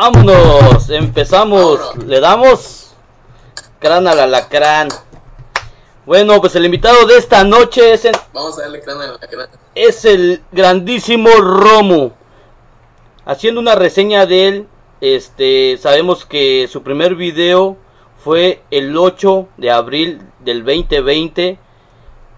[0.00, 1.80] Vámonos, empezamos.
[2.06, 2.94] Le damos
[3.80, 4.86] crán al alacrán.
[6.06, 9.48] Bueno, pues el invitado de esta noche es el, Vamos a darle crán al alacrán.
[9.74, 12.12] es el grandísimo Romu.
[13.24, 14.68] Haciendo una reseña de él,
[15.00, 17.76] este, sabemos que su primer video
[18.22, 21.58] fue el 8 de abril del 2020.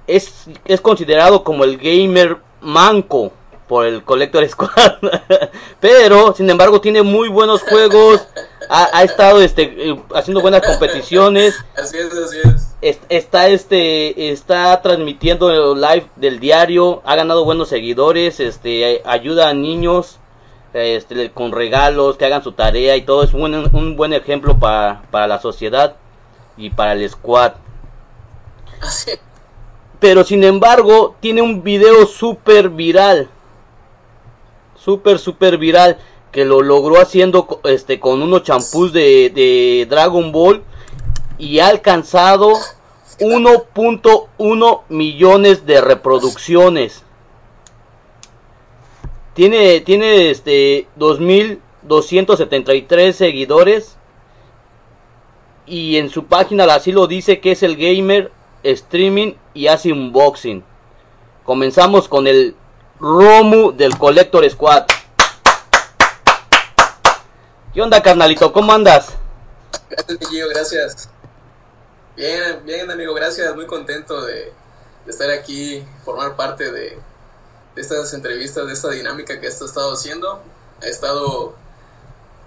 [0.06, 3.32] Es, es considerado como el gamer manco
[3.70, 4.98] por el Collector Squad.
[5.80, 8.26] Pero, sin embargo, tiene muy buenos juegos.
[8.68, 12.68] Ha, ha estado este, eh, haciendo buenas competiciones Así es, así es.
[12.82, 19.48] est- está este está transmitiendo el live del diario ha ganado buenos seguidores este ayuda
[19.48, 20.20] a niños
[20.72, 25.02] este con regalos que hagan su tarea y todo es un, un buen ejemplo para,
[25.10, 25.96] para la sociedad
[26.56, 27.54] y para el squad
[28.80, 29.20] Así es.
[29.98, 33.28] pero sin embargo tiene un video súper viral
[34.82, 35.98] súper súper viral
[36.32, 40.62] que lo logró haciendo este con unos champús de, de Dragon Ball
[41.38, 42.52] y ha alcanzado
[43.18, 47.04] 1.1 millones de reproducciones
[49.34, 53.96] tiene tiene este 2273 seguidores
[55.66, 58.32] y en su página así lo dice que es el gamer
[58.62, 60.62] streaming y hace unboxing.
[61.44, 62.54] Comenzamos con el
[63.00, 64.84] Romu del Collector Squad.
[67.72, 68.52] ¿Qué onda, carnalito?
[68.52, 69.14] ¿Cómo andas?
[69.88, 71.08] Gracias, gracias.
[72.14, 73.54] Bien, bien, amigo, gracias.
[73.54, 74.52] Muy contento de,
[75.06, 76.98] estar aquí, formar parte de,
[77.74, 80.42] de estas entrevistas, de esta dinámica que has estado haciendo.
[80.82, 81.54] He estado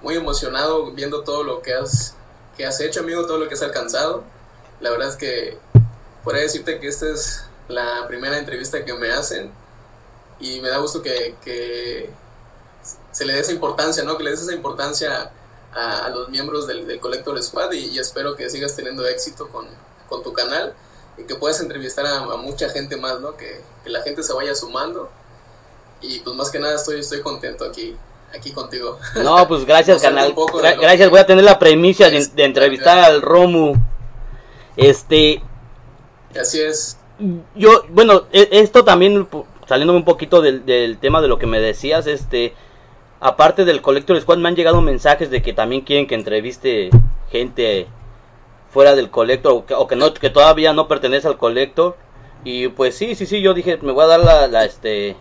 [0.04, 2.14] muy emocionado viendo todo lo que has,
[2.56, 4.24] que has hecho, amigo, todo lo que has alcanzado.
[4.82, 5.58] La verdad es que
[6.24, 9.52] podría decirte que esta es la primera entrevista que me hacen
[10.44, 12.10] y me da gusto que, que
[13.12, 14.18] se le dé esa importancia, ¿no?
[14.18, 15.32] Que le des esa importancia
[15.74, 19.48] a, a los miembros del, del Collector Squad y, y espero que sigas teniendo éxito
[19.50, 19.66] con,
[20.10, 20.74] con tu canal
[21.18, 23.38] y que puedas entrevistar a, a mucha gente más, ¿no?
[23.38, 25.10] Que, que la gente se vaya sumando
[26.02, 27.96] y pues más que nada estoy, estoy contento aquí,
[28.36, 29.00] aquí contigo.
[29.16, 30.36] No, pues gracias, canal.
[30.36, 33.76] Gra- gracias, que- voy a tener la premisa de, de entrevistar al Romu.
[34.76, 35.42] Este,
[36.40, 36.98] Así es,
[37.56, 39.28] yo, bueno, e- esto también,
[39.68, 42.54] saliéndome un poquito del, del tema de lo que me decías, este,
[43.20, 46.90] aparte del Collector Squad, me han llegado mensajes de que también quieren que entreviste
[47.32, 47.88] gente
[48.70, 51.96] fuera del Collector, o que, o que no, que todavía no pertenece al Collector,
[52.44, 55.16] y pues sí, sí, sí, yo dije, me voy a dar la, la, este,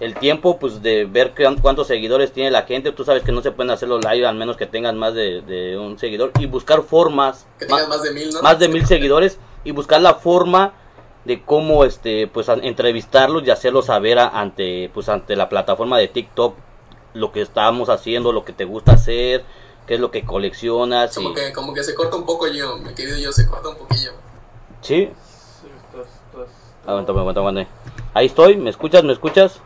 [0.00, 3.42] el tiempo, pues, de ver cuán- cuántos seguidores tiene la gente, tú sabes que no
[3.42, 6.46] se pueden hacer los live, al menos que tengan más de, de un seguidor, y
[6.46, 8.40] buscar formas, que tengas más de mil, ¿no?
[8.42, 10.72] más de mil seguidores y buscar la forma
[11.24, 15.98] de cómo este pues a- entrevistarlos y hacerlos saber a- ante pues ante la plataforma
[15.98, 16.56] de TikTok
[17.14, 19.44] lo que estamos haciendo, lo que te gusta hacer,
[19.86, 22.76] qué es lo que coleccionas y Como que, como que se corta un poco yo,
[22.78, 24.12] mi querido yo, se corta un poquillo.
[24.82, 25.08] sí,
[25.60, 26.48] Sí, estás, estás...
[26.86, 27.68] aguántame, aguántame, aguántame.
[28.14, 29.04] Ahí estoy, ¿me escuchas?
[29.04, 29.60] ¿Me escuchas?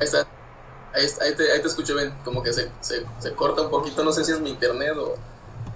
[0.00, 0.26] Ahí está.
[0.92, 2.12] Ahí, está- ahí te, ahí te escucho bien.
[2.24, 4.02] Como que se, se, se corta un poquito.
[4.04, 5.14] No sé si es mi internet o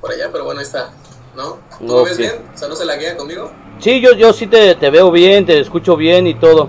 [0.00, 0.90] por allá, pero bueno, ahí está.
[1.34, 1.58] ¿No?
[1.78, 2.32] ¿Tú me ves bien?
[2.54, 3.50] O sea, ¿no se laguea conmigo?
[3.78, 6.68] Sí, yo yo sí te, te veo bien, te escucho bien y todo.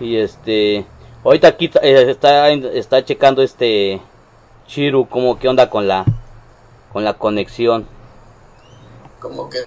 [0.00, 0.86] Y este
[1.24, 4.00] ahorita aquí eh, está está checando este
[4.66, 6.04] Chiru como qué onda con la
[6.92, 7.86] con la conexión.
[9.20, 9.58] Como que.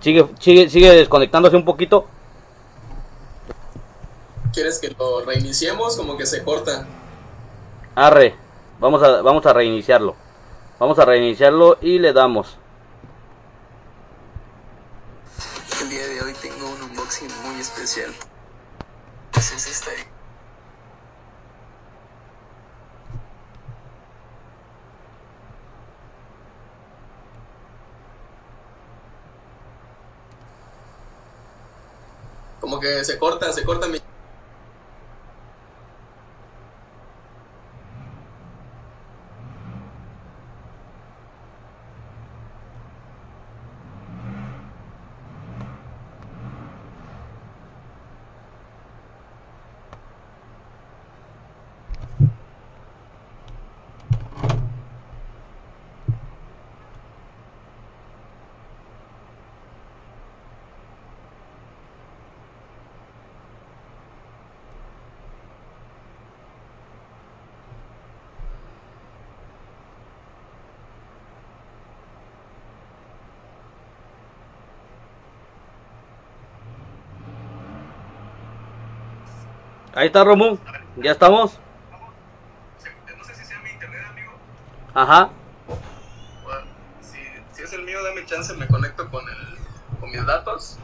[0.00, 2.06] Sigue, sigue, sigue desconectándose un poquito.
[4.52, 5.96] ¿Quieres que lo reiniciemos?
[5.96, 6.86] Como que se corta.
[7.96, 8.34] Arre,
[8.80, 10.16] vamos a, vamos a reiniciarlo.
[10.80, 12.56] Vamos a reiniciarlo y le damos.
[15.80, 18.12] El día de hoy tengo un unboxing muy especial.
[19.30, 19.92] Pues es esta.
[32.60, 34.00] Como que se corta, se corta mi.
[79.94, 80.58] Ahí está, Romu.
[80.96, 81.58] Ya estamos.
[83.16, 84.32] No sé si sea mi internet, amigo.
[84.92, 85.30] Ajá.
[86.42, 86.60] Bueno,
[87.00, 87.18] si,
[87.52, 90.78] si es el mío, dame chance, me conecto con, el, con mis datos.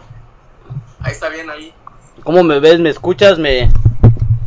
[1.00, 1.74] Ahí está bien, ahí.
[2.22, 2.78] ¿Cómo me ves?
[2.78, 3.38] ¿Me escuchas?
[3.38, 3.70] Me...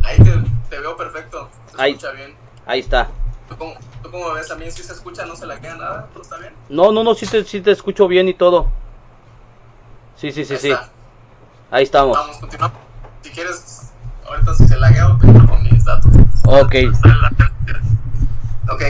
[0.02, 0.32] Ahí te,
[0.70, 1.50] te veo perfecto.
[1.74, 1.92] Se Ahí.
[1.92, 2.34] escucha bien.
[2.66, 3.08] Ahí está.
[3.48, 4.50] ¿Tú cómo, ¿Tú cómo ves?
[4.50, 5.26] ¿A mí si se escucha?
[5.26, 6.08] ¿No se la queda nada?
[6.12, 6.54] ¿Todo está bien?
[6.68, 8.70] No, no, no, sí te, sí te escucho bien y todo.
[10.16, 10.70] Sí, sí, sí, Ahí sí.
[10.70, 10.88] está.
[11.70, 12.16] Ahí estamos.
[12.16, 12.78] Vamos, continuamos.
[13.22, 13.63] Si quieres,
[14.46, 16.10] ahorita se laguea, te con mis datos.
[16.44, 16.74] Ok.
[18.70, 18.82] Ok.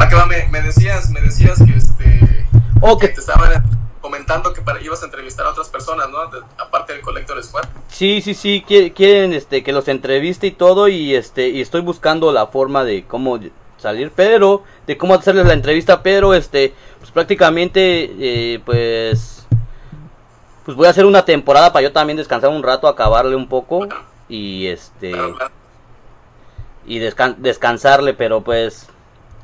[0.00, 2.46] Va, me, me decías, me decías que este
[2.80, 3.00] Ok.
[3.02, 3.64] que te estaban
[4.00, 6.26] comentando que para, ibas a entrevistar a otras personas, ¿no?
[6.28, 7.64] De- aparte del Collector Squad.
[7.88, 11.82] Sí, sí, sí, qui- quieren este que los entreviste y todo y este y estoy
[11.82, 13.38] buscando la forma de cómo
[13.78, 19.39] salir, pero de cómo hacerles la entrevista, pero este pues prácticamente eh, pues
[20.70, 23.88] pues voy a hacer una temporada para yo también descansar un rato, acabarle un poco
[24.28, 25.12] y este
[26.86, 28.86] y descan- descansarle, pero pues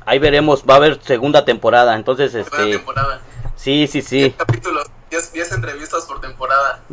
[0.04, 3.20] ahí veremos, va a haber segunda temporada, entonces Primera este temporada.
[3.56, 4.34] sí, sí, 10 sí.
[4.38, 6.80] capítulos, 10, 10 entrevistas por temporada.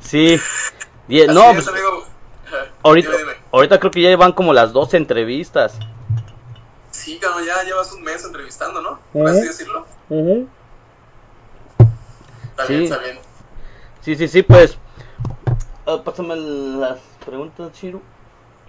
[0.00, 0.38] sí.
[1.08, 2.04] Die- Así no, es, pues, amigo.
[2.82, 3.32] Ahorita, Dime, dime.
[3.52, 5.78] ahorita creo que ya van como las 12 entrevistas.
[6.90, 8.98] Sí, cabrón, ya llevas un mes entrevistando, ¿no?
[9.14, 9.86] Por así decirlo.
[12.60, 12.72] Está Sí.
[12.74, 13.18] bien, está bien.
[14.02, 14.76] Sí, sí, sí, pues.
[15.86, 18.00] ah, pásame las preguntas, Chiru.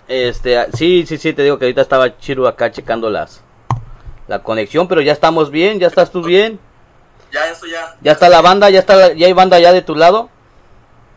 [0.08, 3.42] Este, ah, sí, sí, sí, te digo que ahorita estaba Chiru acá checando las
[4.28, 6.60] la conexión, pero ya estamos bien, ya estás tú bien.
[7.32, 7.96] Ya, eso ya.
[8.02, 10.30] Ya está la banda, ya está ya hay banda ya de tu lado.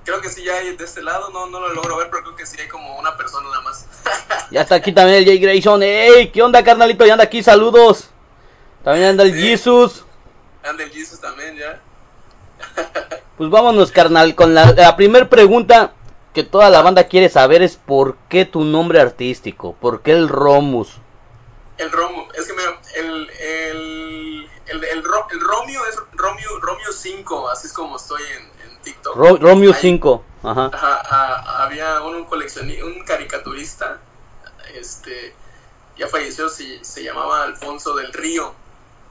[0.05, 2.37] Creo que sí, ya hay de este lado, no, no lo logro ver, pero creo
[2.37, 3.87] que sí hay como una persona nada más.
[4.51, 5.83] Ya está aquí también el Jay Grayson.
[5.83, 6.29] ¡Ey!
[6.31, 7.05] ¿Qué onda, carnalito?
[7.07, 8.11] Ya anda aquí, saludos.
[8.85, 9.41] También anda el Sí.
[9.41, 10.05] Jesus.
[10.63, 11.81] Anda el Jesus también, ya.
[13.37, 15.93] Pues vámonos, carnal, con la, la primer pregunta
[16.33, 19.75] que toda la banda quiere saber es ¿por qué tu nombre artístico?
[19.81, 20.99] ¿Por qué el Romus?
[21.79, 26.93] El Romo, es que mira, el, el, el, el, Ro- el Romeo es Romeo, Romeo
[26.93, 29.17] 5, así es como estoy en, en TikTok.
[29.17, 30.25] Ro- Romeo Ahí- 5.
[30.45, 30.71] Ajá.
[30.73, 33.99] Ajá, a- había un, un coleccionista, un caricaturista,
[34.75, 35.35] este,
[35.99, 38.55] ya falleció, se, se llamaba Alfonso del Río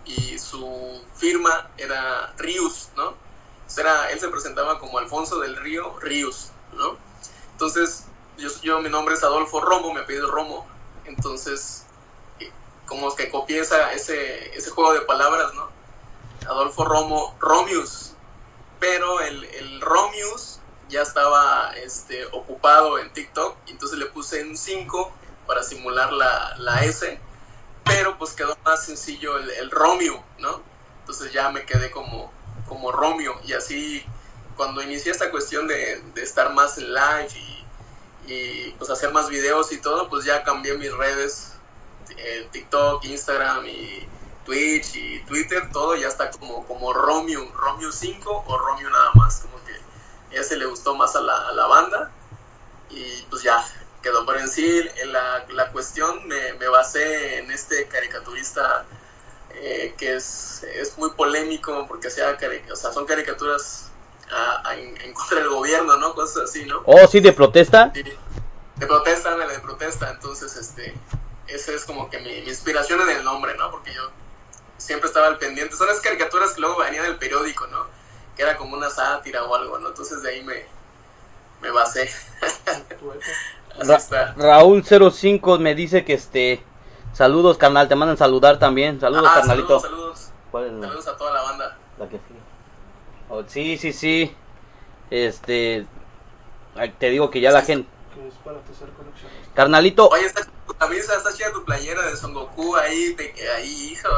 [0.05, 3.15] y su firma era Rius, ¿no?
[3.77, 6.97] Era, él se presentaba como Alfonso del Río Rius, ¿no?
[7.51, 8.05] Entonces,
[8.61, 10.67] yo, mi nombre es Adolfo Romo, mi apellido Romo,
[11.05, 11.85] entonces,
[12.39, 12.51] eh,
[12.85, 15.69] como que copié ese, ese juego de palabras, ¿no?
[16.47, 18.13] Adolfo Romo, Romius,
[18.79, 20.59] pero el, el Romius
[20.89, 25.11] ya estaba este, ocupado en TikTok, entonces le puse un 5
[25.47, 27.19] para simular la, la S,
[27.83, 30.61] pero pues quedó más sencillo el, el Romeo, ¿no?
[30.99, 32.31] Entonces ya me quedé como,
[32.67, 34.05] como Romeo, y así
[34.55, 37.29] cuando inicié esta cuestión de, de estar más en live
[38.27, 41.53] y, pues hacer más videos y todo, pues ya cambié mis redes,
[42.17, 44.07] eh, TikTok, Instagram y
[44.45, 49.41] Twitch y Twitter, todo ya está como, como Romeo, Romeo 5 o Romeo nada más,
[49.41, 52.11] como que ya se le gustó más a la, a la banda
[52.89, 53.63] y pues ya
[54.01, 54.25] quedó.
[54.25, 58.85] Pero en sí, en la, la cuestión me, me basé en este caricaturista
[59.55, 62.07] eh, que es, es muy polémico porque
[62.37, 63.91] cari- o sea, son caricaturas
[64.31, 66.13] a- a- en, contra del gobierno, ¿no?
[66.15, 66.81] Cosas así, ¿no?
[66.85, 67.91] Oh, sí, de protesta.
[67.93, 70.09] Sí, de protesta, ándale, de protesta.
[70.11, 70.93] Entonces, este,
[71.47, 73.69] ese es como que mi, mi inspiración en el nombre, ¿no?
[73.71, 74.09] Porque yo
[74.77, 75.75] siempre estaba al pendiente.
[75.75, 77.85] Son las caricaturas que luego venían del periódico, ¿no?
[78.35, 79.89] Que era como una sátira o algo, ¿no?
[79.89, 80.65] Entonces de ahí me,
[81.61, 82.09] me basé.
[82.41, 83.07] Así
[83.87, 84.33] Ra- está.
[84.35, 86.63] Raúl 05 me dice que este.
[87.13, 87.87] Saludos, carnal.
[87.87, 88.99] Te mandan saludar también.
[88.99, 89.79] Saludos, Ah, carnalito.
[89.79, 90.31] saludos, saludos.
[90.51, 91.77] ¿Cuál es la- Saludos a toda la banda.
[91.99, 92.39] la que sigue?
[93.29, 94.35] Oh, sí, sí, sí.
[95.11, 95.85] Este.
[96.99, 97.87] Te digo que ya la gente.
[98.15, 98.57] que es para.
[99.53, 100.07] Carnalito.
[100.09, 104.09] Oye, está tu camisa, está chida tu playera de Son Goku ahí, te- ahí, hijo.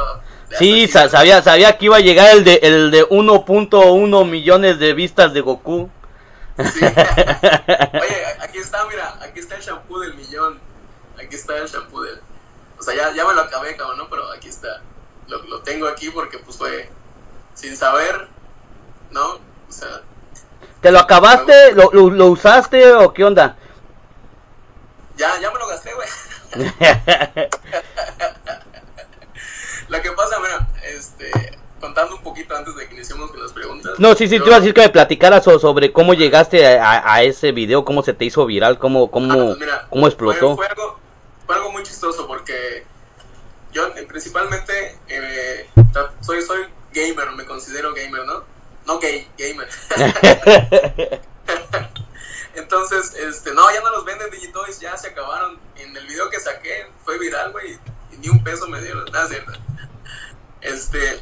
[0.58, 4.94] Sí, está sabía, sabía que iba a llegar el de, el de 1.1 millones de
[4.94, 5.90] vistas de Goku.
[6.58, 6.80] Sí.
[6.84, 10.58] Oye, aquí está, mira, aquí está el shampoo del millón.
[11.18, 12.18] Aquí está el shampoo del.
[12.86, 14.08] O sea, ya, ya me lo acabé, cabrón, ¿no?
[14.08, 14.80] Pero aquí está.
[15.26, 16.88] Lo, lo tengo aquí porque, pues, fue
[17.52, 18.28] sin saber,
[19.10, 19.24] ¿no?
[19.34, 19.40] O
[19.72, 20.02] sea,
[20.80, 21.72] ¿Te lo acabaste?
[21.72, 23.56] ¿Lo, lo, lo usaste o qué onda?
[25.16, 26.08] ya, ya me lo gasté, güey.
[29.88, 31.30] Lo que pasa, mira, este,
[31.80, 33.92] contando un poquito antes de que iniciemos con las preguntas.
[33.98, 36.78] No, sí, sí, yo- te iba a decir que me platicaras o- sobre cómo llegaste
[36.78, 40.06] a, a- ese video, cómo se te hizo viral, cómo, Ah, cómo, pues mira, cómo
[40.06, 40.56] explotó.
[40.56, 40.95] Fue, fue algo,
[41.46, 42.84] fue algo muy chistoso porque
[43.72, 45.70] yo eh, principalmente eh,
[46.20, 48.44] soy, soy gamer, me considero gamer, ¿no?
[48.86, 49.68] No gay, gamer.
[49.90, 51.20] Entonces,
[52.54, 55.58] Entonces, este, no, ya no los venden Digitoys, ya se acabaron.
[55.76, 57.78] En el video que saqué fue viral, güey,
[58.12, 59.52] y ni un peso me dieron, nada cierto.
[60.62, 61.20] Este,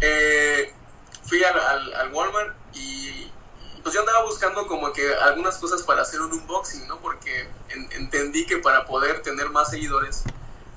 [0.00, 0.74] eh,
[1.22, 3.30] fui al, al, al Walmart y
[3.84, 6.98] pues yo andaba buscando como que algunas cosas para hacer un unboxing, ¿no?
[7.00, 10.24] Porque en- entendí que para poder tener más seguidores,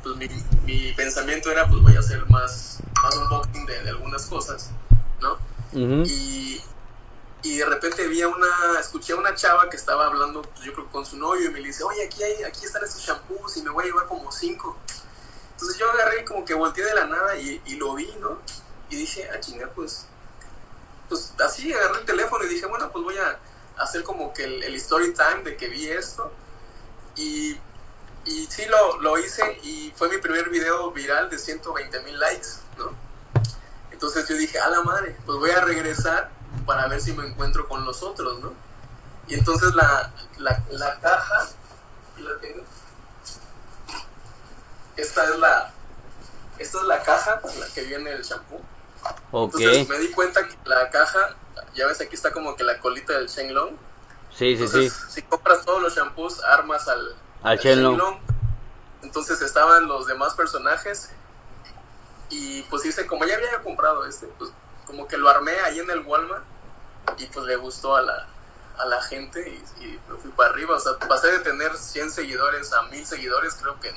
[0.04, 0.28] pues mi,
[0.66, 4.70] mi pensamiento era, pues voy a hacer más, más unboxing de, de algunas cosas,
[5.22, 5.38] ¿no?
[6.06, 6.62] Y,
[7.44, 8.48] y de repente vi a una,
[8.80, 11.60] escuché a una chava que estaba hablando, pues yo creo con su novio y me
[11.60, 14.78] dice, oye, aquí, hay, aquí están estos shampoos y me voy a llevar como cinco.
[15.54, 18.38] Entonces yo agarré y como que volteé de la nada y, y lo vi, ¿no?
[18.90, 20.08] Y dije, ah, chinga, pues,
[21.10, 23.40] pues así agarré el teléfono y dije, bueno, pues voy a
[23.78, 26.32] hacer como que el, el story time de que vi esto.
[27.16, 27.60] Y,
[28.26, 32.48] y sí lo, lo hice y fue mi primer video viral de 120 mil likes,
[32.78, 32.92] ¿no?
[33.92, 36.30] Entonces yo dije, a la madre, pues voy a regresar
[36.66, 38.54] para ver si me encuentro con los otros, ¿no?
[39.28, 41.48] Y entonces la, la, la caja,
[42.18, 42.64] la tengo.
[44.96, 45.72] Esta es la,
[46.58, 48.62] esta es la caja la que viene el shampoo.
[49.32, 49.56] Ok.
[49.60, 51.36] Entonces me di cuenta que la caja,
[51.76, 53.76] ya ves aquí está como que la colita del Shenlong.
[54.34, 54.90] Sí, sí, sí.
[55.10, 58.20] Si compras todos los shampoos, armas al, Al Shenlong.
[59.02, 61.12] Entonces estaban los demás personajes.
[62.30, 64.52] Y pues hice, como ya había comprado este, pues
[64.86, 66.44] como que lo armé ahí en el Walmart.
[67.18, 68.28] Y pues le gustó a la,
[68.78, 70.76] a la gente y, y me fui para arriba.
[70.76, 73.96] O sea, pasé de tener 100 seguidores a 1000 seguidores, creo que en,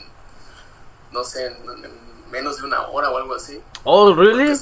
[1.10, 3.60] no sé, en, en menos de una hora o algo así.
[3.84, 4.58] Oh, really?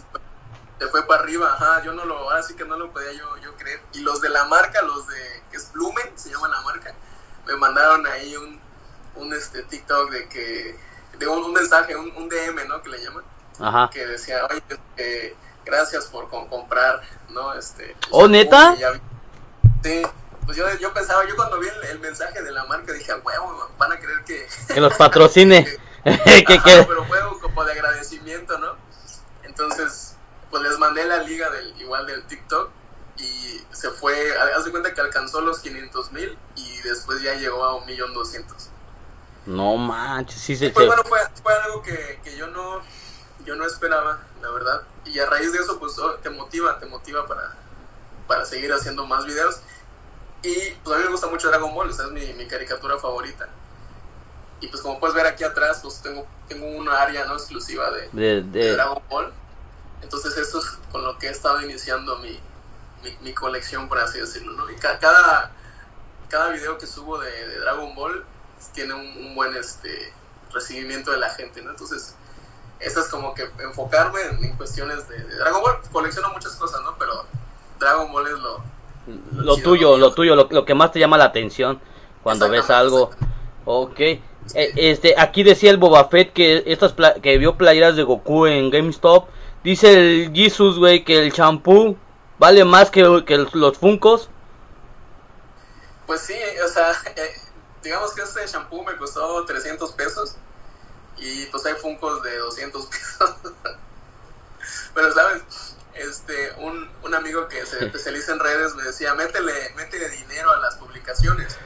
[0.78, 3.36] Se fue para arriba, ajá, yo no lo, ahora sí que no lo podía yo,
[3.38, 3.80] yo creer.
[3.92, 6.94] Y los de la marca, los de, que es Blumen, se llama la marca,
[7.46, 8.60] me mandaron ahí un,
[9.16, 10.78] un este TikTok de que,
[11.18, 12.80] de un, un mensaje, un, un DM, ¿no?
[12.82, 13.24] Que le llaman,
[13.58, 13.90] Ajá.
[13.92, 17.54] que decía, oye, este, gracias por con- comprar, ¿no?
[17.54, 17.96] Este.
[18.10, 18.74] ¿Oh, shampoo neta?
[18.74, 19.00] que ya vi".
[19.82, 20.02] Sí,
[20.44, 23.16] pues yo, yo pensaba, yo cuando vi el, el mensaje de la marca dije, "A
[23.16, 25.64] huevo, van a creer que, Que los patrocine.
[26.04, 26.84] que, Ajá, que...
[26.86, 28.76] pero fue como de agradecimiento, ¿no?
[29.42, 30.07] Entonces,
[30.60, 32.70] les mandé la liga del igual del TikTok
[33.18, 34.14] y se fue,
[34.56, 38.14] haz de cuenta que alcanzó los 500 mil y después ya llegó a un millón
[38.14, 38.68] doscientos.
[39.46, 40.70] No manches, sí se...
[40.70, 42.80] Pues bueno, fue, fue algo que, que yo no
[43.44, 44.82] yo no esperaba, la verdad.
[45.06, 47.54] Y a raíz de eso, pues oh, te motiva, te motiva para,
[48.26, 49.60] para seguir haciendo más videos.
[50.42, 53.48] Y pues a mí me gusta mucho Dragon Ball, esa es mi, mi caricatura favorita.
[54.60, 58.08] Y pues como puedes ver aquí atrás, pues tengo, tengo una área no exclusiva de,
[58.12, 59.32] de- de de- Dragon Ball.
[60.02, 62.38] Entonces eso es con lo que he estado iniciando mi,
[63.02, 64.52] mi, mi colección, por así decirlo.
[64.52, 64.70] ¿no?
[64.70, 65.52] Y ca- cada,
[66.28, 68.24] cada video que subo de, de Dragon Ball
[68.74, 70.12] tiene un, un buen este
[70.52, 71.62] recibimiento de la gente.
[71.62, 71.70] ¿no?
[71.70, 72.14] Entonces,
[72.80, 75.78] eso es como que enfocarme en, en cuestiones de, de Dragon Ball.
[75.92, 76.96] Colecciono muchas cosas, ¿no?
[76.98, 77.24] Pero
[77.80, 78.62] Dragon Ball es lo...
[79.42, 81.80] lo chido, tuyo, lo tuyo, lo, lo que más te llama la atención
[82.22, 83.10] cuando ves algo.
[83.64, 84.00] Ok.
[84.00, 84.22] Eh,
[84.76, 88.70] este, aquí decía el Boba Fett que estas pla- que vio playeras de Goku en
[88.70, 89.28] GameStop.
[89.68, 91.94] Dice el Jesus, güey, que el champú
[92.38, 94.30] vale más que, que los Funcos.
[96.06, 97.34] Pues sí, o sea, eh,
[97.82, 100.36] digamos que este shampoo me costó 300 pesos
[101.18, 102.86] y pues hay Funcos de 200
[103.20, 103.36] pesos.
[104.94, 105.42] Pero, ¿sabes?
[105.92, 110.60] Este, un, un amigo que se especializa en redes me decía, métele, métele dinero a
[110.60, 111.58] las publicaciones.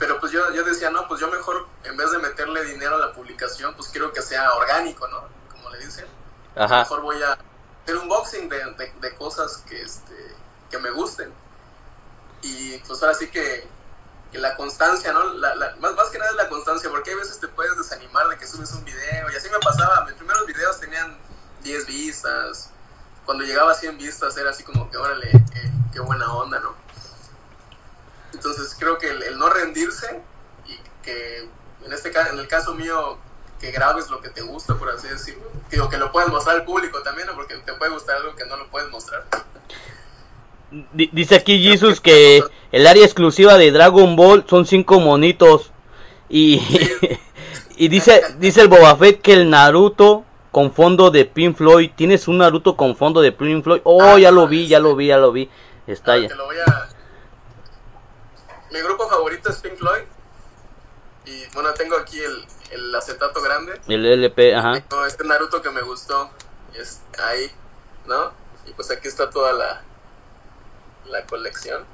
[0.00, 2.98] Pero pues yo, yo decía, no, pues yo mejor, en vez de meterle dinero a
[2.98, 5.28] la publicación, pues quiero que sea orgánico, ¿no?
[5.52, 6.17] Como le dicen
[6.58, 6.80] Ajá.
[6.80, 10.14] mejor voy a hacer un unboxing de, de, de cosas que, este,
[10.70, 11.32] que me gusten.
[12.42, 13.66] Y pues ahora sí que,
[14.30, 15.24] que la constancia, ¿no?
[15.34, 18.28] La, la- más, más que nada es la constancia, porque hay veces te puedes desanimar
[18.28, 21.16] de que subes un video, y así me pasaba, mis primeros videos tenían
[21.62, 22.70] 10 vistas,
[23.24, 25.30] cuando llegaba a 100 vistas era así como que, órale,
[25.92, 26.74] qué, buena onda, ¿no?
[28.32, 30.22] Entonces creo que el, el no rendirse
[30.66, 31.38] y que
[31.84, 33.18] en este en el caso mío,
[33.60, 35.44] que grabes lo que te gusta, por así decirlo.
[35.70, 37.34] Digo, que lo puedes mostrar al público también, ¿no?
[37.34, 39.24] Porque te puede gustar algo que no lo puedes mostrar.
[40.92, 45.70] Di- Dice aquí Jesus que el área exclusiva de Dragon Ball son cinco monitos.
[46.28, 46.60] Y,
[47.76, 51.90] y dice, dice el Boba Fett que el Naruto con fondo de Pink Floyd.
[51.96, 53.80] ¿Tienes un Naruto con fondo de Pink Floyd?
[53.84, 55.48] Oh, Ah, ya lo vi, ya lo vi, ya lo vi.
[55.86, 56.28] Está Ah, ya.
[56.28, 56.88] Te lo voy a...
[58.70, 60.02] Mi grupo favorito es Pink Floyd.
[61.24, 63.80] Y bueno, tengo aquí el, el acetato grande.
[63.88, 64.82] El LP, ajá.
[65.06, 66.30] Este Naruto que me gustó.
[66.74, 67.50] Es ahí,
[68.06, 68.32] ¿no?
[68.66, 69.82] Y pues aquí está toda la,
[71.06, 71.84] la colección.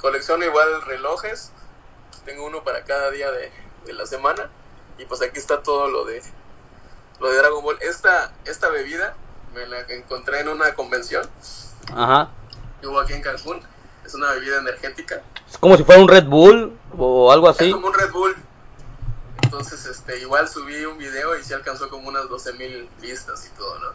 [0.00, 1.52] Colección igual relojes.
[2.24, 3.52] Tengo uno para cada día de,
[3.84, 4.50] de la semana.
[4.98, 6.22] Y pues aquí está todo lo de
[7.20, 7.78] lo de Dragon Ball.
[7.80, 9.14] Esta, esta bebida
[9.54, 11.28] me la encontré en una convención
[11.94, 12.30] Ajá.
[12.80, 13.60] que hubo aquí en Cancún.
[14.04, 15.22] es una bebida energética.
[15.48, 17.68] Es como si fuera un Red Bull o algo así.
[17.68, 18.36] Es como un Red Bull.
[19.48, 23.56] Entonces, este, igual subí un video y sí alcanzó como unas 12 mil vistas y
[23.56, 23.86] todo, ¿no?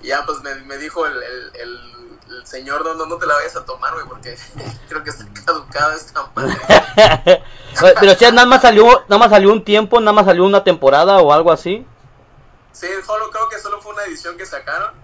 [0.00, 3.26] Y ya, pues me, me dijo el, el, el, el señor, no, no, no te
[3.26, 4.38] la vayas a tomar, güey, porque
[4.88, 6.56] creo que está caducada esta madre.
[8.00, 10.64] Pero o sea, nada más salió, nada más salió un tiempo, nada más salió una
[10.64, 11.86] temporada o algo así.
[12.72, 14.94] Sí, solo creo que solo fue una edición que sacaron.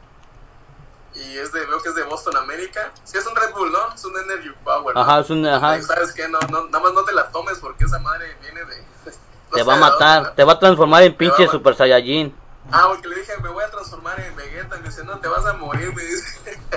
[1.15, 2.91] Y es de, veo que es de Boston, América.
[3.05, 3.95] Sí, es un Red Bull, ¿no?
[3.95, 4.95] Es un Energy Power.
[4.95, 5.01] ¿no?
[5.03, 5.83] Ajá, es un, ajá.
[5.83, 6.27] ¿Sabes qué?
[6.29, 8.85] No, no, nada más no te la tomes porque esa madre viene de...
[9.51, 10.33] no Te sé va a matar, ¿no?
[10.33, 12.35] te va a transformar en pinche Super Saiyajin.
[12.71, 14.77] Ah, porque le dije, me voy a transformar en Vegeta.
[14.77, 16.59] Y me dice, no, te vas a morir, me dice.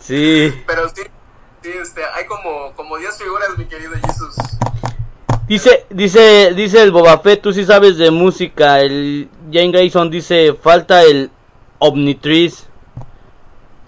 [0.00, 0.62] Sí.
[0.66, 1.02] Pero sí,
[1.62, 4.36] sí, este, hay como, como 10 figuras, mi querido Jesus.
[5.48, 8.80] Dice, dice, dice el Boba Fett, tú sí sabes de música.
[8.80, 11.30] El Jane Grayson dice, falta el
[11.78, 12.66] Omnitrix.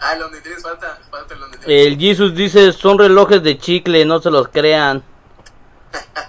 [0.00, 1.68] Ah, el Omnitrix, falta, falta el Omnitrix.
[1.68, 5.02] El Jesus dice, son relojes de chicle, no se los crean.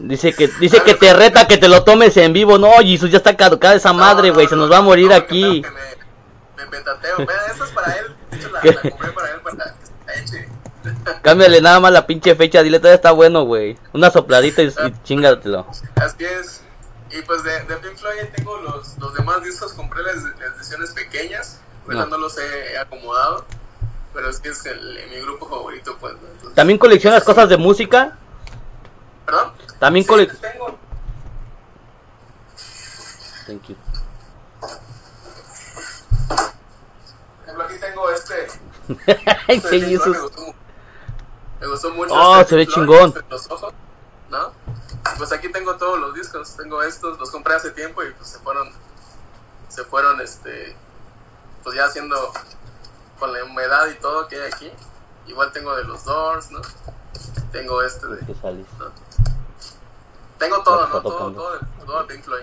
[0.00, 2.58] Dice que, dice que te reta que te lo tomes en vivo.
[2.58, 5.12] No, Jesus, ya está caducada esa madre, güey, no, se no, nos va a morir
[5.12, 5.62] aquí.
[5.62, 7.18] que Me, me petateo.
[7.20, 8.06] Esta es para él.
[8.30, 9.74] De hecho, la, la compré para él, para
[10.16, 10.48] se eche.
[11.22, 13.78] Cámbiale nada más la pinche fecha, dile, todavía está bueno, güey.
[13.92, 15.66] Una sopladita y, y chingatelo.
[15.96, 16.62] Así es.
[17.12, 20.90] Y pues de, de Pink Floyd tengo los, los demás discos, compré las, las ediciones
[20.92, 21.60] pequeñas.
[21.84, 22.12] Bueno, No.
[22.12, 23.44] no los he acomodado.
[24.14, 26.14] Pero es que es el, mi grupo favorito, pues.
[26.14, 28.16] Entonces- ¿También coleccionas cosas de música?
[29.26, 29.52] ¿Perdón?
[29.80, 30.78] También Sí, tengo.
[33.46, 33.76] Thank you.
[36.28, 38.46] Por ejemplo, aquí tengo este.
[39.48, 40.06] Este sí, Jesus.
[40.08, 40.54] me, gustó, mu-
[41.60, 42.14] me gustó mucho.
[42.14, 43.08] Oh, este se ve chingón.
[43.16, 43.72] este, Los ojos,
[44.30, 44.52] ¿no?
[45.16, 46.56] Pues aquí tengo todos los discos.
[46.56, 48.70] Tengo estos, los compré hace tiempo y pues se fueron.
[49.68, 50.76] Se fueron, este.
[51.64, 52.32] Pues ya haciendo.
[53.18, 54.70] Con la humedad y todo que hay aquí.
[55.26, 56.60] Igual tengo de los Doors, ¿no?
[57.52, 58.26] Tengo este de.
[58.26, 58.66] ¿Qué sales?
[60.40, 61.02] Tengo todo, ¿no?
[61.02, 62.42] Todo, todo, de, todo de Pink Floyd.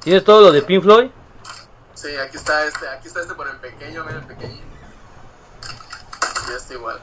[0.00, 1.10] ¿Tienes todo lo de Pink Floyd?
[1.94, 4.64] Sí, aquí está este, aquí está este por el pequeño, mira el pequeñito.
[6.48, 7.00] Y este igual.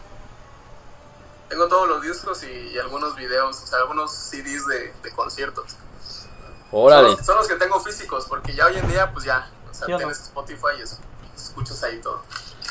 [1.49, 5.65] Tengo todos los discos y, y algunos videos, o sea, algunos CDs de, de conciertos.
[5.71, 6.29] Son
[6.71, 7.09] Órale.
[7.09, 9.85] los, son los que tengo físicos, porque ya hoy en día, pues ya, o sea,
[9.85, 9.97] ¿Sí o no?
[9.97, 10.97] tienes Spotify y eso,
[11.35, 12.23] escuchas ahí todo.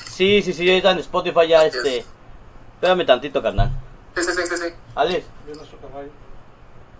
[0.07, 1.99] Sí, sí, sí, ahorita en Spotify ya Así este...
[1.99, 2.07] es.
[2.77, 3.71] Espérame tantito, carnal.
[4.17, 4.75] Sí, sí, sí, sí, sí.
[4.95, 5.23] Caballo.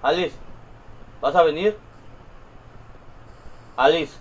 [0.03, 0.37] Alice,
[1.21, 1.77] ¿vas a venir?
[3.77, 4.17] Alice.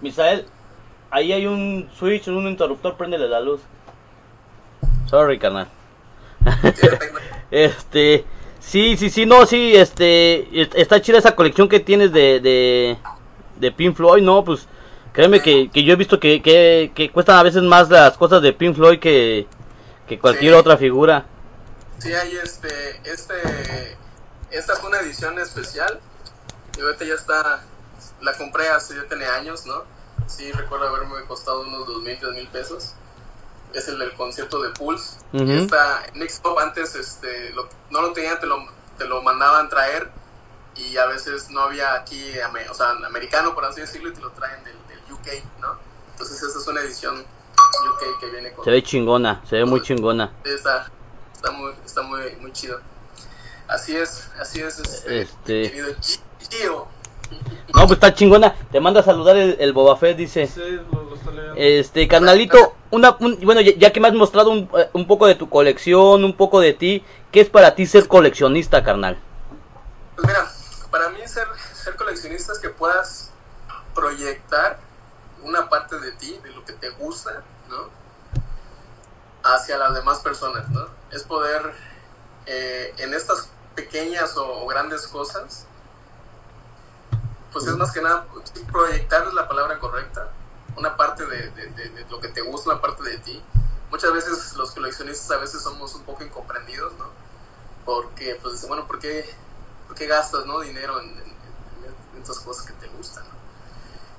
[0.00, 0.46] Misael,
[1.10, 3.60] ahí hay un switch, un interruptor, préndele la luz.
[5.08, 5.68] Sorry, carnal.
[7.50, 8.24] Este,
[8.60, 12.96] sí, sí, sí, no, sí, este, est- está chida esa colección que tienes de, de,
[13.60, 14.66] de Pink Floyd, no, pues,
[15.12, 18.40] créeme que, que yo he visto que, que, que cuestan a veces más las cosas
[18.40, 19.46] de Pink Floyd que,
[20.06, 20.58] que cualquier Sí.
[20.58, 21.26] otra figura.
[21.98, 23.96] Sí, hay este, este,
[24.50, 26.00] esta fue una edición especial.
[26.76, 27.62] Y ahorita ya está,
[28.20, 29.84] la compré hace, ya tenía años, ¿no?
[30.26, 32.94] Sí, recuerdo haberme costado unos dos mil, tres mil pesos.
[33.74, 35.16] Es el del concierto de Pulse.
[35.32, 35.44] Ujú.
[35.44, 38.66] Y esta, Next Up antes, este, lo- no lo tenían, te lo,
[38.98, 40.10] te lo mandaban traer.
[40.74, 42.32] Y a veces no había aquí,
[42.70, 45.76] o sea, americano, por así decirlo, y te lo traen del, del UK, ¿no?
[46.12, 47.24] Entonces esta es una edición
[47.90, 48.64] UK que viene con...
[48.64, 50.32] Se ve chingona, se ve muy chingona.
[50.44, 50.90] Está,
[51.34, 52.80] está muy, está muy, muy chido.
[53.68, 55.88] Así es, así es, este, Este- querido
[56.50, 56.86] Gio.
[57.74, 58.54] No, pues está chingona.
[58.70, 60.46] Te manda a saludar el, el Boba Fett, dice.
[60.46, 60.60] Sí,
[60.92, 61.54] lo, lo está leyendo.
[61.56, 65.26] Este, carnalito, una, un- bueno, ya, ya que me has mostrado un, eh, un poco
[65.26, 69.18] de tu colección, un poco de ti, ¿qué es para ti ser coleccionista, carnal?
[70.16, 70.46] Pues mira,
[70.90, 73.30] para mí ser, ser coleccionista es que puedas
[73.94, 74.78] proyectar
[75.42, 77.42] una parte de ti, de lo que te gusta,
[79.44, 80.86] Hacia las demás personas, ¿no?
[81.10, 81.74] Es poder,
[82.46, 85.66] eh, en estas pequeñas o, grandes cosas,
[87.52, 88.26] pues es más que nada,
[88.70, 90.30] proyectar la palabra correcta,
[90.76, 93.42] una parte de, de- lo que te gusta, una parte de ti.
[93.90, 97.06] Muchas veces los coleccionistas a veces somos un poco incomprendidos, ¿no?
[97.84, 99.28] Porque, pues, bueno, ¿por qué,
[99.86, 100.60] por qué gastas, no?
[100.60, 101.20] Dinero en
[102.20, 103.34] estas cosas que te gustan, ¿no?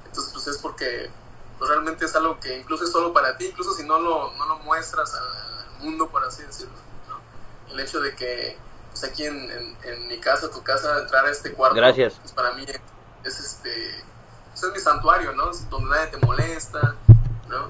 [0.05, 1.09] Entonces, pues es porque
[1.57, 4.45] pues, realmente es algo que incluso es solo para ti, incluso si no lo, no
[4.45, 5.23] lo muestras al,
[5.79, 6.73] mundo, por así decirlo,
[7.09, 7.73] ¿no?
[7.73, 8.57] El hecho de que,
[8.91, 12.13] pues aquí en, en- en mi casa, tu casa, entrar a este cuarto, Gracias.
[12.21, 12.65] pues para mí
[13.25, 14.03] es este,
[14.51, 15.51] pues, es mi santuario, ¿no?
[15.51, 16.95] Es donde nadie te molesta,
[17.49, 17.69] ¿no?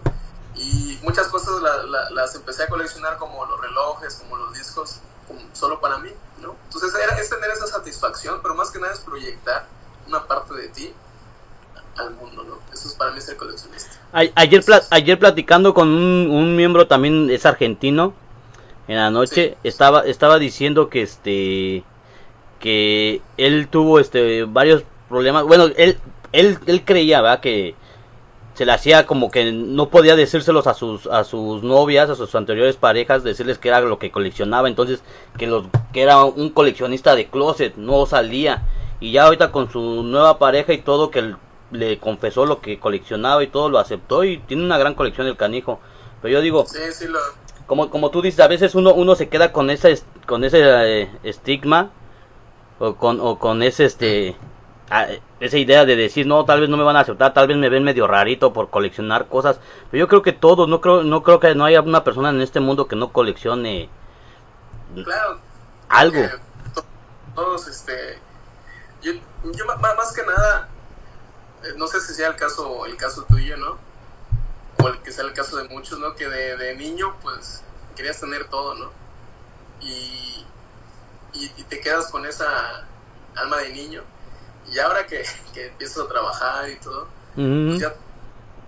[0.54, 5.00] Y muchas cosas la- la- las empecé a coleccionar como los relojes, como los discos,
[5.28, 6.56] como solo para mí, ¿no?
[6.65, 9.65] Entonces era, es tener esa satisfacción, pero más que nada es proyectar
[10.08, 10.93] una parte de ti
[11.98, 12.56] al mundo, ¿no?
[12.74, 13.90] Eso es para mí ser coleccionista.
[14.14, 18.14] A- Ayer, ayer platicando con un, un miembro también es argentino
[18.88, 19.68] en la noche Sí.
[19.68, 21.84] estaba estaba diciendo que este
[22.60, 25.98] que él tuvo este varios problemas bueno él
[26.32, 27.40] él, él creía ¿verdad?
[27.40, 27.76] que
[28.56, 32.36] se le hacía como que no podía decírselos a sus a sus novias a sus
[32.36, 35.02] anteriores parejas decirles que era lo que coleccionaba entonces
[35.38, 38.64] que los que era un coleccionista de closet no salía
[39.00, 41.36] y ya ahorita con su nueva pareja y todo que
[41.74, 45.36] le confesó lo que coleccionaba y todo lo aceptó y tiene una gran colección el
[45.38, 45.80] canijo
[46.22, 47.20] pero yo digo Sí, sí, lo,
[47.68, 50.62] como como tú dices a veces uno uno se queda con ese es- con ese
[51.02, 51.90] eh, estigma
[52.80, 54.36] o con o con ese este
[54.90, 55.08] a-
[55.40, 57.70] esa idea de decir no tal vez no me van a aceptar tal vez me
[57.70, 59.60] ven medio rarito por coleccionar cosas
[59.92, 62.42] pero yo creo que todos no creo no creo que no haya una persona en
[62.42, 63.90] este mundo que no coleccione
[65.04, 65.40] claro.
[65.90, 66.20] algo
[66.74, 66.84] to-
[67.36, 68.20] todos, este.
[69.02, 70.73] Yo, yo más que nada, eh,
[71.78, 73.78] no sé si sea el caso, el caso tuyo, ¿no?
[74.84, 76.15] O el que sea el caso de muchos, ¿no?
[76.15, 77.63] Que de, de niño, pues,
[77.95, 78.91] querías tener todo, ¿no?
[79.82, 80.45] Y,
[81.34, 82.86] y, y te quedas con esa
[83.36, 84.02] alma de niño.
[84.71, 85.23] Y ahora que,
[85.54, 87.08] que empiezas a trabajar y todo,
[87.69, 87.93] pues ya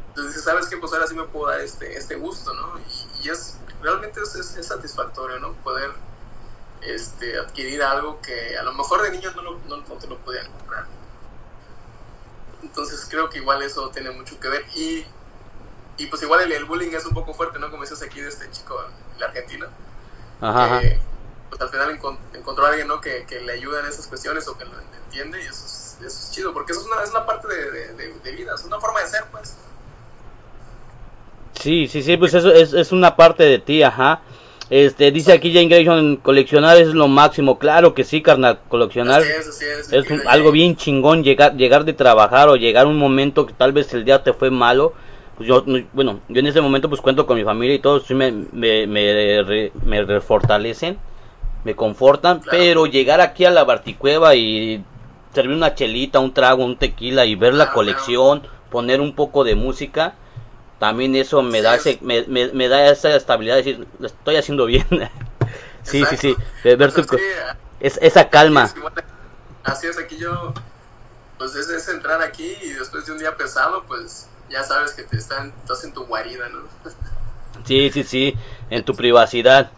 [0.10, 0.77] entonces dices, ¿sabes qué?
[0.77, 2.79] Pues ahora sí me puedo dar este, este gusto, ¿no?
[2.79, 5.53] Y, y es, realmente es, es- es satisfactorio, ¿no?
[5.55, 5.91] Poder
[6.81, 10.17] este, adquirir algo que a lo mejor de niño no, lo- no, no te lo
[10.19, 10.86] podían comprar.
[12.63, 14.65] Entonces creo que igual eso tiene mucho que ver.
[14.76, 15.06] Y,
[15.98, 17.70] y pues igual el, el bullying es un poco fuerte, ¿no?
[17.70, 18.76] Como dices aquí de este chico
[19.13, 19.68] en la Argentina.
[20.41, 21.00] Ajá, que,
[21.50, 23.00] pues al final encon- encontró a alguien, ¿no?
[23.00, 24.74] Que, que le ayuda en esas cuestiones o que lo
[25.06, 27.72] entiende y eso es, eso es chido, porque eso es una, es una parte de,
[27.72, 29.56] de- de- de vida, es una forma de ser, pues.
[31.60, 34.22] Sí, sí, sí, pues eso es, es una parte de ti, ajá.
[34.69, 37.60] Este, dice aquí Jane Grayson, coleccionar es lo máximo.
[37.60, 39.93] Claro que sí, carnal, coleccionar Así es, así es.
[39.93, 43.54] es un- algo bien chingón llegar llegar de trabajar o llegar a un momento que
[43.54, 44.93] tal vez el día te fue malo.
[45.38, 47.99] Pues yo, no- bueno, yo en ese momento pues cuento con mi familia y todo,
[47.99, 50.97] sí me, me, me, re- me refortalecen,
[51.63, 52.58] me confortan, Claro.
[52.58, 54.84] pero llegar aquí a la Barticueva y
[55.34, 59.43] servir una chelita, un trago, un tequila y ver la Claro, colección, poner un poco
[59.43, 60.15] de música,
[60.80, 63.88] también eso me Sí, da es- ese, me, me, me da esa estabilidad de decir,
[64.00, 64.86] lo estoy haciendo bien.
[65.84, 67.18] sí, sí, sí, de ver tu sí,
[67.80, 68.66] es, esa calma.
[68.66, 68.94] es igual-
[69.64, 70.54] así es, aquí yo,
[71.38, 75.04] pues es, es entrar aquí y después de un día pesado, pues ya sabes que
[75.04, 76.60] te están, estás en tu guarida, ¿no?
[77.66, 78.36] Sí, sí, sí,
[78.70, 79.72] en tu privacidad.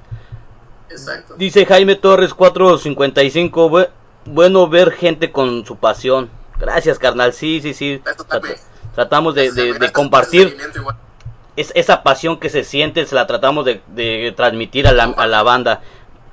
[0.89, 1.35] Exacto.
[1.37, 3.89] Dice Jaime Torres 455, "Bu-
[4.25, 6.29] bueno ver gente con su pasión.
[6.59, 7.31] Gracias, carnal.
[7.33, 8.01] Sí, sí, sí.
[8.05, 8.55] Eso Trat- también.
[8.97, 9.51] Tratamos de,
[9.91, 10.57] compartir
[11.55, 15.27] es, esa pasión que se siente, se la tratamos de, de transmitir a la, a
[15.27, 15.81] la banda.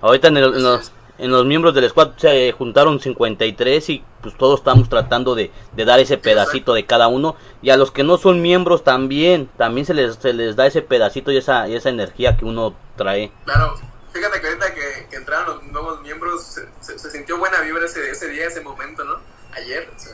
[0.00, 4.34] Ahorita en, el- en los, en los miembros del squad se juntaron 53 y pues
[4.38, 7.36] todos estamos tratando de, de dar ese pedacito de cada uno.
[7.60, 10.80] Y a los que no son miembros también, también se les, se les da ese
[10.80, 13.30] pedacito y esa, y esa energía que uno trae.
[13.44, 13.76] Claro,
[14.12, 17.84] fíjate que ahorita que, que entraron los nuevos miembros, se, se- se sintió buena vibra
[17.84, 19.16] ese, ese día, ese momento, ¿no?
[19.54, 20.12] Ayer, o sea,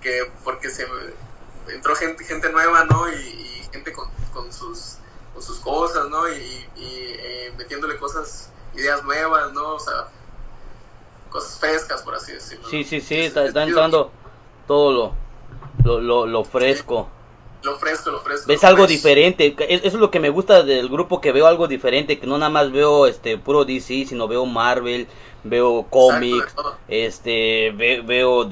[0.00, 0.86] que porque se
[1.72, 3.08] entró gente, gente nueva, ¿no?
[3.12, 4.96] Y, y gente con, con sus,
[5.34, 6.28] con sus cosas, ¿no?
[6.28, 9.74] Y, y, eh, metiéndole cosas, ideas nuevas, ¿no?
[9.74, 10.08] O sea,
[11.30, 12.68] cosas frescas, por así decirlo.
[12.68, 14.10] Sí, sí, sí, Es- está, entrando
[14.66, 15.12] todo lo,
[15.84, 17.08] lo, lo, lo fresco.
[17.62, 18.46] Lo fresco, lo fresco.
[18.46, 21.46] Ves lo algo diferente, es- eso es lo que me gusta del grupo, que veo
[21.46, 25.08] algo diferente, que no nada más veo este puro DC, sino veo Marvel,
[25.42, 26.54] veo cómics,
[26.88, 28.44] este ve- veo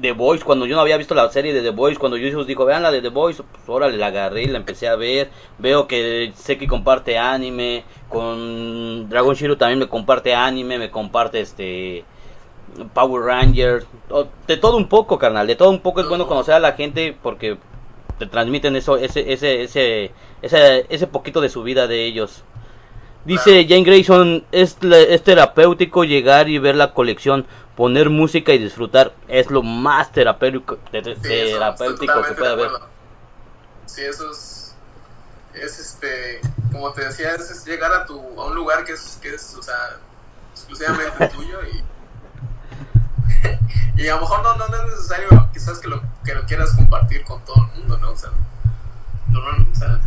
[0.00, 2.64] The Boys, cuando yo no había visto la serie de The Boys, cuando Jesús dijo,
[2.64, 6.32] vean la de The Boys, pues órale, la agarré la empecé a ver, veo que
[6.34, 12.04] Seki comparte anime, con Dragon Shiro también me comparte anime, me comparte este
[12.92, 13.86] Power Rangers,
[14.46, 17.16] de todo un poco, carnal, de todo un poco es bueno conocer a la gente
[17.22, 17.56] porque
[18.18, 20.10] te transmiten eso, ese, ese, ese,
[20.42, 22.44] ese, ese poquito de su vida de ellos.
[23.26, 29.12] Dice Jane Grayson, es, es terapéutico llegar y ver la colección, poner música y disfrutar,
[29.28, 32.70] es lo más terapéutico, te- Sí, terapéutico que puede de haber.
[33.86, 34.74] Sí, eso es,
[35.54, 36.40] es este,
[36.72, 39.54] como te decía, es, es llegar a tu, a un lugar que es, que es,
[39.58, 39.74] o sea,
[40.52, 41.82] exclusivamente tuyo y,
[44.02, 46.72] y a lo mejor no, no, no es necesario quizás que lo, que lo quieras
[46.74, 48.10] compartir con todo el mundo, ¿no?
[48.12, 48.30] O sea,
[49.30, 50.00] normal- o sea,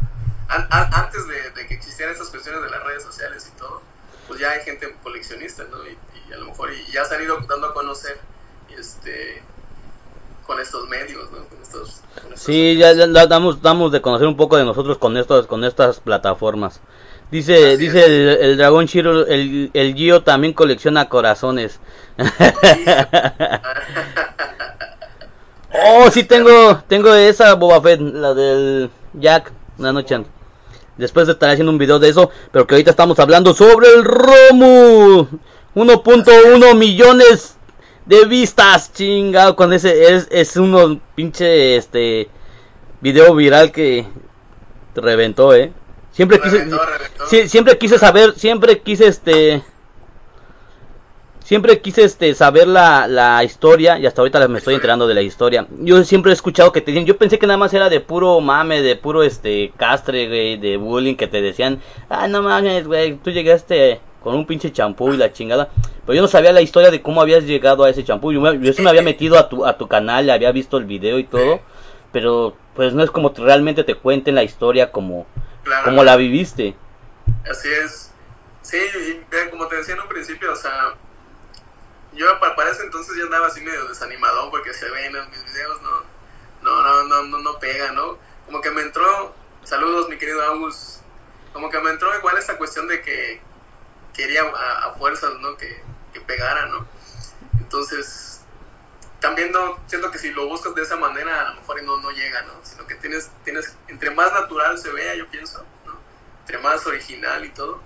[0.49, 3.81] an- an- antes de, de que existieran esas cuestiones de las redes sociales y todo,
[4.27, 5.77] pues ya hay gente coleccionista, ¿no?
[5.87, 5.97] Y,
[6.29, 8.19] y a lo mejor y ya se han ido dando a conocer,
[8.77, 9.41] este,
[10.45, 11.45] con estos medios, ¿no?
[11.47, 14.65] Con estos, con estos- Sí, ya, ya- ya damos, damos de conocer un poco de
[14.65, 16.79] nosotros con estos, con estas plataformas.
[17.31, 21.79] Dice, Así dice el, el dragón Shiro, el, el Gio también colecciona corazones.
[25.71, 30.31] Oh, sí tengo, tengo esa Boba Fett, la del Jack, una noche antes.
[30.99, 34.03] Después de estar haciendo un video de eso, pero que ahorita estamos hablando sobre el
[34.03, 35.27] Romu.
[35.73, 37.55] 1.1 millones
[38.05, 42.27] de vistas, chingado, con ese es, es uno pinche este
[42.99, 44.05] video viral que
[44.93, 45.71] reventó, eh.
[46.11, 47.27] Siempre quise Reventó, reventó.
[47.27, 49.63] sí, siempre quise saber, siempre quise este
[51.49, 55.23] Siempre quise este saber la, la historia y hasta ahorita me estoy enterando de la
[55.23, 55.65] historia.
[55.79, 58.39] Yo siempre he escuchado que te dicen, yo pensé que nada más era de puro
[58.39, 63.15] mame, de puro este castre, güey, de bullying que te decían, ah, no mames, güey,
[63.15, 65.69] tú llegaste con un pinche champú y la chingada.
[66.05, 68.31] Pero yo no sabía la historia de cómo habías llegado a ese champú.
[68.31, 71.17] Yo, yo sí me había metido a tu, a tu canal, había visto el video
[71.17, 71.61] y todo,
[72.11, 75.25] pero pues no es como te- realmente te cuenten la historia como,
[75.63, 75.85] Claro.
[75.85, 76.75] como la viviste.
[77.49, 78.13] Así es.
[78.61, 80.93] Sí, y como te decía en un principio, o sea,
[82.13, 85.43] yo pa- para ese entonces ya andaba así medio desanimadón porque se ven en mis
[85.45, 86.03] videos, no,
[86.61, 88.17] no, no, no, no, pega, ¿no?
[88.45, 90.99] Como que me entró, saludos mi querido Angus,
[91.53, 93.41] como que me entró igual esta cuestión de que
[94.13, 95.55] quería a, a fuerzas, ¿no?
[95.57, 95.81] Que,
[96.13, 96.85] que pegara, ¿no?
[97.59, 98.41] Entonces,
[99.19, 102.11] también no, siento que si lo buscas de esa manera, a lo mejor no, no
[102.11, 102.53] llega, ¿no?
[102.63, 105.93] Sino que tienes, tienes, entre más natural se vea, yo pienso, ¿no?
[106.41, 107.81] Entre más original y todo,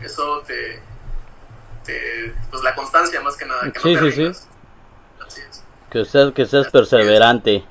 [0.00, 0.82] eso te,
[1.84, 4.20] te pues la constancia más que nada, que Sí, no te sí, sí.
[4.22, 4.48] rindas.
[5.26, 5.62] Así es.
[5.90, 7.64] Que seas, que seas perseverante.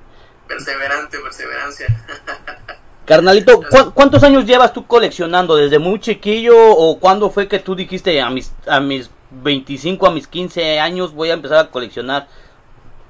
[0.47, 1.87] Perseverante, perseverancia.
[3.05, 5.55] Carnalito, ¿cu- ¿cuántos años llevas tú coleccionando?
[5.57, 10.11] ¿Desde muy chiquillo o cuándo fue que tú dijiste a mis, a mis 25, a
[10.11, 12.27] mis 15 años voy a empezar a coleccionar?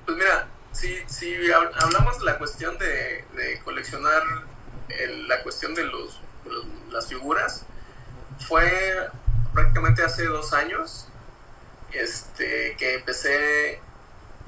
[0.05, 4.23] Pues mira, si, si hab- hablamos de la cuestión de, de coleccionar
[4.89, 7.63] el- la cuestión de, los, los- las figuras,
[8.47, 8.71] fue
[9.53, 11.07] prácticamente hace dos años
[11.91, 13.79] este, que empecé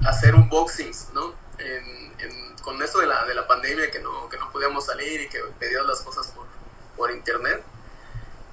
[0.04, 1.34] a hacer unboxings, ¿no?
[1.58, 5.20] En- en- con esto de la, de la pandemia, que no, que no podíamos salir
[5.20, 6.46] y que pedíamos las cosas por,
[6.96, 7.62] por internet.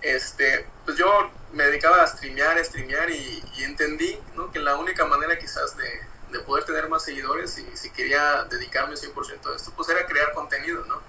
[0.02, 4.52] Este, pues yo me dedicaba a streamear, a streamear y, y entendí ¿no?
[4.52, 5.88] que la única manera quizás de,
[6.32, 10.34] de poder tener más seguidores y si quería dedicarme 100% a esto, pues era crear
[10.34, 11.02] contenido, ¿no?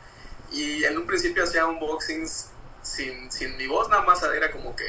[0.53, 2.51] Y en un principio hacía unboxings
[2.85, 4.85] sin, sin mi voz, nada más era como que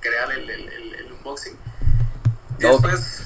[0.00, 1.56] crear el, el, el- el unboxing.
[2.58, 3.22] Después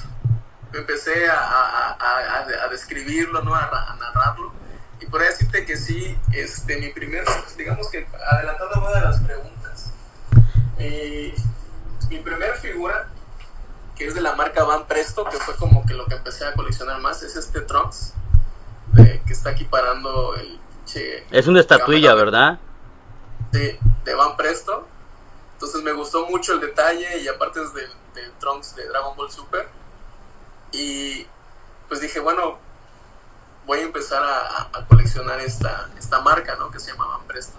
[0.73, 3.53] empecé a, a, a, a- describirlo, ¿no?
[3.55, 4.53] A, ra- a narrarlo.
[5.01, 7.25] Y por ahí decirte que sí, este, mi primer,
[7.57, 9.91] digamos que adelantando una de las preguntas,
[10.77, 11.33] mi,
[12.09, 13.07] mi primer figura,
[13.95, 16.53] que es de la marca Van Presto, que fue como que lo que empecé a
[16.53, 18.13] coleccionar más, es este Trunks,
[18.93, 22.59] de- que está aquí parando el che, Es una estatuilla, cámara ¿verdad?
[23.51, 24.87] de, de Van Presto.
[25.53, 29.31] Entonces me gustó mucho el detalle y aparte es del, del Trunks de Dragon Ball
[29.31, 29.67] Super.
[30.71, 31.25] Y
[31.87, 32.57] pues dije, bueno,
[33.65, 36.71] voy a empezar a, coleccionar esta, esta marca, ¿no?
[36.71, 37.57] Que se llama Van Presto.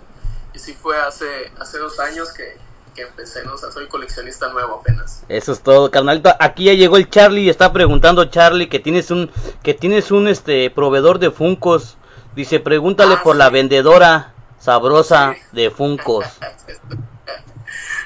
[0.54, 2.56] Y sí fue hace, hace dos años que,
[2.94, 3.54] que empecé, ¿no?
[3.54, 5.22] O sea, soy coleccionista nuevo apenas.
[5.28, 6.34] Eso es todo, carnalito.
[6.40, 9.30] Aquí ya llegó el Charlie y está preguntando Charlie que tienes un
[9.62, 11.96] que tienes un este proveedor de Funcos.
[12.34, 13.38] Dice, "Pregúntale Ah, por sí.
[13.38, 16.24] la vendedora sabrosa de Funcos."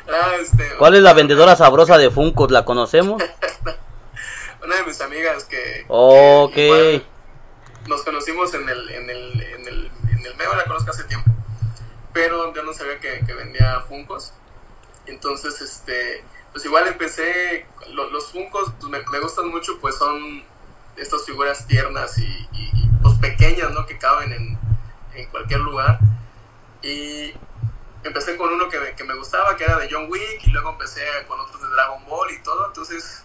[0.09, 2.51] Ah, este, ¿Cuál es la vendedora sabrosa de Funcos?
[2.51, 3.23] ¿La conocemos?
[4.65, 5.85] Una de mis amigas que...
[5.89, 6.53] Ok.
[6.55, 7.07] que igual
[7.87, 11.31] nos conocimos en el, en el, en el, en el medio, la conozco hace tiempo,
[12.13, 14.33] pero yo no sabía que, que vendía Funcos.
[15.07, 20.43] Entonces, este, pues igual empecé, lo- los Funcos pues, me, me gustan mucho, pues son
[20.97, 23.87] estas figuras tiernas y, y, y, pues pequeñas, ¿no?
[23.87, 24.59] Que caben en,
[25.15, 26.01] en cualquier lugar.
[26.87, 27.35] Y
[28.05, 30.71] empecé con uno que me, que me gustaba, que era de John Wick, y luego
[30.71, 32.67] empecé con otros de Dragon Ball y todo.
[32.67, 33.25] Entonces,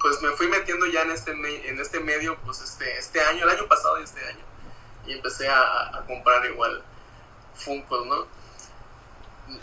[0.00, 3.44] pues me fui metiendo ya en este, me- en este medio, pues este, este año,
[3.44, 4.44] el año pasado y este año.
[5.06, 6.82] Y empecé a, a comprar igual
[7.54, 8.26] Funkos, ¿no?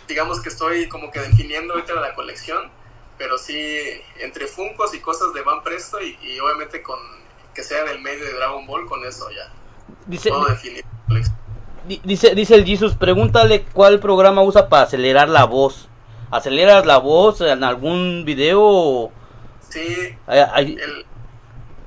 [0.07, 2.69] Digamos que estoy como que definiendo ahorita la colección,
[3.17, 3.79] pero sí
[4.19, 6.99] entre Funkos y cosas de Van Presto y, y obviamente con
[7.55, 9.51] que sea del medio de Dragon Ball, con eso ya
[10.05, 10.35] Dice la
[11.07, 11.37] colección.
[11.87, 15.87] Di- dice dice el Jesus, "Pregúntale cuál programa usa para acelerar la voz."
[16.29, 19.11] ¿Aceleras la voz en algún video?
[19.69, 21.05] Sí, Ay, ay, el,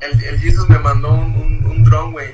[0.00, 2.28] el, el Jesus me mandó un, un, un dron, güey.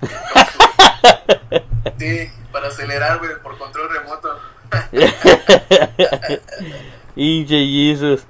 [1.98, 4.28] Sí, para acelerar, güey, por control remoto.
[7.16, 8.22] Hinche Jesus.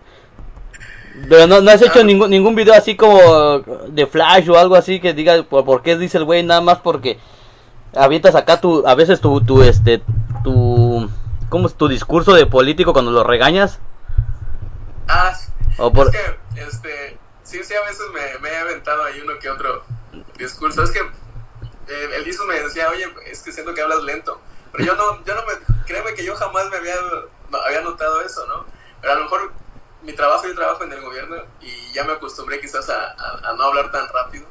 [1.29, 3.19] Pero no, no has hecho ningún, ningún video así como
[3.89, 6.79] de Flash o algo así que diga por, por qué dice el güey, nada más
[6.79, 7.19] porque
[7.97, 10.03] avientas acá tu, a veces tu, tu, este,
[10.45, 11.11] tu,
[11.49, 13.79] ¿cómo es tu discurso de político cuando lo regañas?
[15.09, 15.33] Ah.
[15.79, 19.39] O por, es que, este, sí, sí, a veces me, me he aventado ahí uno
[19.41, 19.85] que otro
[20.37, 20.83] discurso.
[20.83, 24.41] Es que el, el Isu me decía, oye, es que siento que hablas lento.
[24.73, 26.95] Pero yo no, yo no me, créeme que yo jamás me había,
[27.51, 28.65] no, había notado eso, ¿no?
[29.01, 29.53] Pero a lo mejor
[30.03, 33.53] mi trabajo, yo trabajo en el gobierno y ya me acostumbré quizás a, a- a
[33.55, 34.47] no hablar tan rápido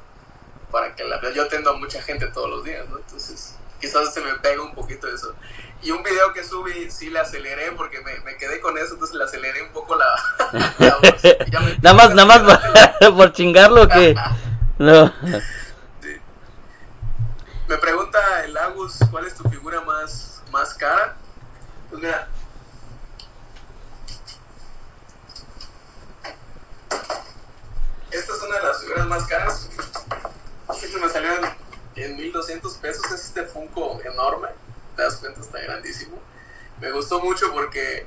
[0.71, 2.97] para que la yo atendo a mucha gente todos los días, ¿no?
[2.97, 5.33] Entonces, quizás se me pega un poquito eso.
[5.81, 9.15] Y un video que subí, sí le aceleré porque me, me quedé con eso, entonces
[9.15, 10.05] le aceleré un poco la,
[10.79, 11.23] la voz.
[11.45, 12.39] Y ya me- Nada más, nada más
[12.99, 14.15] por, por chingarlo que...
[14.79, 15.07] No.
[16.01, 16.21] Sí.
[17.67, 21.15] Me pregunta el Agus, ¿cuál es tu figura más, más cara?
[21.89, 22.27] Pues mira.
[28.11, 29.69] Esta es una de las figuras más caras.
[30.83, 33.05] Este me salió en, en 1200 pesos.
[33.11, 34.49] Es este Funko enorme.
[34.95, 36.21] Te das cuenta, está grandísimo.
[36.79, 38.05] Me gustó mucho porque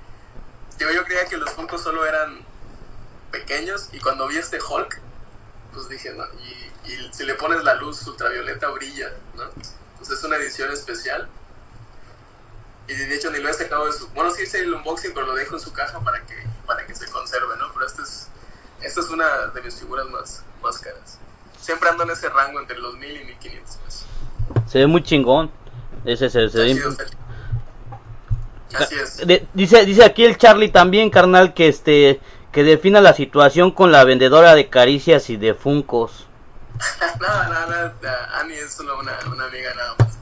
[0.78, 2.44] yo, yo creía que los Funko solo eran
[3.30, 3.88] pequeños.
[3.92, 5.00] Y cuando vi este Hulk,
[5.72, 9.44] pues dije, no, y, y si le pones la luz ultravioleta brilla, ¿no?
[9.44, 11.28] Entonces es una edición especial.
[12.88, 14.08] Y de hecho ni lo he sacado de su...
[14.08, 16.34] Bueno, sí hice el unboxing, pero lo dejo en su caja para que,
[16.66, 17.72] para que se conserve, ¿no?
[17.72, 18.28] Pero esta es,
[18.80, 21.18] esta es una de mis figuras más, más caras.
[21.60, 24.06] Siempre ando en ese rango entre los 1000 y 1500 pesos.
[24.66, 25.50] Se ve muy chingón.
[26.04, 27.20] Ese se, se Está ve- chido, está chido.
[28.78, 29.26] Así es.
[29.26, 32.20] De- dice, dice aquí el Charlie también, carnal, que este
[32.52, 36.26] que defina la situación con la vendedora de caricias y de funcos.
[37.20, 37.92] no, no, no,
[38.34, 40.18] Ani es solo una, una amiga nada más.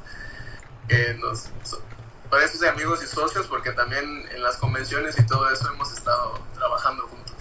[0.89, 1.81] Que nos, so-
[2.29, 6.39] parece de amigos y socios porque también en las convenciones y todo eso hemos estado
[6.55, 7.35] trabajando juntos.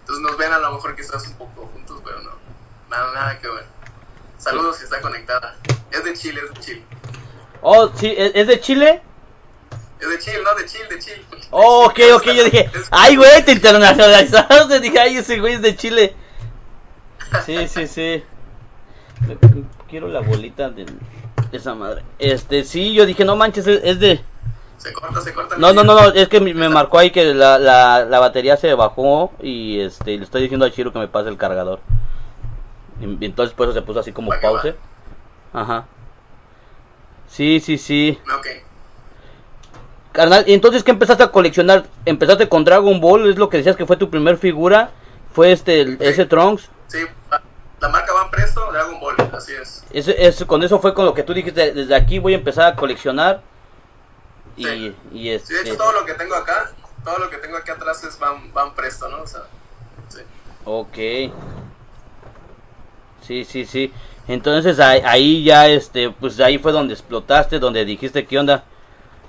[0.00, 2.30] Entonces nos ven a lo mejor quizás un poco juntos, pero no,
[2.92, 3.64] nada, nada que ver.
[4.38, 5.56] Saludos si está conectada.
[5.90, 6.84] Es de Chile, es de Chile.
[7.62, 9.02] Oh, sí, ¿es, de Chile?
[10.00, 11.24] Es de Chile, no, de Chile, de Chile.
[11.50, 14.80] Oh, ok, ok, yo dije, ay, güey, te internacionalizaste.
[14.80, 16.14] Dije, ay, ese güey es de Chile.
[17.46, 18.24] Sí, sí, sí.
[19.88, 20.86] Quiero la bolita de
[21.52, 22.02] esa madre.
[22.18, 24.20] Este, sí, yo dije, no manches, es, de...
[24.78, 25.56] Se corta, se corta.
[25.56, 28.56] No, no, no, no, es que me me marcó ahí que la, la, la batería
[28.56, 31.78] se bajó y este, le estoy diciendo a Chiro que me pase el cargador.
[33.02, 34.74] Y entonces por eso se puso así como pause.
[35.52, 35.86] Ajá.
[37.28, 38.18] Sí, sí, sí.
[38.38, 38.46] Ok.
[40.12, 41.86] Carnal, ¿y entonces qué empezaste a coleccionar?
[42.04, 43.30] ¿Empezaste con Dragon Ball?
[43.30, 44.90] ¿Es lo que decías que fue tu primer figura?
[45.32, 46.68] ¿Fue este, el- ese Trunks?
[46.88, 46.98] Sí,
[47.80, 49.84] la marca Van Presto, Dragon Ball, así es.
[49.90, 52.66] Ese, ese- con eso fue con lo que tú dijiste, desde aquí voy a empezar
[52.72, 53.40] a coleccionar.
[54.56, 54.96] Y, Sí.
[55.12, 55.60] y Sí, de este...
[55.62, 56.70] hecho todo lo que tengo acá,
[57.02, 59.22] todo lo que tengo aquí atrás es Van, van Presto, ¿no?
[59.22, 59.40] O sea,
[60.10, 60.20] sí.
[60.66, 61.32] Ok.
[63.22, 63.92] Sí, sí, sí.
[64.28, 68.64] Entonces ahí, ahí ya, este, pues ahí fue donde explotaste, donde dijiste, ¿qué onda?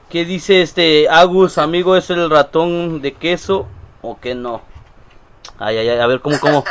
[0.10, 1.96] ¿Qué dice este Agus, amigo?
[1.96, 3.68] ¿Es el ratón de queso
[4.02, 4.62] o qué no?
[5.58, 6.64] Ay, ay, ay, a ver, ¿cómo, cómo?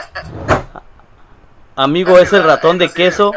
[1.74, 3.32] Amigo, ¿es el ratón de queso?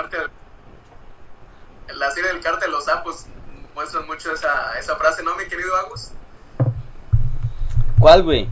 [1.87, 3.25] En la serie del cártel Los Sapos
[3.73, 6.11] muestran mucho esa, esa frase, ¿no, mi querido Agus?
[7.99, 8.49] ¿Cuál, güey?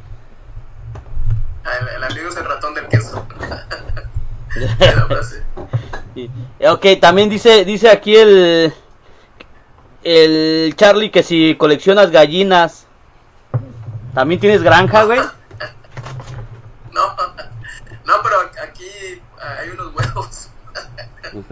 [1.65, 3.27] Ah, El, el amigo es el ratón del queso.
[4.55, 5.43] Esa frase.
[6.69, 8.73] Ok, también dice, dice aquí el,
[10.03, 12.85] el Charlie que si coleccionas gallinas,
[14.13, 15.19] ¿también tienes granja, güey?
[16.91, 17.07] No,
[18.05, 18.85] no, pero aquí
[19.59, 20.49] hay unos huevos.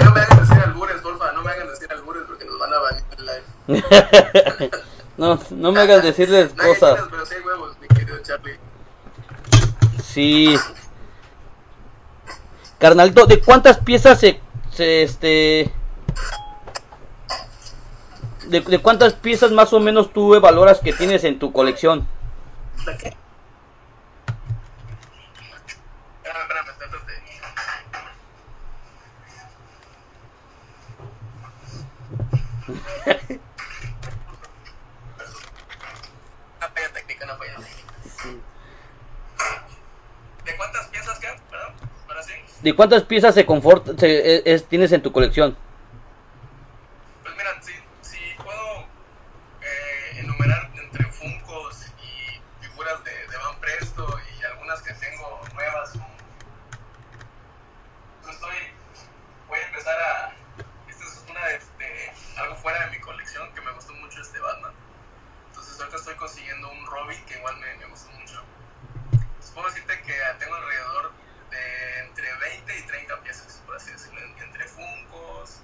[0.00, 2.78] No me hagan decir albures, porfa, no me hagan decir albures porque nos van a
[2.78, 4.70] banear el live.
[5.18, 6.94] no, no me hagas decirles No hay cosas.
[6.94, 8.58] gallinas, pero sí hay huevos, mi querido Charlie.
[10.02, 10.56] Sí.
[12.84, 14.38] Carnalito, ¿de cuántas piezas se,
[14.70, 15.72] se este
[18.48, 22.06] de, de cuántas piezas más o menos tú valoras que tienes en tu colección?
[22.84, 23.16] ¿De qué?
[26.22, 27.14] Espérame, espérame, espérate.
[36.58, 37.94] Una falla técnica, una falla técnica.
[40.44, 41.38] ¿De cuántas piezas quedan?
[41.50, 41.72] Perdón,
[42.08, 42.32] ahora sí.
[42.64, 43.44] ¿De cuántas piezas se
[43.98, 45.54] se- es- es- tienes en tu colección?
[47.22, 48.80] Pues mira, si, si puedo
[49.60, 55.90] eh, enumerar entre Funcos y figuras de, de Van Presto y algunas que tengo nuevas,
[55.90, 56.08] como-
[58.22, 58.56] pues estoy,
[59.46, 60.32] voy a empezar a,
[60.88, 64.38] esta es una de, de- algo fuera de mi colección que me gustó mucho este
[64.40, 64.72] Batman.
[65.48, 68.42] Entonces ahorita estoy consiguiendo un Robin que igual me, me gustó mucho.
[69.12, 71.12] Entonces puedo decirte que tengo alrededor
[71.50, 75.60] de entre 20 y 30 piezas, por así decirlo, en- entre Funcos,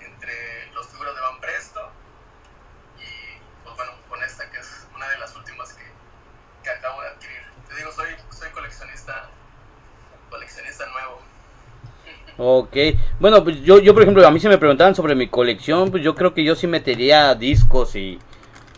[0.00, 1.90] entre los figuras de Van Presto
[2.98, 5.84] y pues bueno, con esta que es una de las últimas que,
[6.62, 7.42] que acabo de adquirir.
[7.68, 9.30] Te digo, soy, soy coleccionista,
[10.28, 11.22] coleccionista nuevo.
[12.44, 12.76] Ok,
[13.20, 16.02] bueno, pues yo, yo por ejemplo, a mí se me preguntaban sobre mi colección, pues
[16.02, 18.18] yo creo que yo sí metería discos y,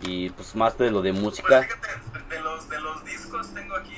[0.02, 1.64] y pues más de lo de música.
[1.66, 3.93] Pues fíjate, de los, de los discos tengo aquí,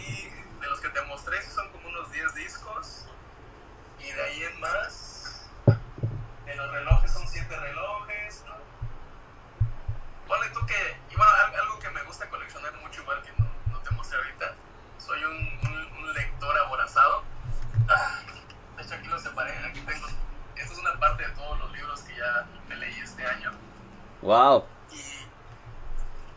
[24.26, 24.64] Wow.
[24.90, 24.96] Y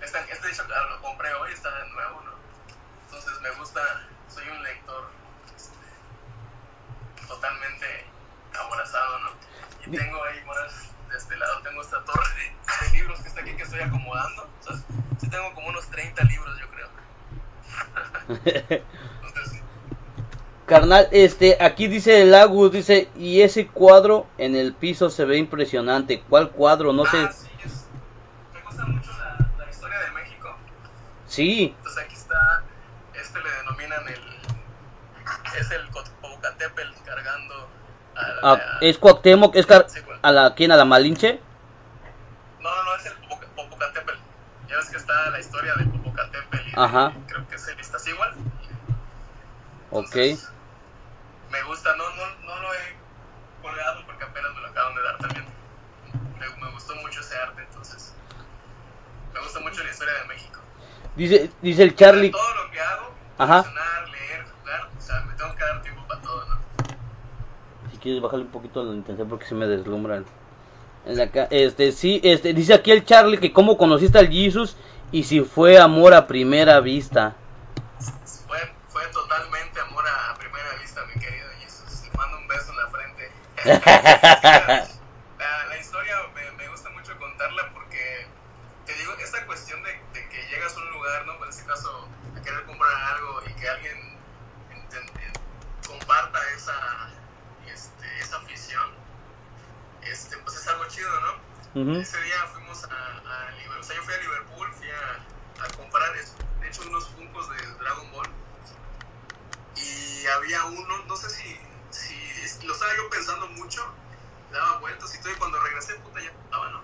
[0.03, 2.33] este, este hecho claro, lo compré hoy, está de nuevo, ¿no?
[3.05, 3.81] Entonces me gusta,
[4.27, 5.09] soy un lector
[5.55, 5.75] este,
[7.27, 8.05] totalmente
[8.53, 9.29] aborazado, ¿no?
[9.87, 13.41] Y tengo ahí más de este lado, tengo esta torre de, de libros que está
[13.41, 14.43] aquí que estoy acomodando.
[14.43, 14.75] O sea,
[15.19, 16.89] sí tengo como unos 30 libros, yo creo.
[19.25, 19.63] Entonces.
[20.67, 25.37] Carnal, este, aquí dice el Agus, dice, y ese cuadro en el piso se ve
[25.37, 26.21] impresionante.
[26.29, 26.93] ¿Cuál cuadro?
[26.93, 27.17] No sé.
[27.17, 27.48] Ah, sí,
[31.39, 32.63] Sí, Entonces aquí está,
[33.13, 34.21] este le denominan el,
[35.57, 37.69] es el Popocatépetl cargando
[38.17, 40.19] a la, ah, es Cuauhtémoc, es car- sí, bueno.
[40.21, 40.73] a la, ¿quién?
[40.73, 41.39] A la Malinche.
[42.59, 44.19] no, no, no, es el Popoca- Popocatépetl.
[44.67, 47.13] Ya ves que está la historia del Popocatépetl y de- Ajá.
[47.27, 48.37] creo que es el Iztaccíhuatl.
[49.91, 50.15] Ok.
[51.51, 52.95] Me gusta, no, no, no lo he
[53.61, 55.45] colgado porque apenas me lo acaban de dar también.
[56.37, 58.13] Me, me gustó mucho ese arte, entonces.
[59.33, 60.58] Me gusta mucho la historia de México.
[61.19, 62.31] Dice, dice el Charlie.
[62.31, 63.65] Todo lo que hago, Ajá.
[64.09, 66.55] leer, jugar, o sea, me tengo que dar tiempo para todo, ¿no?
[67.91, 70.25] Si quieres bajarle un poquito la intensidad porque se me deslumbran.
[71.05, 74.77] En la ca- este, sí, este, dice aquí el Charlie que cómo conociste al Jesus
[75.11, 77.35] y si fue amor a primera vista.
[78.47, 78.57] Fue,
[78.87, 82.01] fue totalmente amor a, a primera vista, mi querido Jesús.
[82.09, 83.31] Te mando un beso en la frente.
[85.39, 88.25] la, la historia me, me gusta mucho contarla porque,
[88.85, 91.43] te digo, esta cuestión de, de que llegas a un lugar, ¿no?
[91.43, 95.33] En este caso, a querer comprar algo y que alguien eh,
[95.87, 97.09] comparta esa,
[97.67, 98.89] este, esa afición,
[100.01, 101.49] este, pues es algo chido, ¿no?
[101.99, 105.67] Ese día fuimos a, a Liverpool, o sea, yo fui a Liverpool, fui a, a
[105.77, 108.29] comprar, de hecho, unos funcos de Dragon Ball.
[109.75, 111.59] Y había uno, no sé si,
[111.91, 113.85] si lo estaba yo pensando mucho,
[114.51, 116.81] daba vueltas y todo, y cuando regresé, puta, ya estaba, ¿no?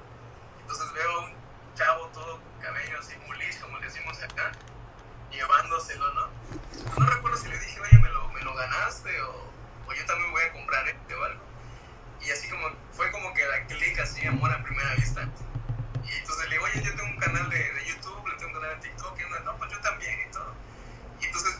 [0.61, 1.33] Entonces veo a un
[1.75, 4.51] chavo todo cabello así, mulis, como le decimos acá,
[5.32, 6.30] llevándoselo, ¿no?
[6.99, 9.51] No recuerdo si le dije, oye, me lo, me lo ganaste, o,
[9.88, 11.41] o yo también voy a comprar este o algo.
[12.21, 15.28] Y así como, fue como que la clic así, amor a primera vista.
[16.03, 18.61] Y entonces le digo, oye, yo tengo un canal de, de YouTube, le tengo un
[18.61, 20.53] canal de TikTok, y uno, no, pues yo también y todo.
[21.19, 21.59] Y entonces,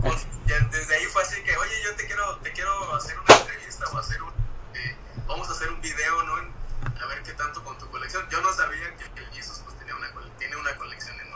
[0.00, 3.36] pues, ya desde ahí fue así que, oye, yo te quiero, te quiero hacer una
[3.36, 4.32] entrevista o hacer un,
[4.74, 4.96] eh,
[5.26, 6.34] vamos a hacer un video, ¿no?
[6.34, 8.26] A ver qué tanto con tu colección.
[8.30, 10.08] Yo no sabía que, que Jesus pues tenía una,
[10.38, 11.35] tiene una colección enorme.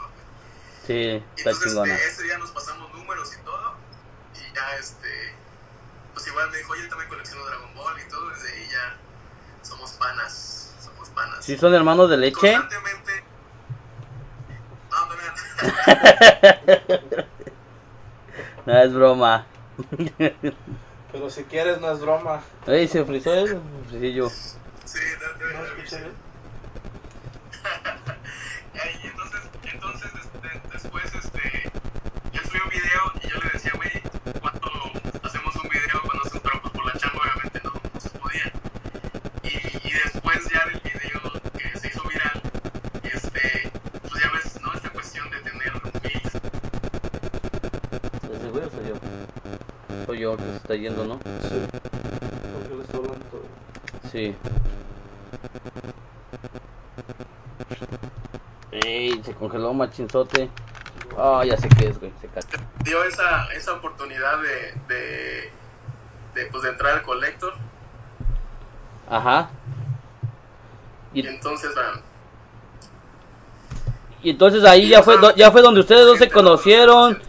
[0.85, 1.93] Sí, está entonces chingona.
[1.95, 3.75] este, ese día nos pasamos números y todo.
[4.35, 5.35] Y ya este.
[6.13, 8.29] Pues igual me dijo, oye, también colecciono Dragon Ball y todo.
[8.29, 8.97] Desde ahí ya
[9.61, 10.73] somos panas.
[10.83, 11.45] Somos panas.
[11.45, 12.53] ¿Sí son hermanos de leche?
[12.53, 13.23] Constantemente.
[18.65, 19.45] No, no es broma.
[21.11, 22.41] Pero si quieres, no es broma.
[22.67, 24.29] Ey, se frizó el frisillo.
[24.29, 26.20] Sí, no, no, ¿No
[50.21, 50.37] yo?
[50.37, 51.15] Que se está yendo, ¿no?
[51.15, 51.65] Sí.
[51.71, 53.41] Porque le estoy hablando todo.
[54.11, 54.35] Sí.
[58.71, 60.49] Ey, se congeló machinzote.
[61.17, 62.11] Ah, ya sé qué es, güey.
[62.21, 62.63] Se cayó.
[62.83, 65.51] Dio esa, esa oportunidad de, de,
[66.35, 67.53] de, pues, de entrar al collector.
[69.09, 69.49] Ajá.
[71.13, 71.99] Y Y, entonces, ah,
[74.23, 77.21] y entonces ahí ya fue, do- ya fue donde ustedes dos se conocieron.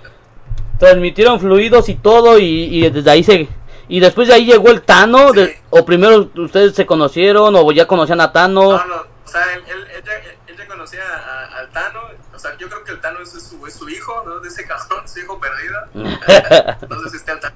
[0.83, 2.45] Transmitieron fluidos y todo, y,
[2.85, 3.49] y desde ahí se...
[3.89, 7.87] Y después de ahí llegó el Tano, de- o primero ustedes se conocieron, o ya
[7.87, 8.73] conocían a Tano.
[8.73, 10.13] No, no, o sea, él, él, él ya,
[10.49, 12.01] él ya conocía a- al Tano,
[12.35, 14.41] o sea, yo creo que el Tano es su, es su hijo, ¿no?
[14.41, 15.79] De ese cabrón, su hijo perdido.
[16.89, 17.55] No sé si está el Tano.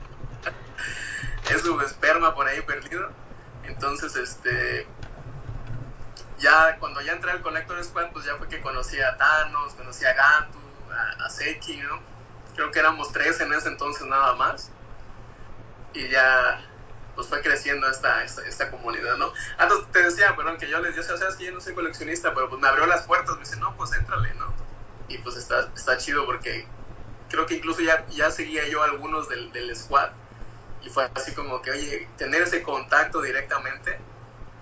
[1.52, 3.08] Es su esperma por ahí perdido.
[3.64, 4.86] Entonces, este.
[6.38, 10.04] Ya cuando ya entré al Collector Squad, pues ya fue que conocí a Thanos, conocí
[10.04, 10.58] a Gatu,
[10.92, 11.98] a, a Seki, ¿no?
[12.56, 14.70] Creo que éramos tres en ese entonces nada más.
[15.92, 16.60] Y ya,
[17.14, 19.32] pues fue creciendo esta, esta, esta comunidad, ¿no?
[19.58, 22.48] Antes te decía, perdón, que yo les decía, sabes que yo no soy coleccionista, pero
[22.48, 24.52] pues me abrió las puertas, me dice, no, pues éntrale, ¿no?
[25.08, 26.66] Y pues está, está chido porque
[27.30, 30.10] creo que incluso ya, ya seguía yo algunos del, del squad
[30.82, 33.98] y fue así como que, oye, tener ese contacto directamente,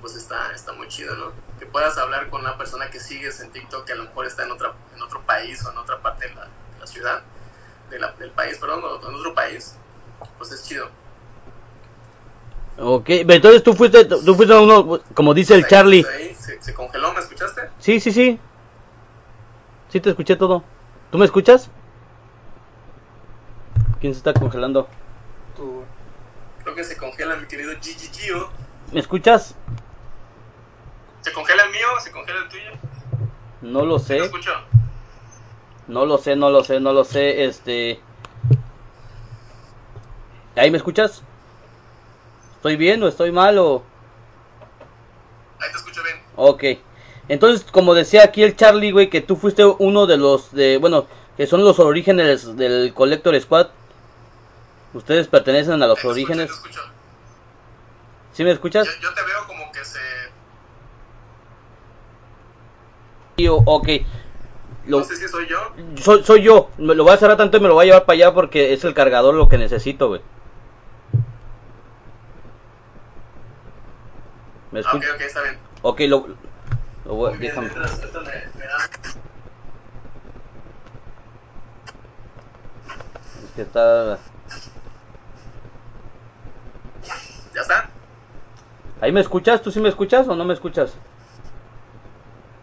[0.00, 1.32] pues está, está muy chido, ¿no?
[1.58, 4.44] Que puedas hablar con una persona que sigues en TikTok que a lo mejor está
[4.44, 7.22] en, otra, en otro país o en otra parte de la, de la ciudad,
[7.94, 9.76] de la, del país, perdón, o en otro país,
[10.38, 10.88] pues es chido.
[12.76, 16.04] Ok, entonces tú fuiste, tú fuiste uno, como dice el Ahí- Charlie.
[16.12, 17.62] ahí se, se congeló, ¿me escuchaste?
[17.78, 18.40] Sí, sí, sí.
[19.90, 20.64] Sí te escuché todo.
[21.12, 21.70] ¿Tú me escuchas?
[24.00, 24.88] ¿Quién se está congelando?
[25.56, 25.84] Tú,
[26.64, 28.48] Creo que se congela mi querido Gigi Gio.
[28.92, 29.54] ¿Me escuchas?
[31.20, 31.86] ¿Se congela el mío?
[32.02, 32.70] ¿Se congela el tuyo?
[33.62, 34.18] No lo ¿Te sé.
[34.18, 34.50] escucho?
[35.86, 37.44] No lo sé, no lo sé, no lo sé.
[37.44, 38.00] Este.
[40.56, 41.22] ¿Ahí me escuchas?
[42.56, 43.82] ¿Estoy bien o estoy mal o.?
[45.60, 46.16] Ahí te escucho bien.
[46.36, 46.64] Ok.
[47.28, 51.06] Entonces, como decía aquí el Charlie, güey, que tú fuiste uno de los de, bueno,
[51.36, 53.68] que son los orígenes del Collector Squad.
[54.92, 56.50] Ustedes pertenecen a los te orígenes.
[56.50, 56.94] escucho, te escucho.
[58.32, 58.86] ¿Sí me escuchas?
[58.86, 60.00] Yo, yo te veo como que se...
[63.66, 63.88] Ok.
[64.86, 65.58] Lo- No sé si soy yo.
[66.02, 66.70] soy, soy yo.
[66.76, 68.72] Me lo voy a cerrar tanto y me lo voy a llevar para allá porque
[68.74, 70.20] es el cargador lo que necesito, güey.
[74.72, 75.58] ¿Me Ah, ok, ok, está bien.
[75.82, 76.26] Ok, lo,
[77.06, 77.68] lo voy- bien, déjame.
[77.68, 78.26] mientras ahorita me-
[78.58, 78.90] me da-
[83.44, 84.18] Es que está.
[87.54, 87.90] ¿Ya está?
[89.00, 89.62] ¿Ahí me escuchas?
[89.62, 90.94] ¿Tú sí me escuchas o no me escuchas?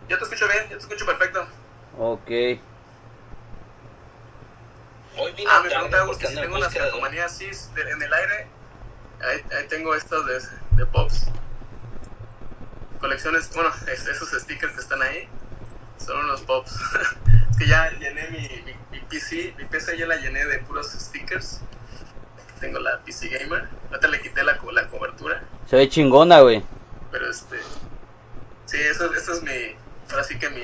[0.09, 1.45] Yo te escucho bien, yo te escucho perfecto.
[1.97, 2.29] Ok.
[5.17, 8.47] Hoy vine Ah, me pregunta Agus que si tengo de- calcomanías de- en el aire.
[9.21, 10.41] Ahí, ahí tengo estas de,
[10.77, 11.27] de Pops.
[12.99, 15.27] Colecciones, bueno, es- esos stickers que están ahí
[16.03, 16.71] son unos Pops.
[17.51, 20.87] es que ya llené mi, mi, mi PC, mi PC ya la llené de puros
[20.91, 21.59] stickers.
[22.37, 23.67] Aquí tengo la PC Gamer.
[23.89, 25.43] Ahorita le quité la, co- la cobertura.
[25.69, 26.63] Se ve chingona, güey.
[27.11, 27.59] Pero este.
[28.65, 29.75] Sí, eso, eso es mi.
[30.09, 30.63] Ahora sí que mi.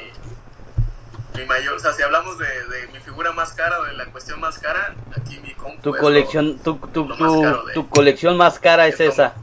[1.37, 1.75] Mi mayor.
[1.75, 4.57] O sea, si hablamos de, de mi figura más cara o de la cuestión más
[4.59, 5.81] cara, aquí mi compu.
[5.81, 8.99] Tu es colección, tu, tu, lo tu, más caro de- tu colección más cara es
[8.99, 9.33] esa.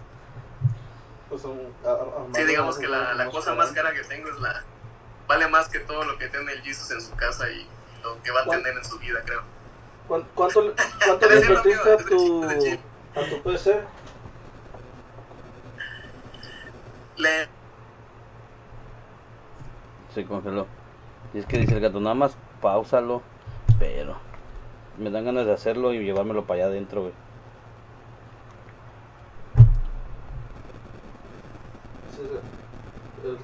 [1.29, 4.39] pues, un- a- a- lo- Sí, digamos que la, cosa más cara que tengo es
[4.41, 4.63] la.
[5.27, 7.67] Vale más que todo lo que tiene el Jesus en su casa y
[8.03, 9.43] lo que va a tener en su vida, creo.
[10.09, 10.75] ¿Cuán- ¿Cuánto, le-
[11.07, 13.81] cuánto le invertiste a tu, a tu PC?
[17.17, 17.49] Le,
[20.15, 20.67] Se congeló.
[21.35, 23.22] Y es que dice el gato, nada más pausalo.
[23.78, 24.16] Pero
[24.99, 27.12] me dan ganas de hacerlo y llevármelo para allá adentro, güey.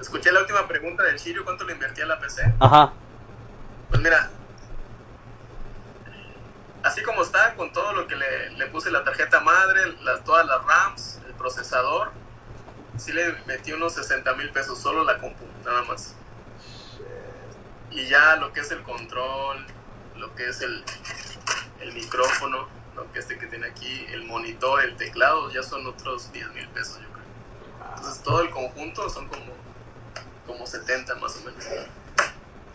[0.00, 2.54] Escuché la última pregunta del Shirio: ¿cuánto le invertí a la PC?
[2.60, 2.92] Ajá.
[3.88, 4.30] Pues mira,
[6.84, 10.46] así como está, con todo lo que le, le puse la tarjeta madre, las, todas
[10.46, 12.12] las RAMs, el procesador,
[12.96, 16.14] sí le metí unos 60 mil pesos, solo la compu, nada más.
[17.90, 19.66] Y ya lo que es el control,
[20.16, 20.84] lo que es el,
[21.80, 26.32] el micrófono, lo que este que tiene aquí, el monitor, el teclado, ya son otros
[26.32, 27.24] 10 mil pesos, yo creo.
[27.96, 29.52] Entonces todo el conjunto son como,
[30.46, 31.64] como 70 más o menos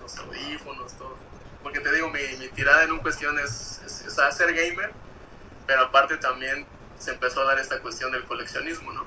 [0.02, 1.16] los audífonos, todo.
[1.64, 4.92] Porque te digo, mi, mi tirada en un cuestión es, es, ser gamer,
[5.66, 6.66] pero aparte también
[7.00, 9.06] se empezó a dar esta cuestión del coleccionismo, ¿no?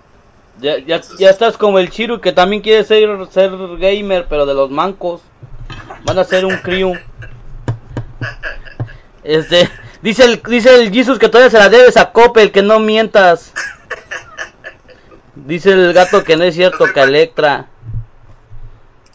[0.61, 4.55] Ya, ya, ya estás como el Chiru que también quiere ser, ser gamer, pero de
[4.55, 5.23] los mancos.
[6.05, 6.95] Van a ser un crew.
[9.25, 9.69] Este,
[10.01, 13.53] dice el, dice el Jesus que todavía se la debes a Coppel, que no mientas.
[15.35, 17.69] Dice el gato que no es cierto, que Electra.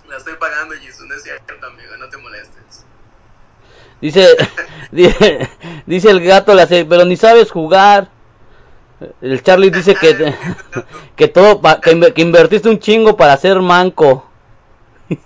[0.07, 2.85] La estoy pagando, Jesus, no es cierto, amigo, no te molestes.
[3.99, 4.27] Dice,
[4.91, 5.49] dice,
[5.85, 8.09] dice el gato, la pero ni sabes jugar.
[9.21, 10.35] El Charlie dice que,
[11.15, 14.29] que todo, que, que invertiste un chingo para ser manco.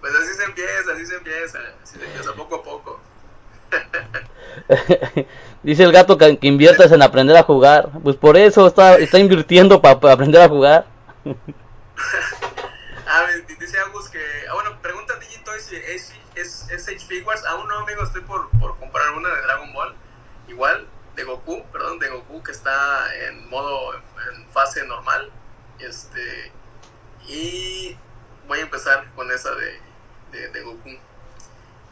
[0.00, 3.00] Pues así se empieza, así se empieza, así se empieza poco a poco.
[5.62, 7.90] Dice el gato que, que inviertas en aprender a jugar.
[8.02, 10.86] Pues por eso está, está invirtiendo para aprender a jugar.
[13.10, 13.26] Ah,
[13.58, 14.20] dice Agus que.
[14.50, 17.42] Ah, bueno, pregunta a Digitoy si es, es, es H Figures.
[17.46, 19.96] Aún no, amigo, estoy por, por comprar una de Dragon Ball.
[20.46, 20.86] Igual,
[21.16, 25.32] de Goku, perdón, de Goku que está en modo, en fase normal.
[25.78, 26.52] Este.
[27.26, 27.96] Y
[28.46, 29.80] voy a empezar con esa de,
[30.32, 30.90] de, de Goku.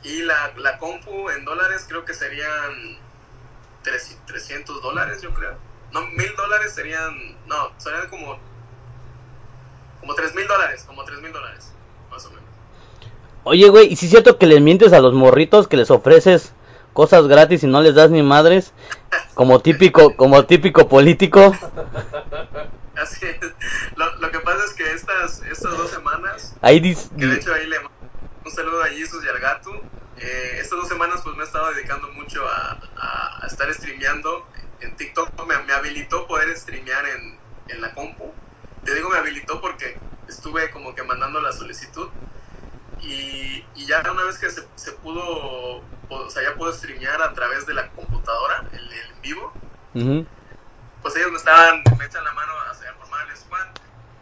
[0.02, 2.98] Y la, la compu en dólares creo que serían
[3.82, 5.54] tres- 300 dólares, yo creo.
[5.92, 8.38] no, mil dólares serían, no, serían como,
[10.00, 11.72] como tres mil dólares, como tres mil dólares,
[12.10, 12.44] más o menos.
[13.44, 16.52] Oye, güey, ¿y si es cierto que les mientes a los morritos que les ofreces
[16.92, 18.72] cosas gratis y no les das ni madres?
[19.34, 21.54] Como típico, como típico político.
[22.96, 23.36] Así es.
[23.96, 27.08] Lo, lo que pasa es que estas, estas dos semanas, Ahí dice...
[27.18, 27.76] que de hecho ahí le
[28.46, 29.72] un saludo a Jesus y al gato,
[30.18, 34.46] eh, estas dos semanas pues me he estado dedicando mucho a, a- a estar streameando.
[34.80, 37.38] En TikTok, me, me habilitó poder streamear en,
[37.68, 38.32] en la compu.
[38.84, 42.08] Te digo me habilitó porque estuve como que mandando la solicitud.
[43.00, 47.32] Y, y ya una vez que se, se pudo, o sea, ya puedo streamear a
[47.34, 49.52] través de la computadora, el, el vivo,
[51.02, 53.66] pues ellos me estaban, me echan la mano a formar el squad.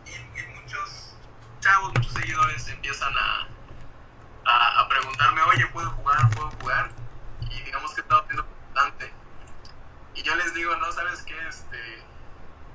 [0.06, 1.14] Y, y muchos
[1.60, 3.48] chavos, muchos seguidores empiezan a,
[4.46, 6.30] a, a preguntarme, oye, ¿puedo jugar?
[6.30, 6.90] ¿Puedo jugar?
[7.50, 9.12] Y digamos que he estado haciendo bastante.
[10.14, 11.36] Y yo les digo, no, ¿sabes qué?
[11.48, 12.02] Este,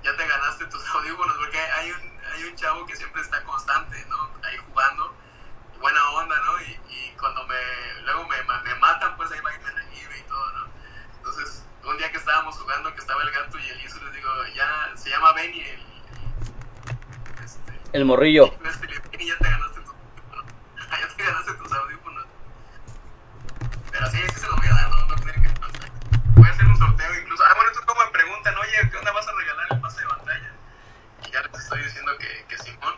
[0.04, 4.06] ya te ganaste tus audífonos porque hay un, hay un chavo que siempre está constante,
[4.10, 4.30] ¿no?
[4.44, 5.14] Ahí jugando,
[5.80, 6.62] buena onda, ¿no?
[6.62, 7.56] Y, y cuando me,
[8.04, 10.68] luego me, me matan, pues ahí va y me revive y todo, ¿no?
[11.18, 14.30] Entonces, un día que estábamos jugando, que estaba el gato y el Isu, les digo,
[14.56, 15.82] ya, se llama Benny, el,
[17.44, 18.54] este, El morrillo.
[18.66, 19.79] este, Benny, ya te ganaste
[21.02, 22.26] ya te ganaste tus audífonos.
[23.92, 25.90] Pero sí, sí se los voy a dar, no, no tienen que pensar.
[26.36, 27.44] Voy a hacer un sorteo incluso.
[27.44, 30.08] Ah, bueno, esto como me preguntan, oye, ¿qué onda vas a regalar el pase de
[30.08, 30.52] batalla?
[31.28, 32.94] Y ya les estoy diciendo que, que Simón,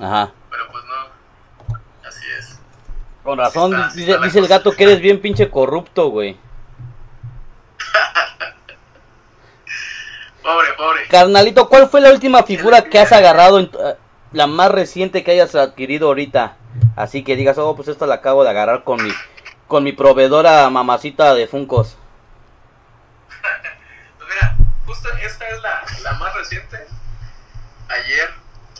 [0.00, 0.32] Ajá.
[0.50, 2.58] pero pues no, así es.
[3.22, 6.36] Con razón, está, dice, el gato que eres bien pinche corrupto, güey.
[10.42, 11.06] Pobre, pobre.
[11.08, 13.96] Carnalito, ¿cuál fue la última figura que has agarrado, en tu- eh,
[14.32, 16.56] la más reciente que hayas adquirido ahorita?
[16.96, 19.10] Así que digas, oh, pues esta la acabo de agarrar con mi,
[19.66, 21.96] con mi proveedora mamacita de Funcos.
[23.28, 24.56] Pues mira,
[24.86, 26.86] justo esta es la, la más reciente.
[27.88, 28.30] Ayer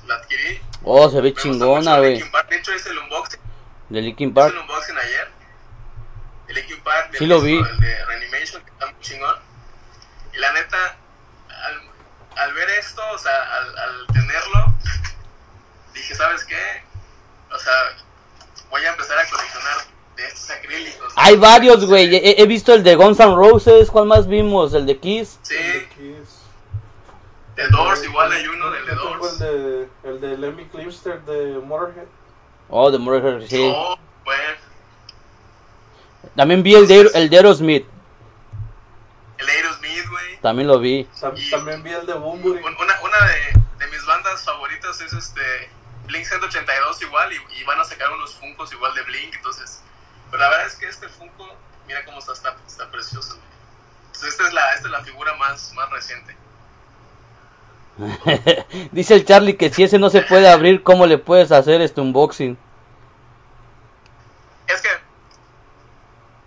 [0.06, 0.60] la adquirí.
[0.84, 2.20] Oh, se ve Me chingona, güey.
[2.20, 3.40] De hecho, hice el unboxing.
[3.88, 4.54] De Linkin Hice Park.
[4.54, 5.28] el unboxing ayer.
[6.48, 7.14] El Linkin Park.
[7.18, 7.58] Sí lo vi.
[7.58, 9.36] El de Reanimation, que está muy chingón.
[10.34, 10.96] Y la neta,
[11.48, 14.71] al, al ver esto, o sea, al, al tenerlo,
[16.02, 16.56] dije, ¿sabes qué?
[17.54, 17.72] O sea,
[18.70, 19.76] voy a empezar a coleccionar
[20.16, 21.12] de estos acrílicos.
[21.16, 22.14] Hay varios, güey.
[22.14, 23.90] He, he visto el de Guns N' Roses.
[23.90, 24.74] ¿Cuál más vimos?
[24.74, 25.38] El de Kiss.
[25.42, 26.38] Sí, El de Kiss.
[27.56, 29.40] de Doors, igual hay uno del de tengo Doors.
[29.40, 32.06] El de, el de Lemmy Kilmister de Motorhead.
[32.68, 33.70] Oh, de Motorhead, sí.
[33.74, 34.42] Oh, bueno.
[36.36, 37.86] También vi el de, el de Aerosmith.
[39.38, 40.38] El Aerosmith, güey.
[40.40, 41.06] También lo vi.
[41.36, 42.14] Y- También vi el de.
[42.14, 42.64] Un- Una,
[43.02, 45.40] una de, de mis bandas favoritas es este
[46.06, 49.82] Blink 182 igual y, y van a sacar unos Funkos igual de Blink, entonces...
[50.30, 51.46] Pero la verdad es que este Funko,
[51.86, 53.38] mira cómo está, está, está precioso.
[54.06, 56.34] Entonces esta es la, esta es la figura más, más reciente.
[58.92, 62.00] Dice el Charlie que si ese no se puede abrir, ¿cómo le puedes hacer este
[62.00, 62.56] unboxing?
[64.68, 64.88] Es que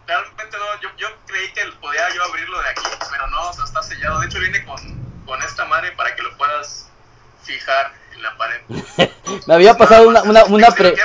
[0.08, 2.82] realmente no, yo, yo creí que podía yo abrirlo de aquí,
[3.12, 4.20] pero no, o sea, está sellado.
[4.20, 4.80] De hecho viene con,
[5.28, 6.89] con esta madre para que lo puedas
[7.43, 8.61] fijar la pared.
[9.47, 10.95] Me había pasado una, una, una, pre-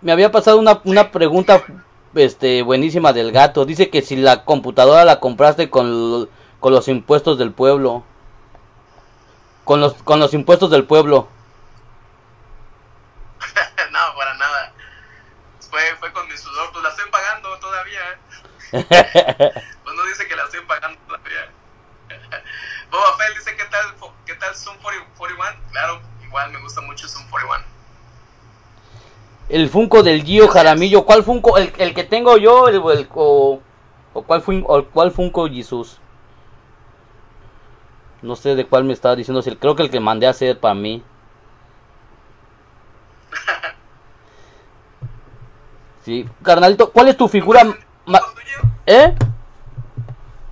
[0.00, 1.62] me había pasado una, una pregunta
[2.14, 3.64] este buenísima del gato.
[3.64, 6.28] Dice que si la computadora la compraste con,
[6.60, 8.04] con los impuestos del pueblo.
[9.64, 11.28] Con los, con los impuestos del pueblo.
[13.92, 14.72] no, para nada.
[15.70, 18.00] Fue, fue con mi sudor, pues la estoy pagando todavía.
[18.10, 18.18] ¿eh?
[19.84, 21.50] Pues no dice que la estoy pagando todavía.
[22.90, 23.94] Boba Fett dice, ¿qué tal,
[24.38, 25.56] tal Zoom 40 41?
[25.72, 27.64] Claro, igual me gusta mucho Zoom 41.
[29.48, 31.04] El Funko del Gio Jaramillo.
[31.04, 31.56] ¿Cuál Funko?
[31.58, 32.68] ¿El, el que tengo yo?
[32.68, 33.60] El, el- o,
[34.12, 35.98] o cuál, fun, o cuál Funko Jesus?
[38.20, 39.40] No sé de cuál me estaba diciendo.
[39.42, 41.02] si el- Creo que el que mandé a hacer para mí.
[46.04, 47.60] Sí, carnalito, ¿cuál es tu figura?
[48.86, 49.14] ¿Eh?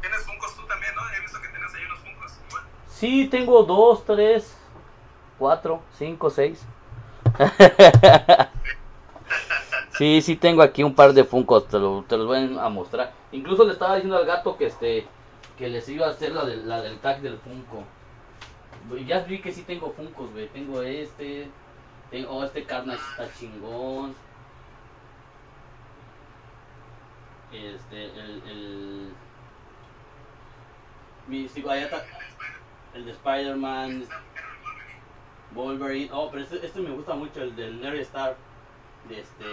[0.02, 1.00] ¿Tienes Funkos tú también, no?
[1.16, 2.32] He visto que tienes ahí unos Funkos.
[2.48, 2.62] igual.
[2.98, 4.56] Sí, tengo dos, tres,
[5.38, 6.66] cuatro, cinco, seis.
[9.88, 13.12] sí, sí tengo aquí un par de Funkos, te, lo- te los voy a mostrar.
[13.32, 15.08] Incluso le estaba diciendo al gato que este
[15.56, 17.82] que les iba a hacer la, la del tag del Funko.
[19.06, 20.48] Ya vi que sí tengo Funkos, güey.
[20.50, 21.52] Tengo este,
[22.10, 24.16] tengo oh, este Carnage está chingón.
[27.50, 29.16] Este, el, el
[31.26, 32.06] mi, sí, ahí está.
[32.96, 34.04] El de Spider-Man,
[35.52, 36.08] Wolverine.
[36.12, 38.36] Oh, pero este, este me gusta mucho, el del Nerd Star.
[39.08, 39.44] De este.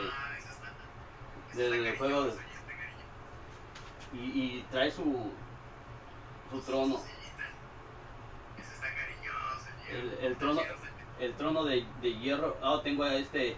[1.54, 2.24] Del juego.
[2.24, 2.54] de-
[4.14, 5.32] y, trae su.
[6.52, 7.00] Su trono.
[9.89, 10.62] El, el trono,
[11.20, 12.56] el trono de, de hierro.
[12.64, 13.58] Ah, tengo a este.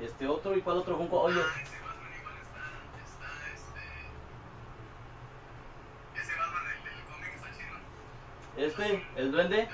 [0.00, 0.56] Este otro.
[0.56, 1.22] ¿Y cuál otro Funko?
[1.22, 2.60] Oye, ese Batman igual está,
[3.04, 3.80] está, este...
[6.20, 7.76] Ese Batman del, del cómic está chido.
[8.56, 9.68] Este, el duende.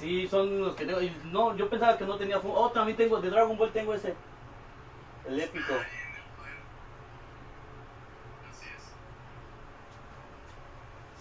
[0.00, 0.98] Sí, son los que tengo.
[1.24, 2.38] No, yo pensaba que no tenía.
[2.38, 3.20] Oh, también tengo.
[3.20, 4.14] De Dragon Ball tengo ese.
[5.28, 5.74] El épico.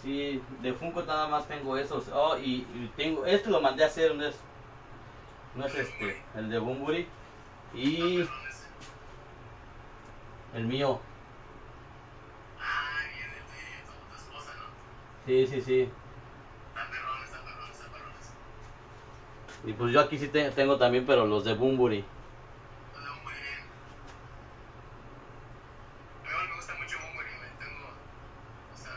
[0.01, 2.07] Sí, de Funko nada más tengo esos.
[2.13, 2.61] Oh, y,
[2.95, 3.25] tengo.
[3.25, 4.15] Este lo mandé a hacer.
[4.15, 4.37] No es,
[5.55, 6.23] no es este.
[6.35, 7.05] El de Bumburi.
[7.73, 8.25] Y
[10.53, 11.01] el mío.
[15.29, 15.81] Sí, sí, sí.
[15.81, 19.69] Está perrón, está perrón, está perrón ese.
[19.69, 22.03] Y pues yo aquí sí te- tengo también, pero los de Bumburi.
[22.95, 23.59] Lo de muy bien.
[26.25, 27.49] A mí me gusta mucho Montgomery, güey.
[27.59, 27.89] Tengo...
[28.73, 28.93] O sea...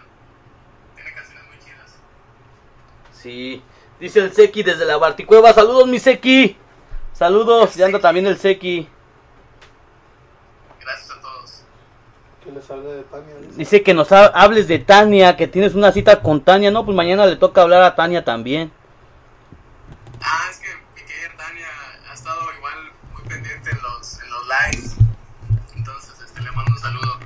[0.94, 1.98] Tiene canciones muy chidas.
[3.12, 3.62] Sí.
[4.00, 5.52] Dice el Seki desde la Barticueva.
[5.52, 6.56] Saludos, mi Seki.
[7.12, 7.74] Saludos.
[7.74, 8.88] Ya anda también el Seki.
[10.80, 11.64] Gracias a todos.
[12.42, 13.01] Que les hable de Tania.
[13.56, 13.82] Dice.
[13.82, 16.70] Que nos ha- hables de Tania, que tienes una cita con Tania.
[16.70, 18.72] No, pues mañana le toca hablar a Tania también.
[20.22, 21.66] Ah, es que mi querida Tania
[22.10, 22.74] ha estado igual
[23.12, 24.96] muy pendiente en los, en los lives.
[25.76, 27.18] Entonces, este, le mando un saludo.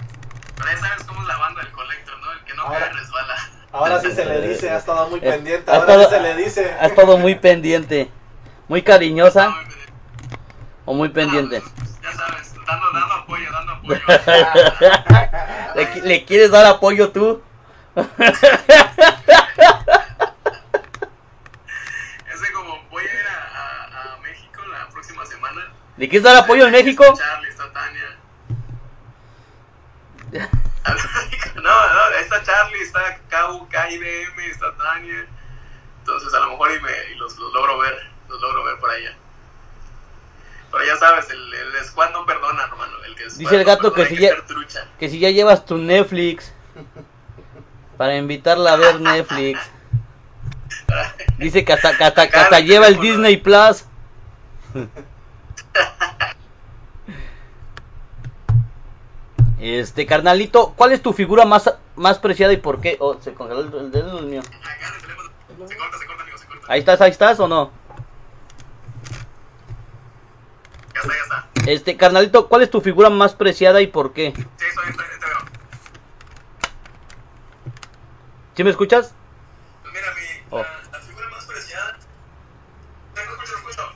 [0.57, 2.33] Pero ya sabes cómo es la banda del Collector, ¿no?
[2.33, 3.35] El que no Ahora- cae resbala.
[3.73, 5.71] Ahora sí se le dice, ha estado muy Eh, pendiente.
[5.71, 6.75] ha Ahora estado- sí se le dice.
[6.81, 8.11] Ha estado muy pendiente.
[8.69, 9.55] Muy cariñosa
[10.87, 11.63] o muy pendiente.
[12.03, 14.01] Ya sabes, dando, dando apoyo, dando apoyo.
[15.77, 17.43] ¿Le, qui- le quieres dar apoyo tú?
[22.33, 25.73] Ese como voy a ir a, a, a México la próxima semana.
[25.97, 27.05] ¿Le quieres dar apoyo en México?
[27.05, 28.17] Está Charlie, está Tania.
[31.57, 35.27] no, no, está Charlie, está KU, KIDM, está Tania.
[36.01, 37.95] Entonces a lo mejor y, me, y los, los logro ver,
[38.29, 39.15] los logro ver por allá.
[40.77, 42.93] Pero ya sabes, el, el squad no perdona, hermano.
[43.07, 44.35] El que Dice el gato que si ya-.
[44.99, 46.53] Que si ya llevas tu Netflix
[47.97, 49.59] para invitarla a ver Netflix.
[51.39, 53.87] Dice que hasta, que hasta, que hasta lleva el Disney Plus.
[59.59, 62.99] Este, carnalito, ¿cuál es tu figura más, más preciada y por qué?
[63.01, 64.43] Oh, se congeló el, el dedo el mío.
[64.43, 64.51] Se
[65.75, 66.67] corta, se corta, amigo, se corta.
[66.69, 67.71] Ahí estás, ahí estás o no?
[70.95, 71.71] Ya está, ya está.
[71.71, 74.33] Este, carnalito, ¿cuál es tu figura más preciada y por qué?
[74.37, 74.43] Sí,
[74.75, 75.39] soy, estoy, te veo.
[78.57, 79.13] ¿Sí me escuchas?
[79.83, 80.59] Pues mira, mi, Oh.
[80.63, 81.99] la, la figura más preciada.
[83.15, 83.93] Tengo escucho, lo escucho.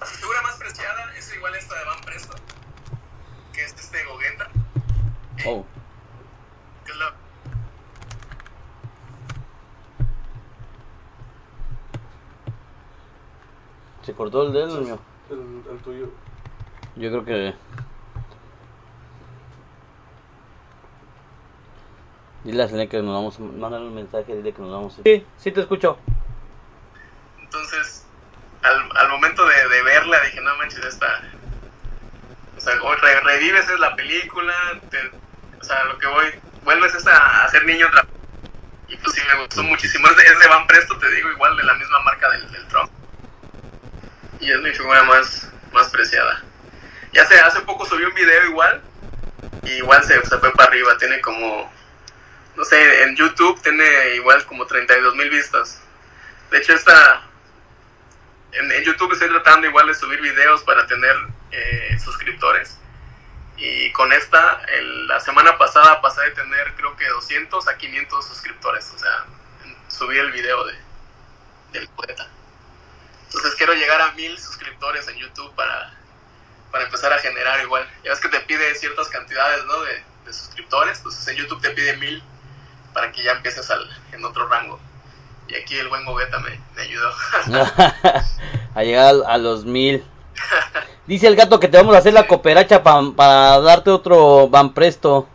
[0.00, 2.34] La figura más preciada es igual esta de Van Presto,
[3.52, 4.48] que es este Gogeta,
[5.46, 5.64] Oh.
[6.84, 7.14] que es la.
[14.06, 14.98] Se cortó el dedo el mío.
[15.28, 16.06] El, el tuyo.
[16.94, 17.54] Yo creo que.
[22.44, 25.02] Dile a Selene que nos vamos a mandar un mensaje, dile que nos vamos a...
[25.02, 25.98] Sí, sí te escucho.
[27.40, 28.06] Entonces,
[28.62, 31.22] al, al momento de, de verla, dije, no manches, esta.
[32.56, 34.54] O sea, re- revives es la película,
[34.90, 35.10] te-
[35.60, 36.26] o sea, lo que voy,
[36.62, 38.06] vuelves es a, a ser niño otra
[38.88, 40.06] Y pues sí, me gustó muchísimo.
[40.06, 42.64] Es de, es de Van Presto, te digo, igual de la misma marca del, del
[42.68, 42.90] Trump.
[44.40, 46.44] Y es mi figura más, más preciada.
[47.12, 48.82] Ya hace, hace poco subí un video igual,
[49.64, 51.72] y igual se, se fue para arriba, tiene como,
[52.56, 55.82] no sé, en YouTube tiene igual como 32 mil vistas.
[56.50, 57.22] De hecho, esta,
[58.52, 61.16] en, en YouTube estoy tratando igual de subir videos para tener
[61.50, 62.78] eh, suscriptores.
[63.56, 68.26] Y con esta, el- la semana pasada pasé de tener creo que 200 a 500
[68.26, 68.90] suscriptores.
[68.94, 69.26] O sea,
[69.88, 70.74] subí el video de,
[71.72, 72.28] del poeta.
[73.36, 75.92] Entonces quiero llegar a mil suscriptores en YouTube para,
[76.70, 77.86] para empezar a generar igual.
[78.04, 79.80] Ya ves que te pide ciertas cantidades ¿no?
[79.82, 80.98] de, de suscriptores.
[80.98, 82.22] Entonces en YouTube te pide mil
[82.94, 84.80] para que ya empieces al, en otro rango.
[85.48, 87.10] Y aquí el buen Gogeta me, me ayudó.
[88.74, 90.04] a llegar a, los mil.
[91.06, 94.74] Dice el gato que te vamos a hacer la cooperacha pa- para darte otro van
[94.74, 95.28] presto.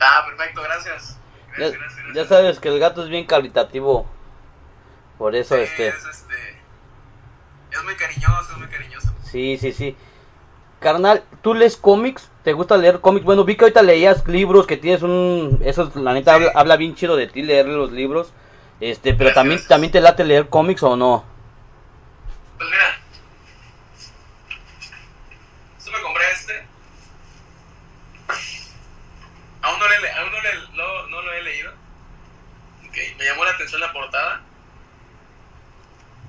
[0.00, 1.16] ah, perfecto, gracias.
[1.52, 2.28] Ya, Gracias, gracias, ya gracias.
[2.28, 4.06] sabes que el gato es bien caritativo.
[5.18, 5.88] Por eso, Sí, este.
[5.88, 6.21] Es, este,
[7.72, 9.12] es muy cariñoso, es muy cariñoso.
[9.24, 9.96] Sí, sí, sí.
[10.80, 12.30] Carnal, ¿tú lees cómics?
[12.42, 13.24] ¿Te gusta leer cómics?
[13.24, 15.60] Bueno, vi que ahorita leías libros, que tienes un...
[15.64, 16.34] Eso, la neta, Sí.
[16.36, 18.32] habla, habla bien chido de ti, leer los libros.
[18.80, 21.24] Este, pero Gracias, también, también te late leer cómics o no.
[22.58, 22.98] Pues mira,
[25.84, 26.72] yo me compré este.
[33.64, 34.40] está en la portada.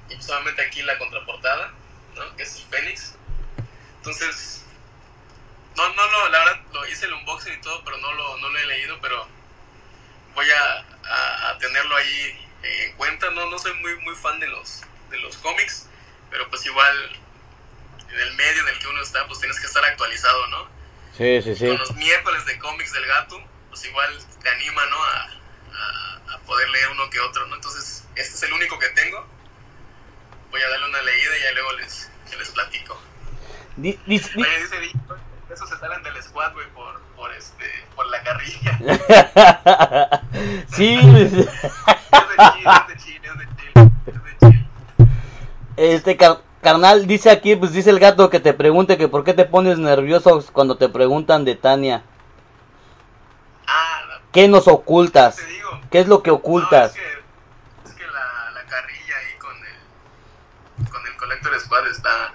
[0.10, 1.72] Y pues solamente aquí la contraportada,
[2.16, 2.36] ¿no?
[2.36, 3.16] Que es el Fénix.
[3.98, 4.66] Entonces,
[5.76, 8.50] no, no lo, la verdad, lo hice el unboxing y todo, pero no lo, no
[8.50, 9.28] lo he leído, pero
[10.36, 13.30] voy a, a, a tenerlo ahí en cuenta.
[13.32, 15.88] No, no soy muy, muy fan de los, de los cómics,
[16.30, 17.20] pero pues igual
[18.10, 20.68] en el medio en el que uno está, pues tienes que estar actualizado, ¿no?
[21.18, 21.68] Sí, sí, sí.
[21.68, 25.04] Con los miércoles de cómics del gato, pues igual te anima, ¿no?
[25.04, 25.30] A,
[25.74, 27.56] a, a poder leer uno que otro, ¿no?
[27.56, 29.33] Entonces, este es el único que tengo.
[30.54, 32.96] Voy a darle una leída y ya luego les, les platico.
[33.76, 35.18] Di- di- di- Oye, dice Víctor,
[35.52, 38.78] esos se salen del squad, güey, por, por, este, por la carrilla.
[40.76, 41.48] sí, es de chill,
[42.68, 44.68] es de chill, es de chill, es de chill.
[45.76, 49.34] este car- carnal dice aquí, pues dice el gato que te pregunte que por qué
[49.34, 52.04] te pones nervioso cuando te preguntan de Tania.
[53.66, 55.36] Ah, la- ¿Qué nos ocultas?
[55.38, 55.82] te digo.
[55.90, 56.92] ¿Qué es lo que No, ocultas?
[56.96, 62.34] es que, es que la, la carrilla ahí con el, con el Collector Squad está,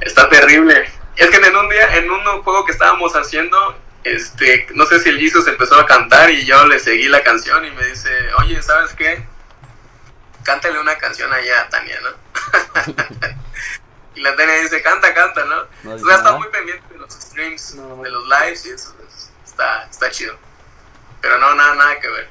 [0.00, 0.88] está terrible.
[1.16, 5.08] Es que en un día, en un juego que estábamos haciendo, este, no sé si
[5.08, 8.62] el Jesus empezó a cantar y yo le seguí la canción y me dice, oye,
[8.62, 9.26] ¿sabes qué?
[10.44, 12.10] Cántale una canción allá a Tania, ¿no?
[14.14, 15.64] y la Tania dice, canta, canta, ¿no?
[15.82, 18.02] No sea, está muy pendiente de los streams, No, no.
[18.04, 20.36] de los lives y eso, es- está, está chido.
[21.20, 22.28] Pero no, nada, nada que ver.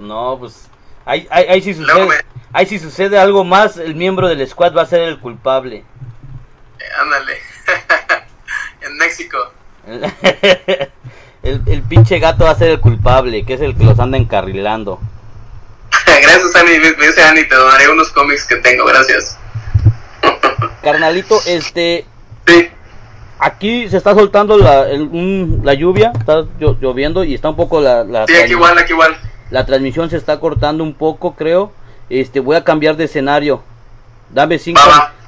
[0.00, 0.68] No, pues
[1.04, 4.74] ahí, ahí, ahí Luego sucede, me- ahí si sucede algo más, el miembro del squad
[4.74, 5.84] va a ser el culpable.
[6.78, 7.34] Eh, ándale.
[8.80, 9.38] en México.
[11.42, 14.16] el, el pinche gato va a ser el culpable, que es el que los anda
[14.16, 14.98] encarrilando.
[16.06, 16.78] gracias, Ani.
[16.78, 19.38] Me, dice Ani, te donaré unos cómics que tengo, gracias.
[20.82, 22.04] Carnalito, este,
[22.46, 22.68] Sí.
[23.38, 27.56] aquí se está soltando la, el- un- la lluvia, está llo- lloviendo y está un
[27.56, 29.16] poco la, la, Sí, aquí igual, aquí igual.
[29.50, 31.72] la transmisión se está cortando un poco, creo.
[32.10, 33.62] Este, voy a cambiar de escenario.
[34.30, 34.80] Dame cinco,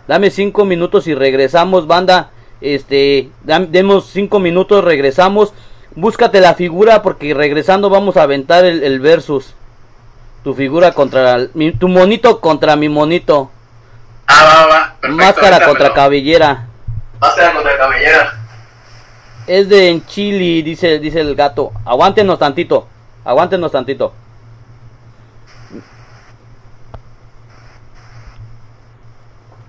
[0.08, 2.30] dame cinco minutos y regresamos, banda.
[2.60, 5.52] Este, dam- demos cinco minutos, regresamos.
[5.94, 9.54] Búscate la figura porque regresando vamos a aventar el, el versus.
[10.44, 13.50] Tu figura contra mi- tu monito contra mi monito.
[14.26, 14.96] Ah, va, va.
[15.00, 16.66] Perfecto, Máscara contra cabellera.
[17.20, 18.32] Máscara contra cabellera.
[19.46, 21.72] Es de en Chile, dice, dice el gato.
[21.84, 22.86] Aguántenos tantito.
[23.24, 24.12] Aguántenos tantito.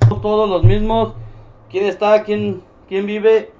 [0.10, 1.14] Todos los mismos.
[1.70, 2.24] ¿Quién está?
[2.24, 3.53] ¿Quién, quién vive?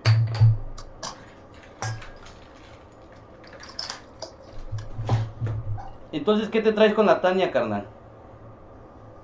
[6.12, 7.88] Entonces, ¿qué te traes con la Tania, carnal?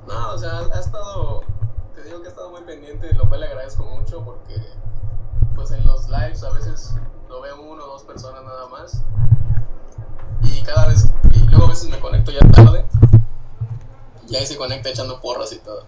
[0.07, 1.43] No, o sea, ha estado.
[1.95, 4.55] Te digo que ha estado muy pendiente, lo cual le agradezco mucho porque,
[5.55, 6.95] pues en los lives a veces
[7.29, 9.03] lo veo uno o dos personas nada más.
[10.43, 11.11] Y cada vez.
[11.31, 12.85] Y luego a veces me conecto ya tarde.
[14.27, 15.85] Y ahí se conecta echando porras y todo.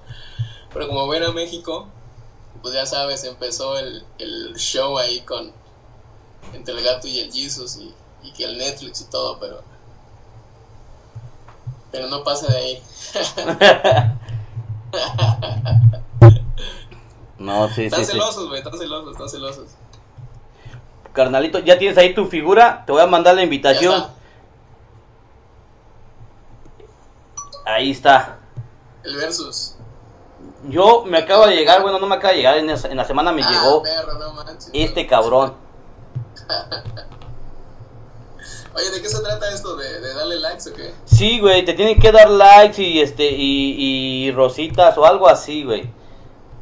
[0.76, 1.88] Pero como ven a México,
[2.62, 5.54] pues ya sabes, empezó el, el show ahí con.
[6.54, 9.64] Entre el gato y el Jesus y, y que el Netflix y todo, pero.
[11.92, 12.84] Pero no pasa de ahí.
[17.38, 19.78] No, sí, Están sí, celosos, güey, están celosos, están celosos.
[21.14, 22.84] Carnalito, ya tienes ahí tu figura.
[22.86, 23.94] Te voy a mandar la Ya invitación.
[23.94, 24.16] está.
[27.66, 28.40] Ahí está.
[29.04, 29.75] El versus.
[30.70, 33.06] Yo me acaba de llegar, bueno, no me acaba de llegar, en, esa- en la
[33.06, 34.70] semana me ah, llegó perro, no manches.
[34.74, 35.54] este cabrón.
[38.76, 39.76] Oye, ¿de qué se trata esto?
[39.78, 40.94] ¿De, de darle likes o qué?
[41.06, 45.64] Sí, güey, te tienen que dar likes y este y, y rositas o algo así,
[45.64, 45.90] güey.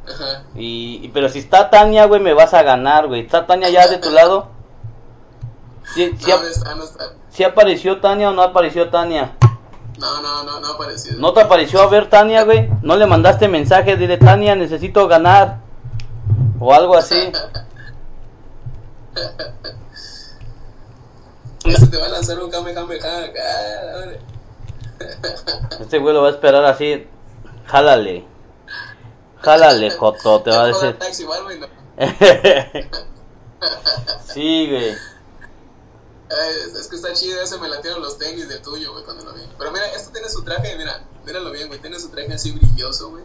[0.08, 0.44] Ajá.
[0.54, 3.22] Y, y- pero si está Tania, güey, me vas a ganar, güey.
[3.22, 4.48] ¿Está Tania ya de tu lado?
[5.94, 7.04] ¿Sí, sí No, ap- no está, no está.
[7.30, 9.36] sí apareció Tania o no apareció Tania?
[9.98, 11.18] No, no, no, no ha aparecido.
[11.18, 12.68] ¿No te apareció a ver Tania, güey?
[12.82, 13.96] ¿No le mandaste mensaje?
[13.96, 15.58] Dile, Tania, necesito ganar.
[16.58, 17.14] O algo así.
[21.64, 22.86] Ese te va a lanzar un Kamehameha.
[24.02, 24.20] Hombre.
[25.80, 27.06] Este güey lo va a esperar así.
[27.66, 28.24] Jálale.
[29.40, 30.96] Jálale, Joto, te va a decir.
[34.24, 34.94] sí, güey.
[36.42, 39.34] Ay, es, que está chido, ese me latieron los tenis del tuyo, güey, cuando lo
[39.34, 39.42] vi.
[39.58, 43.10] Pero mira, esto tiene su traje, mira, míralo bien, güey, tiene su traje así brilloso,
[43.10, 43.24] güey.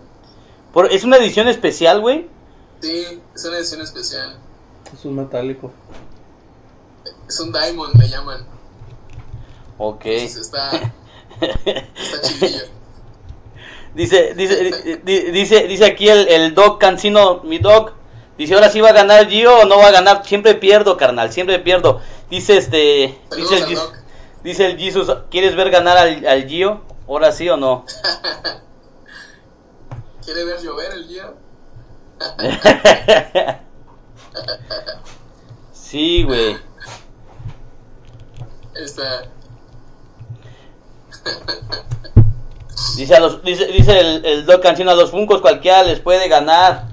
[0.74, 2.30] Por- es una edición especial, güey.
[2.82, 4.38] Sí, es una edición especial.
[4.93, 5.72] Es un metálico.
[7.28, 8.45] Es un diamond, le llaman.
[9.78, 10.05] Ok.
[10.05, 10.72] Entonces está,
[11.41, 12.64] está chidillo.
[13.95, 17.93] Dice, dice, di- di- dice, dice aquí el, el Doc Cancino, mi Doc.
[18.39, 20.25] Dice, ahora sí va a ganar Gio o no va a ganar.
[20.25, 21.99] Siempre pierdo, carnal, siempre pierdo.
[22.29, 23.93] Dice este, dice el, Gis- Doc.
[24.43, 26.81] Dice el Jesus, ¿quieres ver ganar al, al Gio?
[27.05, 27.85] ¿Ahora sí o no?
[30.23, 31.33] ¿Quiere ver llover el día?
[35.73, 36.55] sí, güey.
[38.75, 39.23] Está.
[42.95, 46.29] Dice, a los, dice, dice el, el Doc Cancino, a los Funcos cualquiera les puede
[46.29, 46.87] ganar.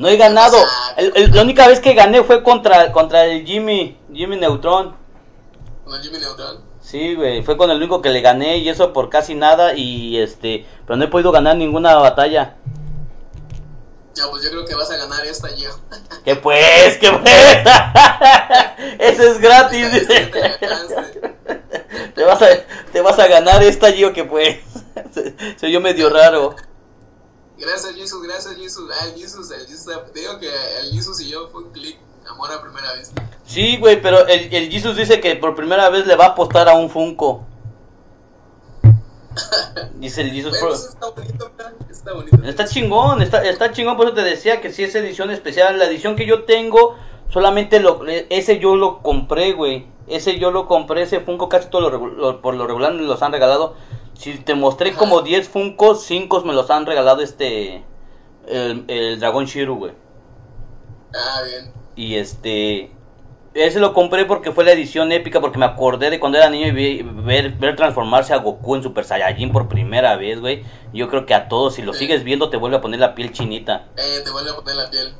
[0.00, 0.56] No he ganado.
[0.96, 4.96] El- el- la única vez que gané fue contra, contra el Jimmy, Jimmy Neutron.
[5.84, 6.60] ¿Con el Jimmy Neutral?
[6.80, 10.16] Sí, güey, fue con el único que le gané y eso por casi nada y
[10.18, 12.56] este, pero no he podido ganar ninguna batalla.
[14.14, 15.70] Ya, pues yo creo que vas a ganar esta, Gio.
[16.24, 16.96] ¿Qué pues?
[16.98, 17.58] ¿Qué pues?
[18.98, 20.08] Eso es gratis.
[20.08, 20.30] Te.
[22.14, 22.46] Te vas a,
[22.92, 24.60] te vas a ganar esta Gio que pues.
[25.60, 26.56] Soy yo medio raro.
[27.60, 28.90] Gracias, Jesus, gracias, Jesus.
[28.90, 29.86] Ah, el Jesus, el Jesus.
[30.12, 30.48] Te digo que
[30.80, 31.98] el Jesus y yo fue un clic,
[32.28, 33.22] amor a primera vista.
[33.44, 36.68] Sí, güey, pero el, el Jesus dice que por primera vez le va a apostar
[36.68, 37.44] a un Funko.
[39.94, 40.58] Dice el Jesus.
[40.58, 41.50] Pro- está bonito,
[41.90, 42.36] está bonito.
[42.44, 45.84] Está chingón, está, está chingón, por eso te decía que si es edición especial, la
[45.86, 46.96] edición que yo tengo,
[47.28, 49.86] solamente lo, ese yo lo compré, güey.
[50.08, 53.32] Ese yo lo compré, ese Funko casi todo lo, lo- por lo regular los han
[53.32, 53.74] regalado.
[54.20, 54.98] Si te mostré Ajá.
[54.98, 57.82] como 10 Funkos, 5 me los han regalado este,
[58.46, 59.92] el, el Dragón Shiru, güey.
[61.14, 61.72] Ah, bien.
[61.96, 62.92] Y este,
[63.54, 66.66] ese lo compré porque fue la edición épica, porque me acordé de cuando era niño
[66.66, 70.64] y vi- ver, ver transformarse a Goku en Super Saiyajin por primera vez, güey.
[70.92, 72.00] Yo creo que a todos, si lo Sí.
[72.00, 73.86] sigues viendo, te vuelve a poner la piel chinita.
[73.96, 75.14] Eh, te vuelve a poner la piel.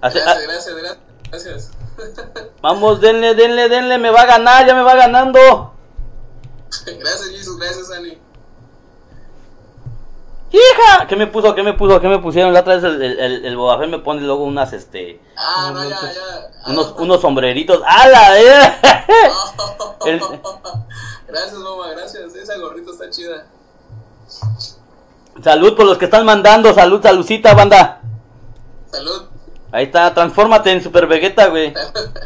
[0.00, 0.98] Hace- Gracias, ah, gracias, gracias.
[1.30, 1.72] Gracias.
[2.62, 5.74] vamos, denle, denle, denle, me va a ganar, ya me va ganando.
[6.98, 8.18] Gracias, Jesus, gracias, Ani.
[10.50, 11.06] ¡Hija!
[11.06, 11.54] ¿Qué me puso?
[11.54, 11.98] ¿Qué me puso?
[12.00, 12.52] ¿Qué me pusieron?
[12.52, 15.70] La otra vez el, el, el, el Boba Fett me pone luego unas, este, Ah,
[15.72, 16.70] no, ya, ya.
[16.70, 17.80] unos, unos sombreritos.
[17.86, 18.38] ¡Hala!
[20.04, 20.20] El-
[21.28, 22.34] Gracias, mamá, gracias.
[22.34, 23.46] Esa gorrita está chida.
[25.42, 28.02] Salud por los que están mandando, salud, saludcita, banda.
[28.90, 29.22] Salud.
[29.70, 31.72] Ahí está, transfórmate en Super Vegeta, güey.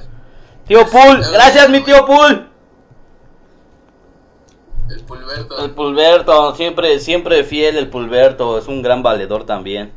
[0.66, 2.50] Tío Pool, gracias mi tío Pool.
[4.88, 5.58] El Pulverto.
[5.64, 9.92] El Pulverto, siempre, siempre fiel el Pulverto, es un gran valedor también.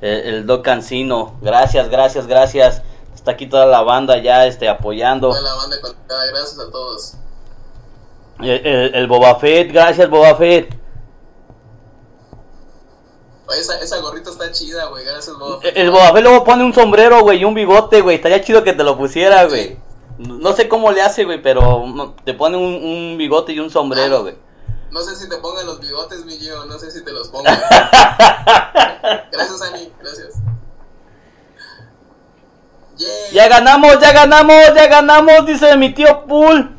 [0.00, 2.82] El, el Doc Cancino, gracias, gracias, gracias.
[3.14, 5.28] Está aquí toda la banda ya este, apoyando.
[5.28, 6.26] Toda la banda conectada.
[6.26, 7.14] Gracias a todos.
[8.40, 10.74] El, el, el Boba Fett, gracias Boba Fett.
[13.58, 15.04] Esa, esa gorrita está chida, güey.
[15.04, 15.58] Gracias, Boba.
[15.62, 18.16] El, el Boba Fett luego pone un sombrero, güey, y un bigote, güey.
[18.16, 19.76] Estaría chido que te lo pusiera, güey.
[20.20, 24.22] No sé cómo le hace, güey, pero te pone un, un bigote y un sombrero,
[24.22, 24.36] güey.
[24.90, 26.64] No sé si te pongan los bigotes, mi Gio.
[26.66, 27.58] No sé si te los pongan.
[29.32, 29.92] gracias, Ani.
[29.98, 30.34] Gracias.
[33.32, 36.78] Ya ganamos, ya ganamos, ya ganamos, dice mi tío Pool.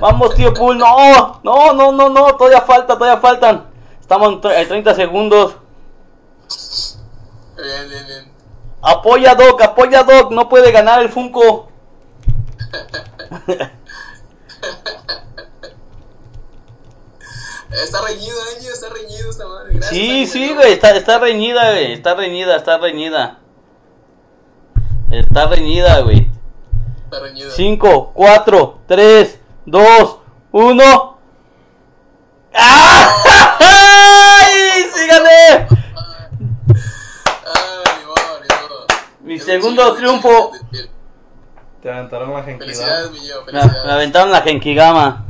[0.00, 0.76] Vamos, tío Pool.
[0.76, 3.70] No, no, no, no, no, todavía falta, todavía faltan.
[4.00, 5.54] Estamos en 30 segundos.
[7.56, 8.32] Bien, bien, bien.
[8.82, 11.68] Apoya Doc, apoya Doc, no puede ganar el Funko.
[17.70, 18.70] Está reñido, Angie.
[18.70, 19.72] Está reñido esta madre.
[19.74, 23.38] Gracias, Sí, Ani, sí, güey, está, está reñida, güey, está reñida, está reñida.
[25.10, 26.30] Está reñida, güey.
[27.04, 27.50] Está reñido.
[27.50, 30.18] 5, 4, 3, 2,
[30.52, 31.18] 1.
[32.54, 33.62] ¡Ay!
[34.94, 35.68] ¡Sí gané!
[39.20, 40.52] Mi un segundo triunfo.
[41.86, 43.12] Te aventaron la Felicidades, genkidama.
[43.12, 43.44] mi Gio.
[43.46, 43.92] Me, me Felicidades.
[43.92, 45.24] aventaron la Genkigama.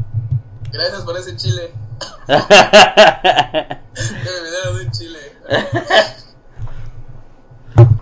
[0.73, 1.71] Gracias por ese chile.
[2.27, 2.41] Me
[4.81, 5.19] un chile.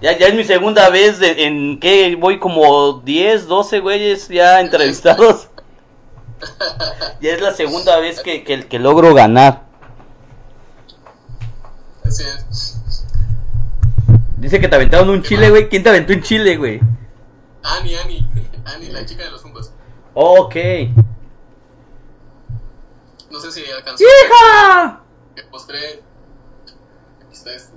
[0.01, 4.61] ya, ya es mi segunda vez de- en que voy como 10, 12 güeyes ya
[4.61, 5.49] entrevistados.
[7.21, 9.65] ya es la segunda vez que, que, que logro ganar.
[12.05, 12.79] Así es.
[14.37, 15.69] Dice que te aventaron un chile, güey.
[15.69, 16.81] ¿Quién te aventó un chile, güey?
[17.65, 18.27] Ani, Ani.
[18.67, 19.73] Ani, la chica de los fungos.
[20.15, 20.55] Ok.
[23.31, 24.05] No sé si alcanzó.
[24.05, 25.01] ¡Hija!
[25.35, 26.03] Que postré.
[27.21, 27.75] Aquí está esto.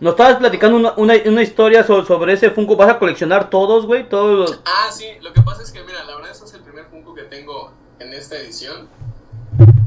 [0.00, 2.76] Nos estabas platicando una, una, una historia so- sobre ese Funko.
[2.76, 4.08] ¿Vas a coleccionar todos, güey?
[4.08, 4.60] Todos los...
[4.64, 7.14] Ah, sí, lo que pasa es que, mira, la verdad, este es el primer Funko
[7.14, 8.88] que tengo en esta edición.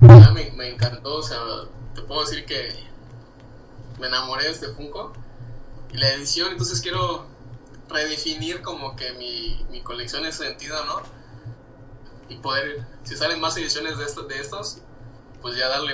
[0.01, 1.39] Ya me, me encantó, o sea,
[1.95, 2.73] te puedo decir que
[3.99, 5.13] me enamoré de este Funko.
[5.91, 7.25] Y la edición, entonces quiero
[7.93, 11.01] redefinir como que mi, mi colección en ese sentido, ¿no?
[12.29, 14.79] Y poder, si salen más ediciones de, estos de estos,
[15.41, 15.93] pues ya darle,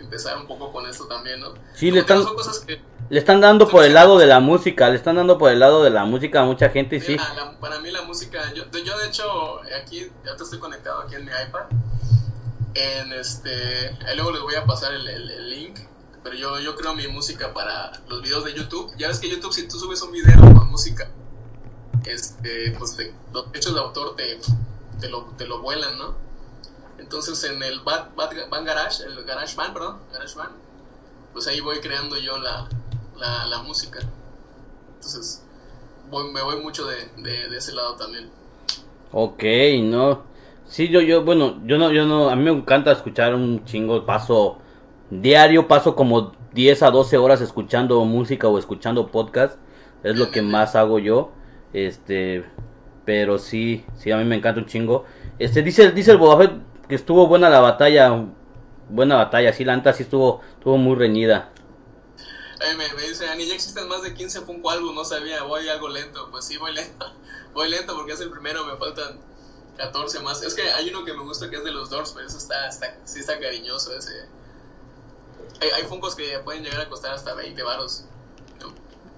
[0.00, 1.54] empezar un poco con esto también, ¿no?
[1.74, 2.80] Sí, le Como están- son cosas que,
[3.10, 5.84] Le están dando por el lado de la música, le están dando por el lado
[5.84, 7.16] de la música a mucha gente sí.
[7.16, 11.14] La- para mí la música, yo, yo de hecho aquí, ya te estoy conectado aquí
[11.16, 11.64] en mi iPad.
[12.74, 15.78] En este, ahí luego les voy a pasar el, el- el link.
[16.22, 18.90] Pero yo, yo creo mi música para los videos de YouTube.
[18.96, 21.06] Ya ves que YouTube si tú subes un video con música,
[22.06, 24.38] este, pues te- los derechos de autor te,
[25.00, 26.14] te, lo, te lo vuelan, ¿no?
[26.98, 30.52] Entonces en el Bad, Bad, Garage, el Garage Band, perdón, Garage Band,
[31.32, 32.68] pues ahí voy creando yo la,
[33.16, 33.98] la, la música.
[34.96, 35.42] Entonces
[36.10, 38.30] voy- me voy mucho de, de, de ese lado también.
[39.12, 39.42] Ok,
[39.82, 40.22] no.
[40.66, 44.04] Sí, yo, yo, bueno, yo no, yo no, a mí me encanta escuchar un chingo,
[44.06, 44.58] paso
[45.10, 49.56] diario, paso como 10 a 12 horas escuchando música o escuchando podcast,
[50.02, 51.30] es lo que más hago yo,
[51.74, 52.44] este,
[53.04, 55.04] pero sí, sí, a mí me encanta un chingo.
[55.38, 58.26] Este, dice, dice el Boba que estuvo buena la batalla,
[58.88, 61.50] buena batalla, sí, la neta sí estuvo, estuvo muy reñida.
[62.60, 65.88] Eh, me, dice, Ani, ya existen más de 15 Funko álbum, no sabía, voy algo
[65.88, 66.30] lento.
[66.30, 67.06] Pues sí, voy lento.
[67.54, 69.20] Voy lento porque es el primero, me faltan
[69.76, 70.42] 14 más.
[70.42, 72.66] Es que hay uno que me gusta que es de los Doors, pero eso está,
[72.66, 74.28] está, sí está cariñoso ese.
[75.60, 78.06] Hay, hay Funkos que pueden llegar a costar hasta 20 varos,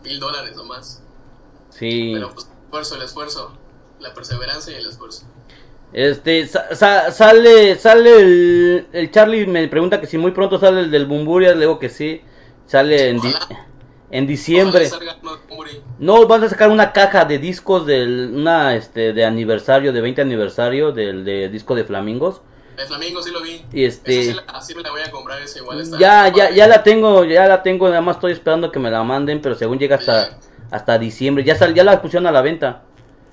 [0.02, 1.00] mil dólares o más.
[1.78, 2.12] Sí.
[2.14, 3.52] Pero pues, esfuerzo, el esfuerzo,
[4.00, 5.26] la perseverancia y el esfuerzo.
[5.92, 10.80] Este, sa- sa- sale, sale el, el Charlie me pregunta que si muy pronto sale
[10.80, 12.20] el del Bumburia, le digo que sí,
[12.66, 13.34] sale en, di-
[14.10, 14.80] en diciembre.
[14.90, 14.90] De.
[15.98, 20.20] No, van a sacar una caja de discos del, una, este, de aniversario, de 20
[20.22, 22.42] aniversario del de disco de Flamingos.
[22.76, 23.64] El Flamingo sí lo vi.
[23.72, 25.98] Y este- Ese sí, la, sí me la voy a comprar, ese igual está.
[25.98, 29.02] Ya, ya, ya la tengo, ya la tengo, nada más estoy esperando que me la
[29.02, 30.38] manden, pero según llega hasta,
[30.76, 32.82] hasta diciembre, ya sal, ya la pusieron a la venta.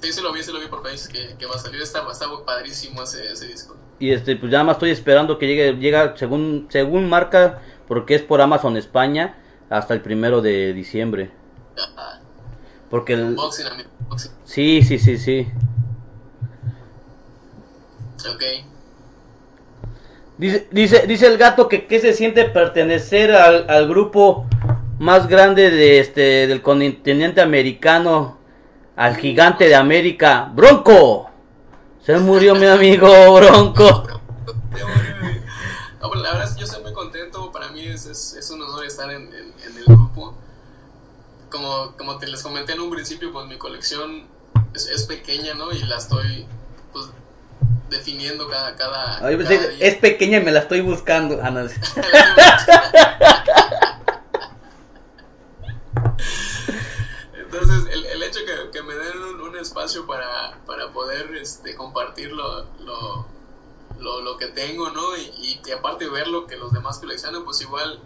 [0.01, 1.81] Sí, sí lo vi, sí lo vi por Facebook que, que va a salir.
[1.81, 3.75] Está, está padrísimo ese, ese disco.
[3.99, 8.21] Y este, pues nada más estoy esperando que llegue, llega según, según marca, porque es
[8.21, 9.37] por Amazon España,
[9.69, 11.31] hasta el primero de diciembre.
[12.89, 13.89] Porque el, Unboxing, amigo.
[14.01, 14.31] Unboxing.
[14.45, 15.47] sí, sí, sí, sí.
[18.29, 18.43] Ok.
[20.37, 24.47] Dice, dice, dice el gato que qué se siente pertenecer al, al grupo
[24.99, 28.37] más grande de este del continente americano,
[28.95, 31.29] al gigante de América, Bronco.
[32.05, 34.07] Se murió mi amigo Bronco.
[36.01, 37.49] No, la verdad es que yo estoy muy contento.
[37.51, 40.35] Para mí es, es, es un honor estar en, en- en el grupo.
[41.49, 44.25] Como, como te les comenté en un principio, pues mi colección
[44.75, 45.71] es, es pequeña, ¿no?
[45.71, 46.45] Y la estoy
[46.91, 47.05] pues
[47.89, 49.87] definiendo cada, cada, Ay, cada pensé, día.
[49.87, 51.39] es pequeña y me la estoy buscando.
[51.41, 51.61] Ah, no.
[57.33, 61.75] Entonces, el, el hecho que, que me den un, un espacio para, para poder este,
[61.75, 63.27] compartir lo, lo,
[63.99, 65.15] lo, lo que tengo, ¿no?
[65.17, 67.99] Y, y, aparte ver lo que los demás coleccionan, pues igual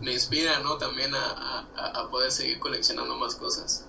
[0.00, 0.76] me inspira, ¿no?
[0.78, 3.84] También a, a, a poder seguir coleccionando más cosas.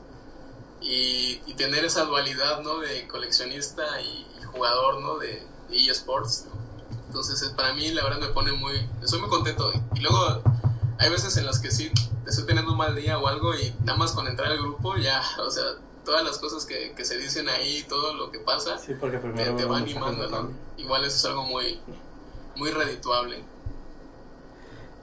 [0.81, 2.79] Y, y tener esa dualidad, ¿no?
[2.79, 5.17] De coleccionista y, y jugador, ¿no?
[5.17, 6.55] De, de eSports, ¿no?
[7.07, 8.89] Entonces, es- para mí, la verdad, me pone muy...
[9.01, 9.71] Estoy muy contento.
[9.95, 10.41] Y luego,
[10.99, 11.91] hay veces en las que sí
[12.25, 15.21] estoy teniendo un mal día o algo y nada más con entrar al grupo ya,
[15.39, 15.63] o sea,
[16.03, 19.29] todas las cosas que, que se dicen ahí, todo lo que pasa, Sí, porque te,
[19.29, 20.51] primero te va animando.
[20.77, 21.79] Igual eso es algo muy,
[22.55, 23.43] muy redituable.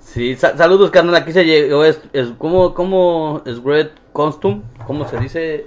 [0.05, 4.63] Sí, sa- saludos carnal, aquí se llegó, es, es ¿cómo, cómo es Red Costume?
[4.87, 5.67] ¿Cómo se dice?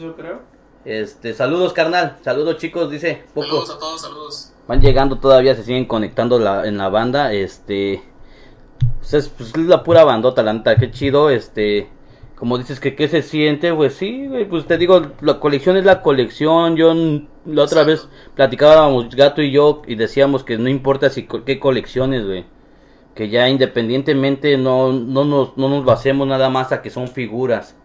[0.00, 0.53] Yo creo.
[0.84, 3.46] Este, saludos carnal, saludos chicos, dice, poco.
[3.46, 4.52] Saludos a todos, saludos.
[4.68, 8.02] Van llegando todavía, se siguen conectando la, en la banda, este...
[8.98, 11.88] Pues es, pues es la pura bandota, la neta, qué chido, este...
[12.34, 15.84] Como dices que qué se siente, pues sí, güey, pues te digo, la colección es
[15.84, 16.92] la colección, yo
[17.46, 22.26] la otra vez platicábamos Gato y yo y decíamos que no importa si qué colecciones,
[22.26, 22.44] güey.
[23.14, 27.76] Que ya independientemente no, no, nos, no nos basemos nada más a que son figuras,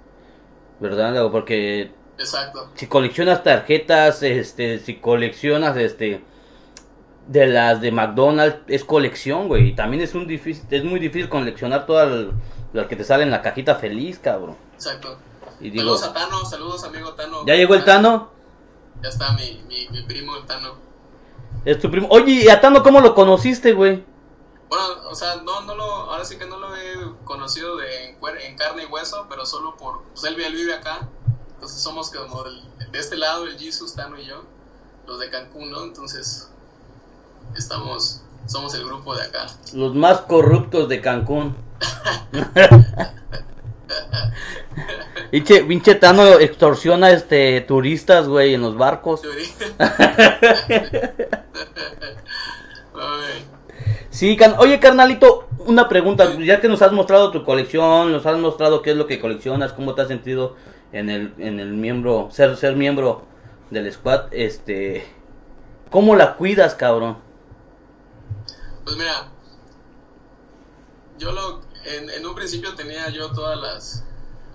[0.79, 1.29] ¿verdad?
[1.31, 2.69] Porque Exacto.
[2.75, 6.21] si coleccionas tarjetas, este, si coleccionas, este,
[7.27, 9.69] de las de McDonald's, es colección, güey.
[9.69, 12.33] Y también es un difícil, es muy difícil coleccionar todas
[12.73, 14.57] las que te salen en la cajita feliz, cabrón.
[14.73, 15.17] Exacto.
[15.59, 17.45] Y digo, Saludos a Tano, saludos amigo Tano.
[17.45, 18.31] ¿ya llegó el Tano?
[19.01, 20.75] Ya está mi, mi, mi primo el Tano.
[21.65, 22.07] Es tu primo.
[22.09, 24.03] Oye, ¿y a Tano cómo lo conociste, güey?
[24.69, 28.55] Bueno, o sea, no, no lo, ahora sí que no lo he conocido de, en,
[28.55, 31.09] carne y hueso, pero solo por, pues él, él vive acá,
[31.59, 34.45] entonces somos como del- de este lado, el Jesus, Tano y yo,
[35.05, 35.83] los de Cancún, ¿no?
[35.83, 36.49] Entonces,
[37.53, 39.47] estamos, somos el grupo de acá.
[39.73, 41.57] Los más corruptos de Cancún.
[45.31, 49.21] Pinche, pinche Tano extorsiona este turistas, güey, en los barcos.
[54.11, 58.37] Sí, can- oye carnalito, una pregunta, ya que nos has mostrado tu colección, nos has
[58.39, 60.55] mostrado qué es lo que coleccionas, cómo te has sentido
[60.91, 63.23] en el, en el miembro, ser, ser miembro
[63.69, 65.05] del squad, este,
[65.91, 67.17] ¿cómo la cuidas, cabrón?
[68.83, 69.29] Pues mira,
[71.19, 74.03] yo lo, en, en un principio tenía yo todas las,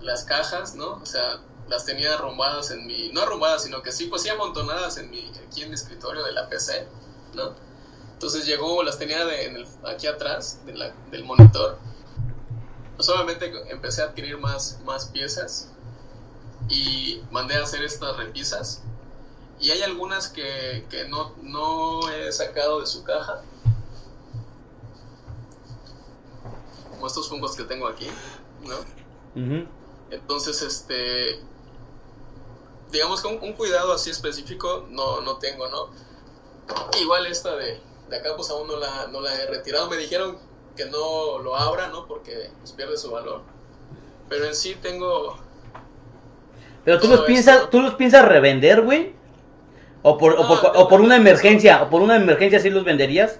[0.01, 0.95] las cajas, ¿no?
[0.95, 4.97] O sea, las tenía arrumbadas en mi, no arrumbadas, sino que sí, pues sí amontonadas
[4.97, 6.87] en mi, aquí en mi escritorio de la PC,
[7.33, 7.53] ¿no?
[8.15, 11.77] Entonces llegó, las tenía de, en el, aquí atrás de la- del monitor.
[12.95, 15.69] Pues obviamente empecé a adquirir más, más piezas
[16.69, 18.81] y mandé a hacer estas repisas.
[19.59, 23.41] Y hay algunas que, que no, no he sacado de su caja,
[26.91, 28.07] como estos fungos que tengo aquí,
[28.63, 28.75] ¿no?
[30.09, 31.41] Entonces, este,
[32.91, 35.89] digamos que un, un cuidado así específico no, no tengo, ¿no?
[37.01, 39.89] Igual esta de, de acá, pues aún no la, no la he retirado.
[39.89, 40.39] Me dijeron
[40.75, 42.07] que no lo abra, ¿no?
[42.07, 43.43] Porque pues, pierde su valor.
[44.29, 45.37] Pero en sí tengo,
[46.83, 49.15] Pero tú los piensas, tú los piensas revender, güey,
[50.03, 53.39] o por, o por, o por una emergencia, o por una emergencia sí los venderías.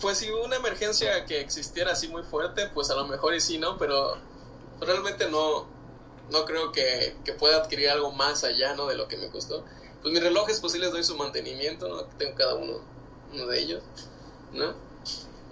[0.00, 3.58] pues si una emergencia que existiera así muy fuerte, pues a lo mejor y sí,
[3.58, 3.78] ¿no?
[3.78, 4.16] Pero
[4.80, 5.68] realmente no,
[6.30, 8.86] no creo que, que pueda adquirir algo más allá, ¿no?
[8.86, 9.64] De lo que me costó.
[10.02, 12.02] Pues mis relojes, pues sí les doy su mantenimiento, ¿no?
[12.18, 12.80] Tengo cada uno,
[13.32, 13.82] uno de ellos,
[14.52, 14.74] ¿no?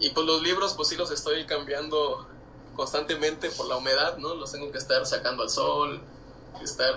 [0.01, 2.27] Y pues los libros, pues sí los estoy cambiando
[2.75, 4.35] constantemente por la humedad, ¿no?
[4.35, 6.01] Los tengo que estar sacando al sol,
[6.63, 6.95] estar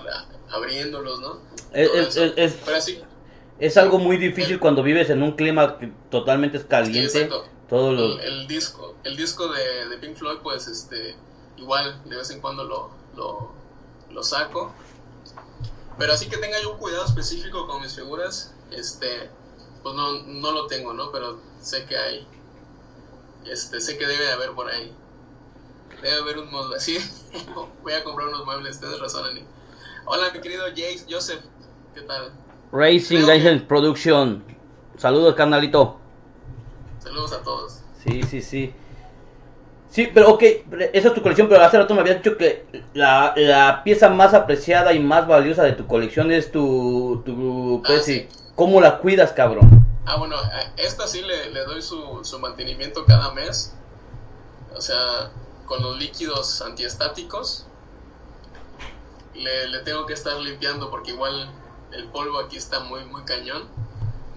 [0.49, 1.39] abriéndolos, ¿no?
[1.73, 3.01] Es, Todo es- es- Pero sí,
[3.59, 7.21] es algo muy difícil cuando vives en un clima que totalmente es sí, caliente.
[7.23, 7.45] exacto.
[7.69, 8.19] Todos los...
[8.19, 11.15] el, el disco el disco de, de Pink Floyd pues este
[11.57, 13.51] igual de vez en cuando lo, lo,
[14.11, 14.71] lo saco
[15.97, 19.29] pero así que tenga yo un cuidado específico con mis figuras este
[19.83, 22.27] pues no, no lo tengo no pero sé que hay
[23.45, 24.93] este sé que debe de haber por ahí
[26.01, 26.97] debe haber un mueble sí
[27.83, 29.43] voy a comprar unos muebles tienes razón Ani
[30.05, 31.41] hola mi querido Jace Joseph
[31.93, 32.31] qué tal
[32.71, 34.43] Racing Creo que- Angels Production.
[34.97, 35.99] Saludos, carnalito.
[37.03, 38.73] saludos a todos Sí, sí, sí.
[39.93, 40.41] Sí, pero ok,
[40.91, 42.65] esa es tu colección, pero hace rato me habías dicho que
[42.95, 47.87] la, la pieza más apreciada y más valiosa de tu colección es tu, tu Ah,
[47.89, 48.27] pues, sí.
[48.55, 49.69] ¿Cómo la cuidas, cabrón?
[50.07, 53.75] Ah, bueno, a esta sí le, le doy su, su mantenimiento cada mes.
[54.75, 55.29] O sea,
[55.67, 57.67] con los líquidos antiestáticos.
[59.35, 61.49] Le, le tengo que estar limpiando porque igual
[61.91, 63.67] el polvo aquí está muy, muy cañón.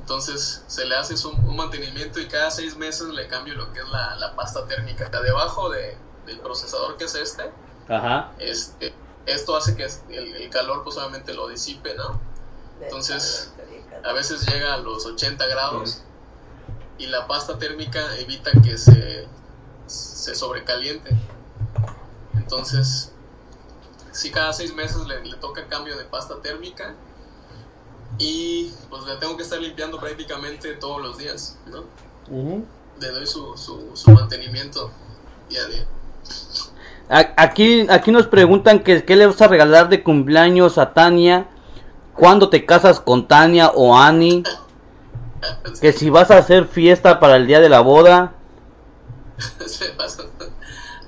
[0.06, 3.88] Entonces se le hace un mantenimiento y cada seis meses le cambio lo que es
[3.88, 5.10] la, la pasta térmica.
[5.10, 7.50] Debajo de, del procesador que es este,
[7.88, 8.30] Ajá.
[8.38, 8.94] este,
[9.26, 12.20] esto hace que el, el calor pues obviamente lo disipe, ¿no?
[12.80, 13.52] Entonces,
[14.04, 16.02] a veces llega a los 80 grados
[16.98, 19.26] y la pasta térmica evita que se,
[19.86, 21.16] se sobrecaliente.
[22.34, 23.10] Entonces,
[24.12, 26.94] si cada seis meses le, le toca cambio de pasta térmica
[28.18, 31.84] y pues le tengo que estar limpiando prácticamente todos los días, ¿no?
[32.98, 34.90] Le doy su, su, su mantenimiento
[35.48, 35.86] día a día.
[37.36, 41.46] Aquí, aquí nos preguntan que qué le vas a regalar de cumpleaños a Tania,
[42.14, 44.42] cuándo te casas con Tania o Ani,
[45.80, 48.34] que si vas a hacer fiesta para el día de la boda.
[49.66, 49.94] Se.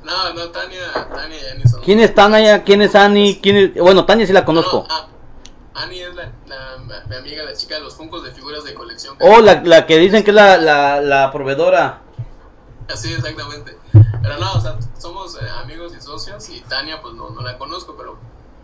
[0.04, 0.80] No, no, Tania,
[1.14, 1.82] Tania ya ni son.
[1.82, 2.64] ¿Quién es Tania?
[2.64, 3.38] ¿Quién es Ani?
[3.42, 4.86] ¿Quién es- Bueno, Tania sí la conozco.
[4.88, 5.06] No, ah,
[5.74, 9.16] Ani es la, la- mi amiga, la chica de los funcos de figuras de colección.
[9.20, 12.00] Oh, la, la que dicen que es la, la, la proveedora.
[12.92, 13.76] Así, exactamente.
[14.22, 17.58] Pero no, o sea, somos eh, amigos y socios y Tania, pues no, no la
[17.58, 18.18] conozco, pero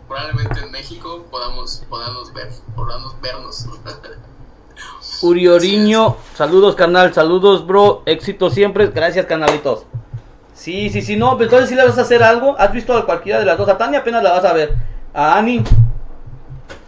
[0.07, 3.65] probablemente en México podamos, podamos ver, podamos vernos.
[5.21, 9.85] Urioriño, saludos carnal, saludos bro, éxito siempre, gracias canalitos.
[10.53, 13.05] Sí, sí, sí, no, pues entonces si le vas a hacer algo, has visto a
[13.05, 14.75] cualquiera de las dos, a Tania apenas la vas a ver,
[15.13, 15.63] a Ani,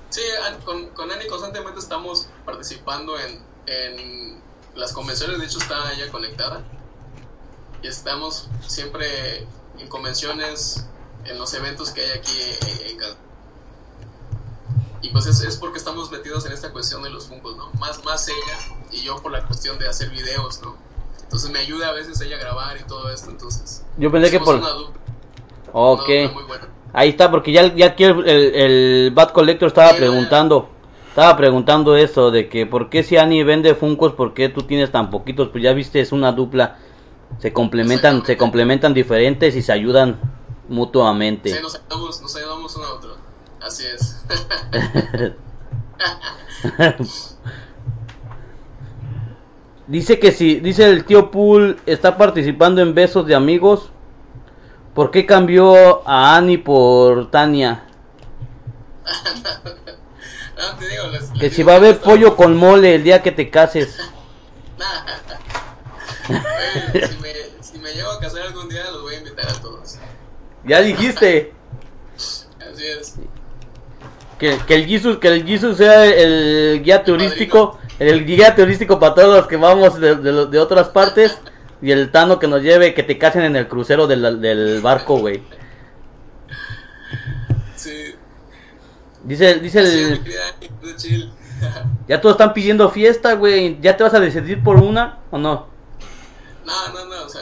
[0.10, 0.22] Sí,
[0.64, 4.42] con, con Ani constantemente estamos participando en, en
[4.76, 6.64] las convenciones, de hecho está ella conectada.
[7.82, 9.48] Y estamos siempre
[9.78, 10.88] en convenciones,
[11.26, 13.18] en los eventos que hay aquí en, en
[15.02, 17.70] Y pues es, es porque estamos metidos en esta cuestión de los Funkos, ¿no?
[17.74, 18.58] Más, más ella
[18.92, 20.76] y yo por la cuestión de hacer videos, ¿no?
[21.22, 23.84] Entonces me ayuda a veces ella a grabar y todo esto, entonces...
[23.98, 24.56] yo pensé que por...
[24.56, 25.02] una dupla,
[25.74, 26.68] Ok, dupla muy buena.
[26.98, 30.69] Ahí está, porque ya, ya aquí el, el, el Bad Collector estaba preguntando,
[31.10, 34.91] estaba preguntando eso, de que por qué si Ani vende Funcos, por qué tú tienes
[34.91, 36.80] tan poquitos, pues ya viste, es una dupla,
[37.38, 40.19] se complementan, se complementan diferentes y se ayudan
[40.69, 41.53] mutuamente.
[41.53, 43.15] Sí, nos ayudamos, nos ayudamos uno a otro.
[43.61, 44.26] Así es.
[49.86, 53.91] Dice que si, dice el tío Pool está participando en besos de amigos.
[54.98, 57.84] ¿Por qué cambió a Annie por Tania?
[60.57, 63.32] No, te digo, les- Que si va a haber pollo con mole el día que
[63.32, 63.99] te cases.
[66.28, 67.30] Oye, si, me,
[67.61, 69.99] si me llego a casar algún día, los voy a invitar a todos.
[70.64, 71.53] Ya dijiste.
[72.18, 73.14] Así es.
[74.40, 79.14] Que, que el Jesus, que el Jesus sea el guía turístico, el guía turístico para
[79.14, 81.38] todos los que vamos de, de, de otras partes.
[81.82, 85.20] Y el Tano que nos lleve, que te casen en el crucero del, del barco,
[85.20, 85.44] güey.
[87.76, 88.16] Sí.
[89.24, 90.22] Dice, dice Sí,
[90.84, 90.95] el...
[90.98, 91.32] chill.
[92.08, 93.80] Ya todos están pidiendo fiesta, güey.
[93.82, 95.68] ¿Ya te vas a decidir por una o no?
[96.66, 97.41] No, no, no, o sea.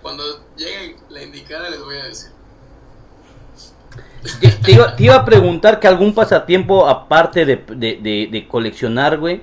[0.00, 0.24] Cuando
[0.56, 2.30] llegue la indicada, les voy a decir.
[4.40, 8.48] Te, te iba, te iba a preguntar que algún pasatiempo aparte de, de, de- de
[8.48, 9.42] coleccionar, güey.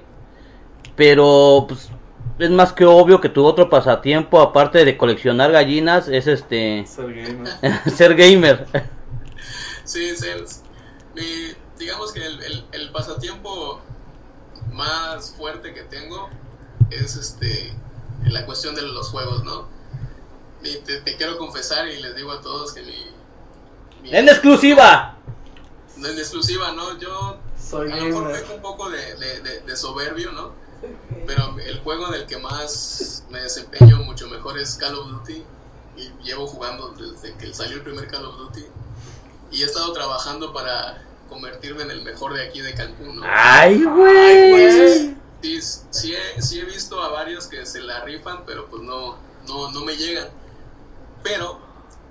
[0.96, 1.90] Pero, pues,
[2.40, 6.86] es más que obvio que tu otro pasatiempo, aparte de coleccionar gallinas, es este...
[6.88, 7.82] Ser gamer.
[7.96, 8.66] ser gamer.
[9.84, 10.28] Sí, sí.
[10.28, 10.62] es-
[11.16, 13.82] mi- digamos que el, el, el pasatiempo
[14.72, 16.30] más fuerte que tengo
[16.92, 17.70] es este
[18.26, 19.68] en la cuestión de los juegos, ¿no?
[20.64, 23.06] Y te, te quiero confesar y les digo a todos que mi...
[24.04, 25.18] mi- ¡En exclusiva!
[25.98, 26.98] No en exclusiva, ¿no?
[27.00, 30.54] Yo Soy a lo mejor peco un poco de, de, de- de soberbio, ¿no?
[31.26, 35.44] Pero el juego en el que más me desempeño mucho mejor es Call of Duty.
[35.98, 38.66] Y llevo jugando desde que salió el primer Call of Duty.
[39.52, 43.22] Y he estado trabajando para convertirme en el mejor de aquí de Cancún, ¿no?
[43.26, 45.16] ¡Ay, güey!
[45.42, 49.18] sí, sí he, sí he visto a varios que se la rifan, pero pues no,
[49.48, 50.28] no, no me llegan.
[51.24, 51.60] Pero,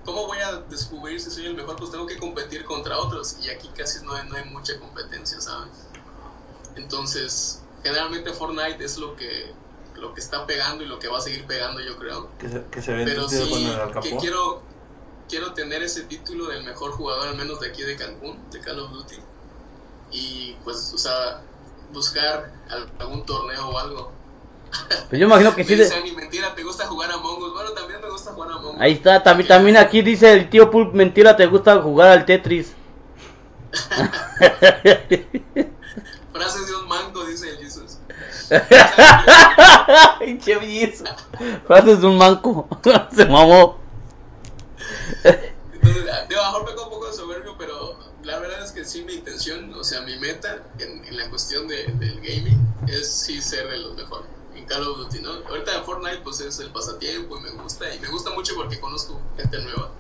[0.05, 1.77] ¿cómo voy a descubrir si soy el mejor?
[1.77, 3.36] Pues tengo que competir contra otros.
[3.43, 5.89] Y aquí casi no hay, no hay mucha competencia, ¿sabes?
[6.77, 9.52] Entonces, generalmente Fortnite es lo que,
[9.96, 12.28] lo que está pegando y lo que va a seguir pegando, yo creo.
[12.38, 14.62] Que se, que se ve Pero sí, con el que quiero,
[15.28, 18.78] quiero tener ese título del mejor jugador, al menos de aquí de Cancún, de Call
[18.80, 19.16] of Duty.
[20.10, 21.42] Y pues, o sea,
[21.92, 24.12] buscar al- algún torneo o algo.
[25.09, 25.72] Pues yo imagino que sí.
[25.72, 27.52] Me de- dicen, "Ni mentira, ¿te gusta jugar a Among Us?
[27.52, 28.80] Bueno, también me gusta jugar a Among Us.
[28.80, 32.72] Ahí está, también, también aquí dice el tío Pulp, mentira, te gusta jugar al Tetris.
[36.32, 37.68] Frases de un manco, dice el.
[40.18, 41.16] Pinche belleza.
[41.66, 42.68] Frases de un manco.
[43.14, 43.78] Se mamó.
[45.72, 49.02] Entonces, a lo mejor peco un poco de soberbio, pero la verdad es que sí
[49.02, 52.58] mi intención, o sea, mi meta en, en la cuestión de- del gaming
[52.88, 54.26] es sí ser de los mejores.
[54.54, 55.30] En Call of Duty, ¿no?
[55.48, 59.20] Ahorita Fortnite pues es el pasatiempo y me gusta, y me gusta mucho porque conozco
[59.36, 59.90] gente nueva.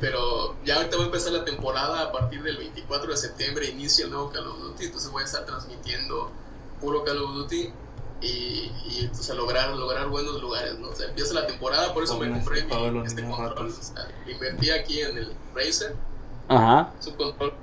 [0.00, 4.04] Pero ya ahorita va a empezar la temporada a partir del 24 de septiembre, inicia
[4.06, 6.30] el nuevo Call of Duty, entonces voy a estar transmitiendo
[6.80, 7.72] puro Call of Duty
[8.22, 10.88] y, y entonces, lograr, lograr buenos lugares, ¿no?
[10.88, 13.68] O sea, empieza la temporada, por eso me compré mi, este niños control.
[13.68, 15.96] o sea, invertí aquí en el Razer,
[16.48, 16.90] Ajá.
[17.00, 17.54] es un control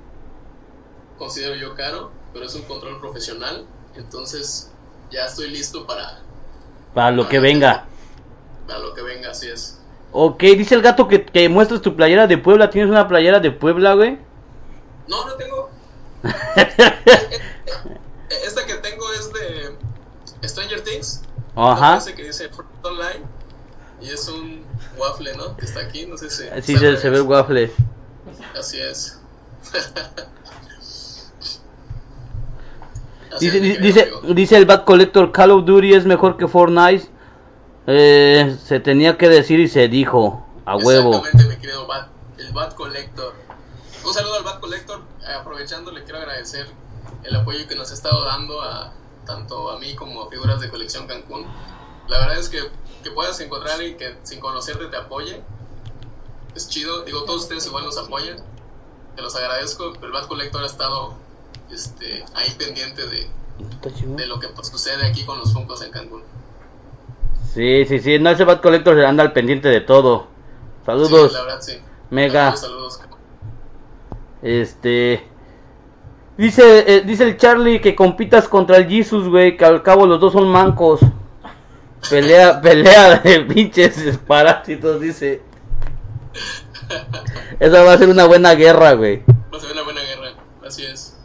[1.18, 3.66] considero yo caro, pero es un control profesional,
[3.96, 4.70] entonces
[5.10, 6.20] ya estoy listo para,
[6.94, 7.86] Para lo que venga.
[8.66, 9.80] para lo que venga, así es.
[10.12, 12.70] Ok, dice el gato que, que muestres tu playera de Puebla.
[12.70, 14.18] ¿Tienes una playera de Puebla, güey?
[15.06, 15.68] No, no tengo.
[18.44, 19.76] Esta que tengo es de
[20.44, 21.22] Stranger Things.
[21.56, 21.96] Ajá.
[21.96, 22.50] Ese que dice
[22.82, 23.24] Online.
[24.00, 24.64] Y es un
[24.96, 25.56] waffle, ¿no?
[25.56, 26.44] Que está aquí, no sé si.
[26.62, 27.72] Sí, se, se ve el waffle.
[28.56, 29.18] Así es.
[33.34, 37.08] Así Dice, es, dice, dice el Bad Collector, Call of Duty es mejor que Fortnite.
[37.86, 40.46] Eh, se tenía que decir y se dijo.
[40.64, 41.16] A huevo.
[41.16, 42.08] Exactamente, mi querido Bat,
[42.38, 43.34] el Bat Collector.
[44.04, 45.02] Un saludo al Bat Collector.
[45.40, 46.66] Aprovechando, le quiero agradecer
[47.24, 48.92] el apoyo que nos ha estado dando a
[49.28, 51.46] tanto a mí como a figuras de colección Cancún.
[52.08, 52.58] La verdad es que,
[53.04, 55.40] que puedas encontrar a alguien que sin conocerte te apoye.
[56.56, 57.04] Es chido.
[57.04, 58.38] Digo, todos ustedes igual nos apoyan.
[59.14, 59.92] Te los agradezco.
[60.02, 61.14] El Bat Collector ha estado
[61.70, 63.30] este, ahí pendiente de,
[64.16, 66.22] de lo que pues, sucede aquí con los Funkos en Cancún.
[67.54, 68.18] Sí, sí, sí.
[68.18, 70.26] No, ese Bad Collector se anda al pendiente de todo.
[70.84, 71.30] Saludos.
[71.30, 71.78] Sí, la verdad, sí.
[72.10, 72.56] Mega.
[72.56, 73.18] Saludos, saludos.
[74.42, 75.28] Este.
[76.38, 80.20] Dice, eh, dice el Charlie que compitas contra el Jesus, güey, que al cabo los
[80.20, 81.00] dos son mancos.
[82.08, 85.42] Pelea, pelea de pinches parásitos, dice.
[87.58, 89.24] Esa va a ser una buena guerra, güey.
[89.52, 90.34] Va a ser una buena guerra.
[90.64, 91.18] Así es.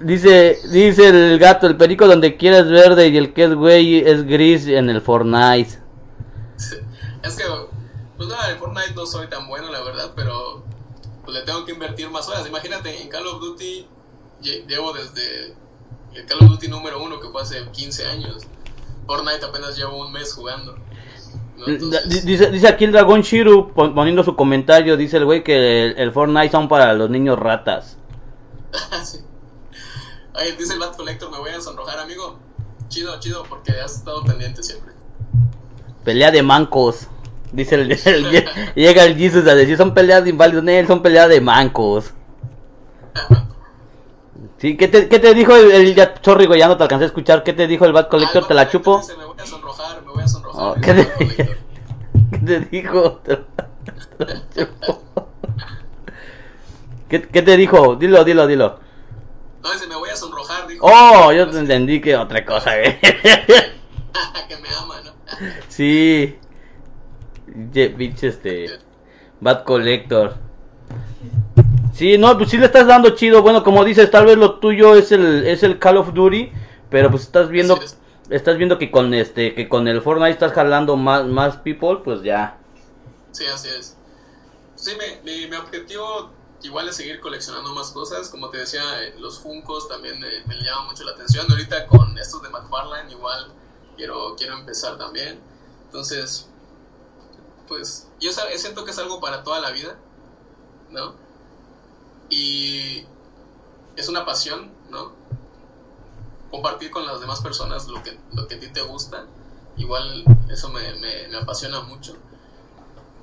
[0.00, 4.06] Dice, dice el gato, el perico donde quiera es verde y el que es güey
[4.06, 5.78] es gris en el Fortnite.
[7.22, 7.44] Es que,
[8.18, 10.62] pues nada, en Fortnite no soy tan bueno, la verdad, pero
[11.24, 12.46] pues, le tengo que invertir más horas.
[12.46, 13.86] Imagínate, en Call of Duty
[14.42, 15.54] lle- llevo desde
[16.14, 18.42] el Call of Duty número uno que fue hace 15 años.
[19.06, 20.76] Fortnite apenas lleva un mes jugando.
[21.56, 21.66] ¿no?
[21.66, 25.44] D- Entonces, Dice, dice aquí el Dragón Shiru pon- poniendo su comentario, dice el güey
[25.44, 27.96] que el, el Fortnite son para los niños ratas.
[29.04, 29.18] sí.
[30.58, 32.38] Dice el Bad Collector, me voy a sonrojar, amigo.
[32.88, 34.92] Chido, chido, porque has estado pendiente siempre.
[36.04, 37.06] Pelea de mancos.
[37.54, 38.44] Dice el, el-
[38.74, 42.12] llega el Jesus a decir, son peleas de inválidos, Nel, son peleas de mancos.
[44.58, 47.06] Sí, ¿qué te, qué te dijo el, el ya, sorry, ya no te alcancé a
[47.06, 48.42] escuchar, ¿qué te dijo el Bad Collector?
[48.44, 49.00] Ah, ¿Te la chupo?
[49.00, 50.62] Collector dice, me voy a sonrojar, me voy a sonrojar.
[50.62, 51.56] Oh, dice ¿qué te- Bad Collector.
[52.30, 53.12] ¿Qué te dijo?
[53.24, 53.44] Te la-
[54.18, 55.02] te la chupo.
[57.08, 57.94] ¿Qué, qué te dijo?
[57.96, 58.80] Dilo, dilo, dilo.
[59.62, 60.84] No, dice, me voy a sonrojar, dijo.
[60.90, 65.12] Oh, yo te entendí que otra cosa, que me ama, ¿no?
[65.68, 66.36] Sí.
[67.54, 68.78] Pinche este.
[69.40, 70.34] Bad Collector.
[71.92, 73.42] Sí, no, pues sí le estás dando chido.
[73.42, 76.50] Bueno, como dices, tal vez lo tuyo es el, es el Call of Duty.
[76.90, 77.78] Pero pues estás viendo.
[78.30, 79.54] Estás viendo que con este.
[79.54, 81.98] Que con el Fortnite estás jalando más, más people.
[82.04, 82.58] Pues ya.
[83.32, 83.96] Sí, así es.
[84.74, 86.30] Sí, mi, mi, mi objetivo
[86.62, 88.28] igual es seguir coleccionando más cosas.
[88.28, 91.46] Como te decía, eh, los Funcos también me, me llaman mucho la atención.
[91.48, 93.52] Ahorita con estos de McFarlane igual
[93.96, 95.38] quiero, quiero empezar también.
[95.86, 96.48] Entonces,
[97.68, 99.96] pues yo siento que es algo para toda la vida,
[100.90, 101.14] ¿no?
[102.30, 103.04] Y
[103.96, 105.12] es una pasión, ¿no?
[106.50, 109.26] Compartir con las demás personas lo que, lo que a ti te gusta.
[109.76, 112.16] Igual eso me, me, apasiona mucho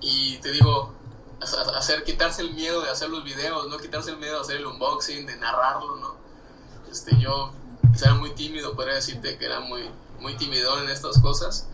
[0.02, 0.94] y te digo
[1.40, 4.58] ha- hacer quitarse el miedo de hacer los videos no quitarse el miedo de hacer
[4.58, 6.16] el unboxing de narrarlo no
[6.92, 7.54] este yo
[7.88, 9.90] pues, era muy tímido podría decirte que era muy
[10.20, 11.68] muy timidón en estas cosas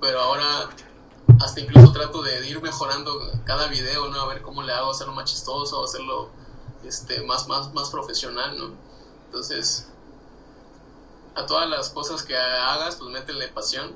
[0.00, 0.68] pero ahora
[1.40, 3.10] hasta incluso trato de ir mejorando
[3.44, 6.30] cada video no a ver cómo le hago hacerlo más chistoso hacerlo
[6.86, 8.70] este más más más profesional no
[9.26, 9.88] entonces
[11.34, 13.92] a todas las cosas que hagas pues métele pasión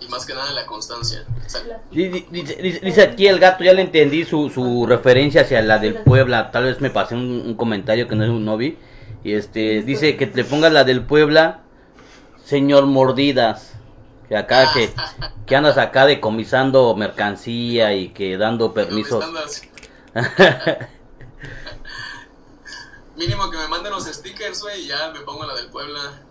[0.00, 1.50] y más que nada la constancia O
[1.90, 5.96] Dice, dice- dice aquí el gato, ya le entendí su, su referencia hacia la del
[6.02, 6.50] Puebla.
[6.50, 8.78] Tal vez me pasé un, un comentario que no, no vi.
[9.24, 11.60] Y este, dice que te pongas la del Puebla,
[12.44, 13.69] señor Mordidas.
[14.30, 14.88] Que acá, que,
[15.46, 19.24] que andas acá decomisando mercancía y que dando permisos.
[23.16, 26.22] Mínimo que me manden los stickers, güey, y ya me pongo la del Puebla.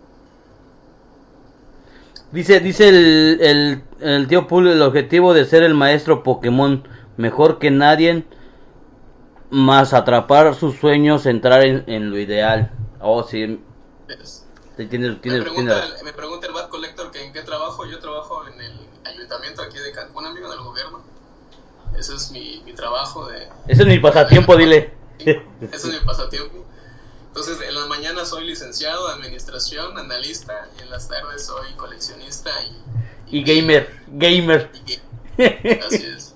[2.31, 7.59] Dice, dice el, el, el tío Pool el objetivo de ser el maestro Pokémon mejor
[7.59, 8.23] que nadie,
[9.49, 12.71] más atrapar sus sueños, entrar en, en lo ideal.
[13.01, 13.59] Oh, sí,
[14.79, 17.85] Me pregunta, el, me pregunta el Bad Collector que en qué trabajo.
[17.85, 18.73] Yo trabajo en el
[19.03, 21.03] ayuntamiento aquí de Cancún, amigo del gobierno.
[21.97, 23.49] Ese es mi, mi trabajo de...
[23.67, 24.93] Ese es mi pasatiempo, dile.
[25.19, 25.43] Ese
[25.73, 26.65] es mi pasatiempo.
[27.27, 32.51] Entonces, en las mañanas soy licenciado de administración, analista, y en las tardes soy coleccionista
[32.63, 33.37] y...
[33.37, 34.71] Y gamer, gamer.
[34.87, 34.93] y.
[35.85, 36.28] Así es.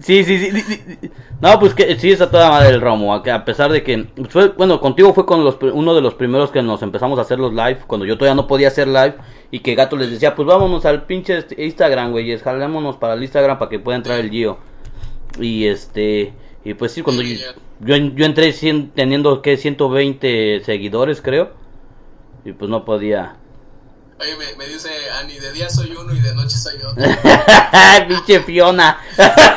[0.00, 0.50] Sí, sí, sí.
[0.50, 3.14] di- No, pues que sí está toda madre el Romo.
[3.14, 6.62] A pesar de que fue, bueno, contigo fue con los, uno de los primeros que
[6.62, 7.78] nos empezamos a hacer los live.
[7.86, 9.14] Cuando yo todavía no podía hacer live.
[9.50, 12.36] Y que Gato les decía, pues vámonos al pinche este- Instagram, güey.
[12.38, 14.58] Jalémonos para el Instagram para que pueda entrar el Gio.
[15.40, 16.32] Y este.
[16.64, 17.36] Y pues sí, cuando yo,
[17.80, 21.50] yo, yo entré cien- teniendo que 120 seguidores, creo.
[22.44, 23.36] Y pues no podía.
[24.20, 24.88] Oye, me, me dice
[25.18, 26.94] Ani, de día soy uno y de noche soy otro.
[28.08, 28.98] pinche Fiona.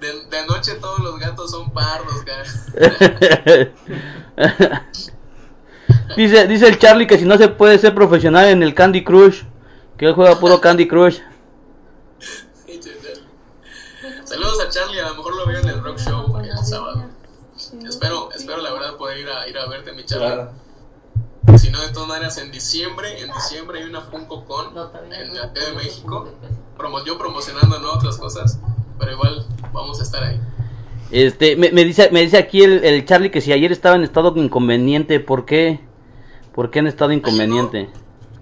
[0.00, 2.44] De, de noche todos los gatos son pardos, cara.
[6.16, 9.44] dice, dice el Charlie que si no se puede ser profesional en el Candy Crush,
[9.96, 11.20] que él juega puro Candy Crush.
[14.24, 17.04] Saludos a Charlie, a lo mejor lo veo en el rock show el sábado.
[17.88, 20.26] Espero, espero la verdad poder ir a, ir a verte, mi Charlie.
[20.26, 20.63] Claro.
[21.58, 24.66] Si no, de todas maneras, en diciembre, en diciembre hay una Funko Con
[25.12, 26.28] en la Ciudad de México.
[26.76, 27.92] Promo- yo promocionando ¿no?
[27.92, 28.58] otras cosas,
[28.98, 30.40] pero igual vamos a estar ahí.
[31.10, 34.02] Este, me, me dice, me dice aquí el, el Charlie que si ayer estaba en
[34.02, 35.80] estado inconveniente, ¿por qué?
[36.54, 37.90] ¿Por qué en estado inconveniente?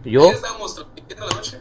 [0.05, 0.31] ¿Yo?
[0.31, 1.59] Estábamos transmitiendo la noche.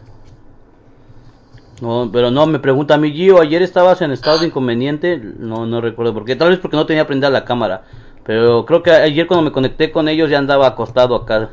[1.82, 5.18] No, pero no, me pregunta a mí, Gio, ¿ayer estabas en estado de inconveniente?
[5.18, 6.36] No, no recuerdo por qué.
[6.36, 7.84] Tal vez porque no tenía prendida la cámara.
[8.24, 11.50] Pero creo que ayer cuando me conecté con ellos ya andaba acostado acá.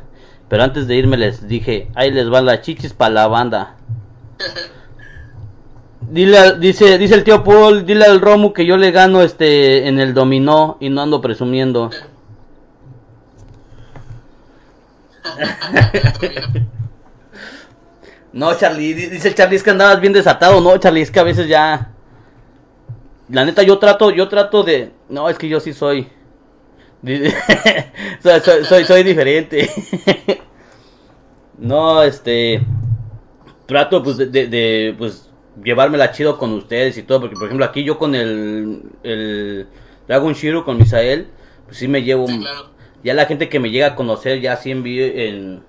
[0.47, 3.75] Pero antes de irme les dije, ahí les van las chichis para la banda.
[6.09, 9.87] Dile, al- dice, dice el tío Paul, dile al Romu que yo le gano este
[9.87, 11.89] en el dominó y no ando presumiendo.
[18.31, 21.19] No, Charlie, di- dice el Charlie, es que andabas bien desatado, no, Charlie, es que
[21.19, 21.91] a veces ya...
[23.29, 24.91] La neta, yo trato, yo trato de...
[25.09, 26.07] No, es que yo sí soy...
[28.21, 29.69] soy, soy, soy, soy diferente.
[31.57, 32.61] no, este.
[33.65, 35.29] Trato pues de, de, de, pues
[35.63, 39.67] llevármela chido con ustedes y todo, porque por ejemplo aquí yo con el, el
[40.07, 41.27] Dragon Shiro, con Misael,
[41.65, 42.27] pues sí me llevo.
[42.27, 42.69] Sí, claro.
[43.03, 45.63] Ya la gente que me llega a conocer ya así en, vi- en,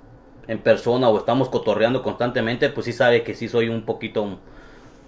[0.50, 4.38] en persona o estamos cotorreando constantemente, pues sí sabe que sí soy un poquito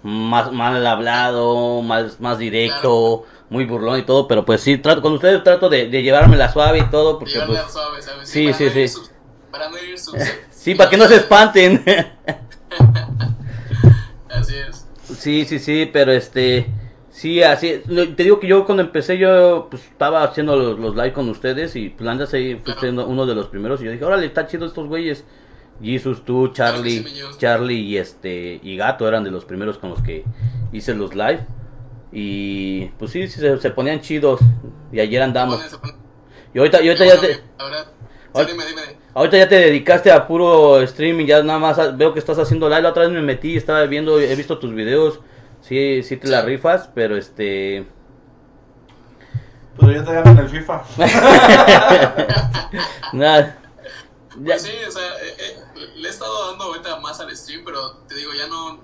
[0.01, 5.11] más mal hablado, más, más directo, muy burlón y todo, pero pues sí, trato, con
[5.13, 7.59] ustedes trato de, de llevármela suave y todo, porque pues...
[7.69, 8.29] suave, ¿sabes?
[8.29, 8.87] sí, sí, sí.
[8.87, 9.11] sus-
[9.51, 10.15] para no herir sus...
[10.49, 11.83] Sí, para que no se espanten.
[14.29, 14.87] Así es.
[15.19, 16.67] Sí, sí, sí, pero este,
[17.13, 21.13] sí, así, te digo que yo cuando empecé yo pues estaba haciendo los, los live
[21.13, 24.03] con ustedes y pues andas ahí fuiste uno uno de los primeros y yo dije,
[24.03, 25.23] órale, está chido estos güeyes.
[25.81, 27.37] Jesus, tú, Charlie, Claro.
[27.37, 30.23] Charlie y este y Gato eran de los primeros con los que
[30.71, 31.45] hice los live
[32.11, 34.39] y pues sí, sí, se, se ponían chidos
[34.91, 35.61] y ayer andamos.
[35.61, 35.77] Se
[36.53, 37.89] Y ahorita, y ahorita ya te, Ahora, sí,
[38.33, 38.81] Ahora- dime, dime.
[39.15, 42.81] Ahorita ya te dedicaste a puro streaming, ya nada más veo que estás haciendo live.
[42.81, 45.19] La otra vez me metí, estaba viendo, he visto tus videos.
[45.63, 47.87] Sí, sí te la rifas, pero este.
[49.79, 50.83] Pero yo te en el FIFA.
[53.13, 53.57] Nada.
[54.41, 55.57] Ya- Pues sí, o sea, eh, eh,
[55.95, 58.79] le he estado dando ahorita más al stream, pero te digo, ya no,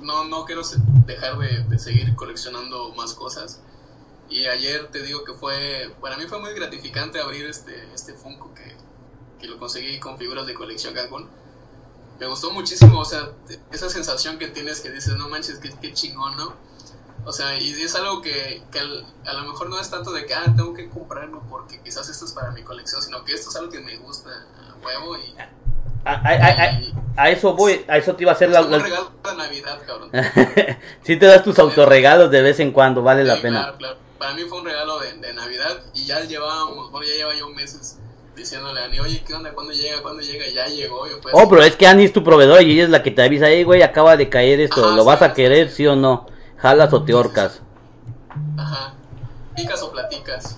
[0.00, 0.62] no, no quiero
[1.06, 3.60] dejar de, de seguir coleccionando más cosas.
[4.28, 8.52] Y ayer te digo que fue, para mí fue muy gratificante abrir este, este Funko
[8.54, 8.74] que,
[9.40, 11.28] que lo conseguí con figuras de colección Cancún.
[12.20, 13.28] Me gustó muchísimo, o sea,
[13.72, 16.54] esa sensación que tienes que dices, no manches, qué, qué chingón, ¿no?
[17.26, 20.24] O sea, y es algo que, que al- a lo mejor no es tanto de
[20.26, 23.50] que, ah, tengo que comprarlo porque quizás esto es para mi colección, sino que esto
[23.50, 25.34] es algo que me gusta a huevo y
[26.04, 26.20] a, a-
[27.16, 28.62] a- a- eso voy, a eso te iba a hacer la.
[28.62, 30.10] un la- regalo de Navidad, cabrón.
[31.02, 33.60] sí te das tus autorregalos de vez en cuando, vale la Sí, pena.
[33.62, 33.96] Claro, claro.
[34.18, 37.48] Para mí fue un regalo de, de Navidad y ya llevábamos, bueno, ya lleva yo
[37.48, 37.98] meses
[38.36, 39.52] diciéndole a Ani, oye, ¿qué onda?
[39.54, 40.02] ¿Cuándo llega?
[40.02, 40.44] ¿Cuándo llega?
[40.54, 41.06] Ya llegó.
[41.08, 43.10] Yo, pues, Oh, pero es que Annie es tu proveedor y ella es la que
[43.10, 45.68] te avisa, hey, güey, acaba de caer esto, Ajá, ¿lo sí, vas a sí, querer,
[45.68, 45.76] sí.
[45.76, 46.26] sí o no?
[46.56, 47.62] ¿Jalas o te horcas?
[48.56, 48.94] Ajá.
[49.54, 50.56] ¿Picas o platicas?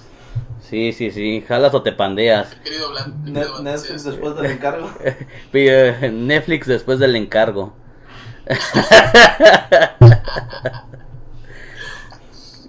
[0.61, 2.55] Sí, sí, sí, jalas o te pandeas.
[2.65, 3.23] Querido Blan.
[3.25, 4.91] Querido Blan, Netflix después del encargo.
[5.53, 7.75] Netflix después del encargo.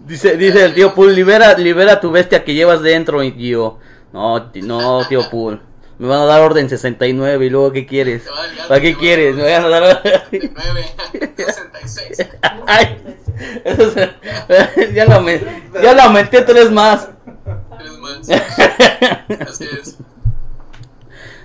[0.06, 3.80] dice, dice el tío Pool, libera, libera tu bestia que llevas dentro, y yo.
[4.18, 5.62] No, no, tío Pool.
[6.00, 8.26] Me van a dar orden 69 y luego ¿qué quieres?
[8.26, 9.36] Gato, ¿Para qué quieres?
[9.36, 10.22] Me van a dar orden.
[10.32, 10.86] 69,
[11.38, 12.28] 66.
[12.68, 12.98] Ay,
[13.64, 15.48] eso se- ya, lo aumenté,
[15.84, 17.10] ya lo aumenté tres más.
[17.78, 18.30] Tres más.
[19.50, 19.98] Así es.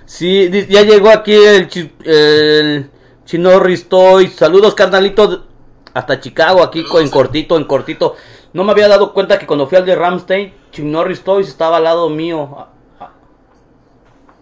[0.05, 2.89] Sí, ya llegó aquí el, chi- el
[3.25, 4.27] Chinorris Toy.
[4.27, 5.45] Saludos, carnalito.
[5.93, 7.11] Hasta Chicago, aquí Saludos, en eh.
[7.11, 8.15] cortito, en cortito.
[8.53, 11.85] No me había dado cuenta que cuando fui al de Ramstein, Chinorris Toys estaba al
[11.85, 12.67] lado mío.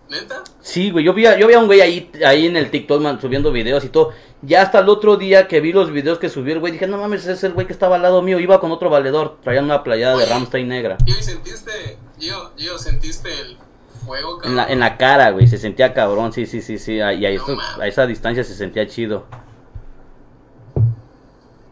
[0.10, 0.44] ¿Neta?
[0.60, 3.02] Sí, güey, yo vi, a- yo vi a un güey ahí, ahí en el TikTok
[3.02, 4.12] man, subiendo videos y todo.
[4.42, 6.98] Ya hasta el otro día que vi los videos que subió el güey, dije, no
[6.98, 8.40] mames, ese es el güey que estaba al lado mío.
[8.40, 10.26] Iba con otro valedor, traía una playada de.
[10.26, 10.98] Ramstein negra.
[11.06, 13.58] ¿y sentiste, Gio, Gio, sentiste el
[14.06, 14.52] fuego, cabrón?
[14.52, 16.96] En la, en la cara, güey, se sentía cabrón, sí, sí, sí, sí.
[16.96, 17.80] Y a, No eso- mames.
[17.80, 19.26] a esa distancia se sentía chido.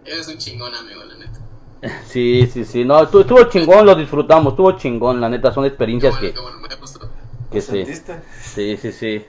[0.06, 1.40] Eres un chingón, amigo, la neta.
[2.06, 2.84] Sí, sí, sí.
[2.84, 5.22] No, estuvo, estuvo chingón, lo disfrutamos, estuvo chingón.
[5.22, 6.58] La neta, son experiencias bueno, que, bueno,
[7.52, 7.62] que.
[7.62, 9.26] Sí, sí, sí.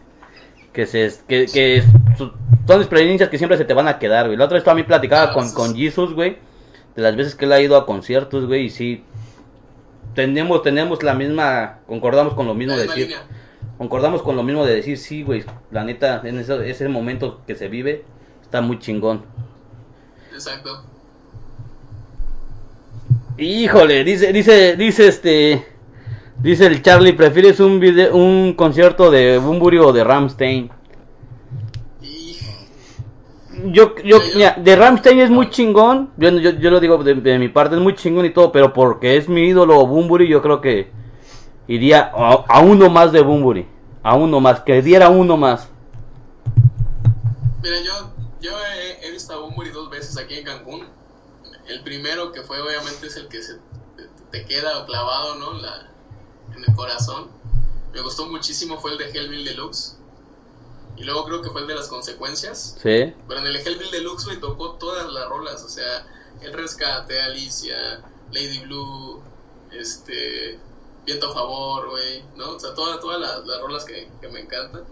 [0.73, 1.13] Que se.
[1.29, 1.85] Que, que
[2.17, 4.37] son experiencias que siempre se te van a quedar, güey.
[4.37, 6.39] La otra vez también platicaba Claro, con, con es- Jesus, güey.
[6.97, 8.67] De las veces que él ha ido a conciertos, güey.
[8.67, 9.05] Y sí.
[10.15, 11.79] Tenemos, tenemos la misma.
[11.87, 13.05] Concordamos con lo mismo de decir.
[13.05, 13.23] línea.
[13.79, 15.45] Concordamos con lo mismo de decir, sí, güey.
[15.71, 18.05] La neta, en ese, ese momento que se vive,
[18.43, 19.23] está muy chingón.
[20.33, 20.85] Exacto.
[23.41, 25.67] Híjole, dice, dice, dice este,
[26.43, 30.71] dice el Charlie, ¿prefieres un video, un concierto de Bumburi o de Ramstein?
[33.65, 37.39] Yo, yo, mira, de Ramstein es muy chingón, yo, yo, yo lo digo de, de
[37.39, 40.61] mi parte, es muy chingón y todo, pero porque es mi ídolo Bumburi, yo creo
[40.61, 40.91] que
[41.67, 43.67] iría a, a uno más de Bumburi,
[44.03, 45.71] a uno más, que diera uno más.
[47.63, 48.13] Mira, yo,
[48.43, 51.00] yo he, he visto a Bumburi dos veces aquí en Cancún.
[51.71, 53.59] El primero que fue obviamente es el que se
[54.33, 55.53] te, queda clavado, ¿no?
[55.55, 55.89] La,
[56.57, 57.31] en el corazón.
[57.93, 59.97] Me gustó muchísimo fue el de Hellbill Deluxe.
[60.97, 62.77] Y luego creo que fue el de las consecuencias.
[62.83, 65.63] Sí, Pero en el Hellbill Deluxe, güey, tocó todas las rolas.
[65.63, 66.07] O sea,
[66.41, 68.03] El Rescate, Alicia,
[68.33, 69.23] Lady Blue,
[69.71, 70.59] este,
[71.07, 72.57] Viento a Favor, güey, ¿no?
[72.57, 74.85] O sea, todas, todas las, las rolas que, que me encantan.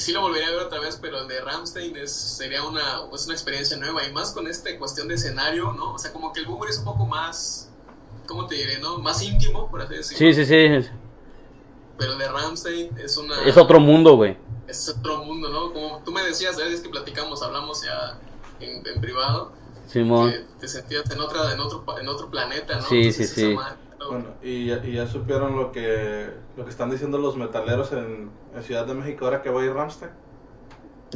[0.00, 3.26] Sí lo volvería a ver otra vez, pero el de Ramstein es, sería una, es
[3.26, 4.04] una experiencia nueva.
[4.06, 5.94] Y más con esta cuestión de escenario, ¿no?
[5.94, 7.70] O sea, como que el Boomer es un poco más
[8.30, 8.98] ¿cómo te diré, no?
[8.98, 10.18] Más íntimo, por así decirlo.
[10.18, 10.88] Sí, sí, sí.
[11.98, 13.42] Pero el de Ramstein es una...
[13.44, 14.38] Es otro mundo, güey.
[14.68, 15.72] Es otro mundo, ¿no?
[15.72, 18.18] Como tú me decías, a veces que platicamos, hablamos ya
[18.60, 19.52] en, en privado,
[19.88, 20.30] Simón.
[20.30, 22.82] que te sentías en, otra, en, otro, en otro planeta, ¿no?
[22.82, 23.56] Sí, sí, sí.
[24.08, 28.30] Bueno, y ya, y ya supieron lo que, lo que están diciendo los metaleros en,
[28.54, 30.10] en Ciudad de México ahora que va a ir Ramstein.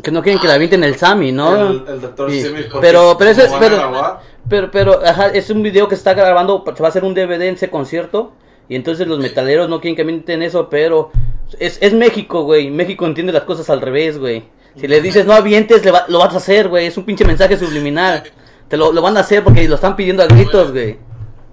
[0.03, 1.55] Que no quieren que la avienten el Sami, ¿no?
[1.71, 2.43] El, el doctor Sí.
[2.43, 6.15] Simi, Pero- pero ese pero- grabar, Pero, pero, ajá, es un video que se está
[6.15, 8.33] grabando, se va a hacer un DVD en ese concierto.
[8.69, 11.11] Y entonces los metaleros no quieren que avienten eso, pero
[11.59, 12.71] es, es México, güey.
[12.71, 14.45] México entiende las cosas al revés, güey.
[14.77, 16.87] Si le dices no avientes, le va- lo vas a hacer, güey.
[16.87, 18.25] Es un pinche mensaje subliminal.
[18.69, 20.95] Te lo, lo van a hacer porque lo están pidiendo a gritos, güey.
[20.95, 20.99] sí.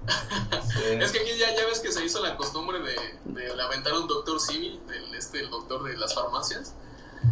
[0.99, 4.07] Es que aquí ya, ya ves que se hizo la costumbre de, de aventar un
[4.07, 5.13] doctor Simi, del,
[5.80, 6.76] de las farmacias.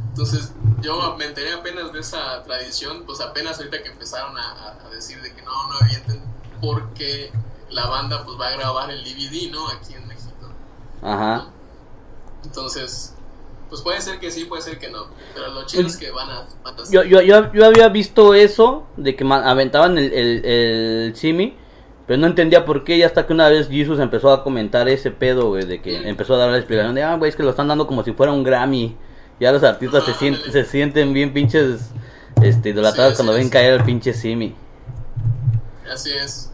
[0.09, 0.51] Entonces,
[0.81, 5.33] yo me enteré apenas de esa tradición, pues apenas ahorita que empezaron a, decir de
[5.33, 6.21] que no, no avienten,
[6.61, 7.31] porque
[7.69, 9.67] la banda pues va a grabar el DVD, ¿no?
[9.69, 10.51] Aquí en México.
[11.01, 11.47] Ajá.
[12.43, 13.15] Entonces,
[13.69, 15.07] pues puede ser que sí, puede ser que no.
[15.33, 16.47] Pero lo chido es que van a...
[16.63, 21.15] Van a Yo, yo, yo, yo había visto eso, de que aventaban el, el, el
[21.15, 21.55] Simi,
[22.09, 25.11] pero no entendía por qué, y hasta que una vez Jesus empezó a comentar ese
[25.11, 27.51] pedo, güey, de que empezó a dar la explicación de, ah, güey, es que lo
[27.51, 28.97] están dando como si fuera un Grammy.
[29.39, 30.63] Ya los artistas se, sienten, ándale.
[30.65, 31.91] se sienten bien pinches
[32.41, 34.55] este, idolatrados Sí, cuando ven caer el pinche Simi.
[35.93, 36.51] Así es.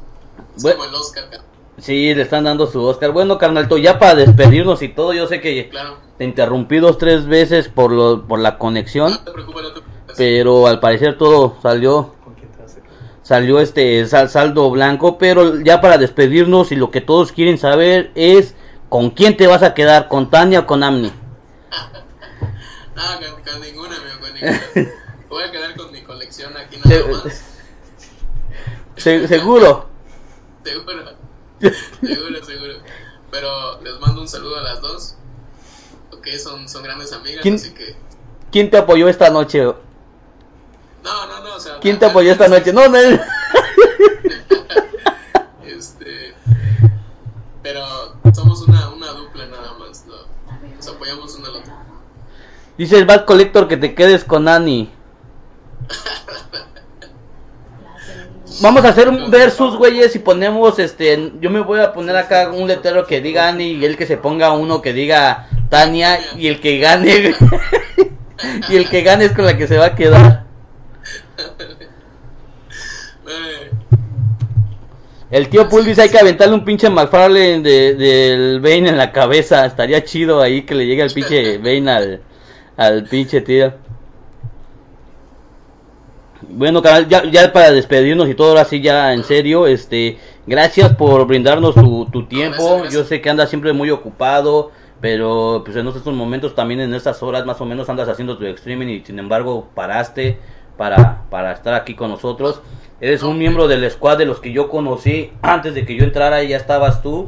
[0.57, 0.77] Es Bueno.
[0.79, 1.41] como el Oscar, ca-
[1.77, 3.11] Sí, le están dando su Oscar.
[3.11, 5.97] Bueno, carnalito, ya para despedirnos y todo, yo sé que claro.
[6.17, 9.81] te interrumpí dos, tres veces por, lo, por la conexión, No te preocupes, no te
[9.81, 10.15] preocupes.
[10.17, 13.11] pero al parecer todo salió ¿Con quién te vas a quedar?
[13.25, 18.11] Salió este sal- saldo blanco, pero ya para despedirnos y lo que todos quieren saber
[18.13, 18.53] es
[18.87, 21.11] con quién te vas a quedar, con Tania o con Amni.
[22.95, 24.61] No, con, con ninguna, amigo, con ninguna.
[25.29, 27.43] Voy a quedar con mi colección aquí nada Se- más.
[28.95, 29.89] Se- seguro.
[30.63, 31.03] Seguro.
[31.59, 32.73] Seguro, seguro.
[33.31, 35.15] Pero les mando un saludo a las dos.
[36.13, 37.95] Ok, son, son grandes amigas, ¿Quién- así que.
[38.51, 39.73] ¿Quién te apoyó esta noche?
[41.05, 41.79] No, no, no, o sea.
[41.79, 42.73] ¿Quién te apoyó esta noche?
[42.73, 42.97] No, no.
[45.63, 46.33] Este.
[47.61, 47.85] Pero
[48.33, 50.15] somos una, una dupla nada más, ¿no?
[50.75, 51.73] Nos apoyamos uno al otro.
[52.75, 54.91] Dice el Bad Collector que te quedes con Annie.
[58.61, 62.49] Vamos a hacer un versus, güeyes, y ponemos, este, yo me voy a poner acá
[62.49, 66.47] un letrero que diga Annie y él que se ponga uno que diga Tania y
[66.47, 67.35] el que gane,
[68.69, 70.45] y el que gane es con la que se va a quedar.
[73.27, 73.71] Eh,
[75.31, 79.65] El tío Pulvis hay que aventarle un pinche McFarlane de, del Bane en la cabeza,
[79.65, 82.21] estaría chido ahí que le llegue el pinche Bane al,
[82.77, 83.73] al pinche tío.
[86.47, 90.93] Bueno, canal, ya, ya para despedirnos y todo ahora sí ya en serio, este, gracias
[90.93, 92.57] por brindarnos tu, tu tiempo.
[92.57, 92.93] gracias, gracias.
[92.93, 94.71] Yo sé que andas siempre muy ocupado,
[95.01, 98.45] pero pues en estos momentos también en estas horas más o menos andas haciendo tu
[98.45, 100.37] streaming y sin embargo paraste
[100.77, 102.61] para, para estar aquí con nosotros.
[103.01, 106.43] Eres un miembro del squad de los que yo conocí antes de que yo entrara,
[106.43, 107.25] ya estabas tú.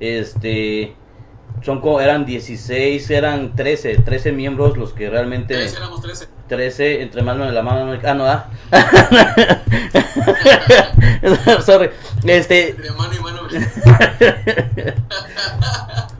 [0.00, 0.94] Este,
[1.62, 5.54] son como, eran 16, eran 13, 13 miembros los que realmente...
[5.54, 6.28] trece, éramos 13.
[6.48, 7.96] 13 entre mano de la mano.
[8.04, 8.48] Ah, no, ah.
[11.64, 11.90] Sorry.
[12.24, 13.42] Este, Entre mano y mano.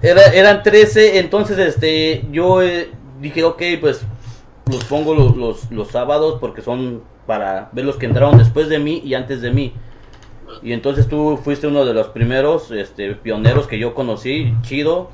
[0.02, 2.90] era, eran 13, entonces este, yo eh,
[3.20, 4.02] dije, ok, pues
[4.72, 8.78] los pongo los, los, los sábados porque son para ver los que entraron después de
[8.78, 9.72] mí y antes de mí.
[10.62, 15.10] Y entonces tú fuiste uno de los primeros este, pioneros que yo conocí, chido.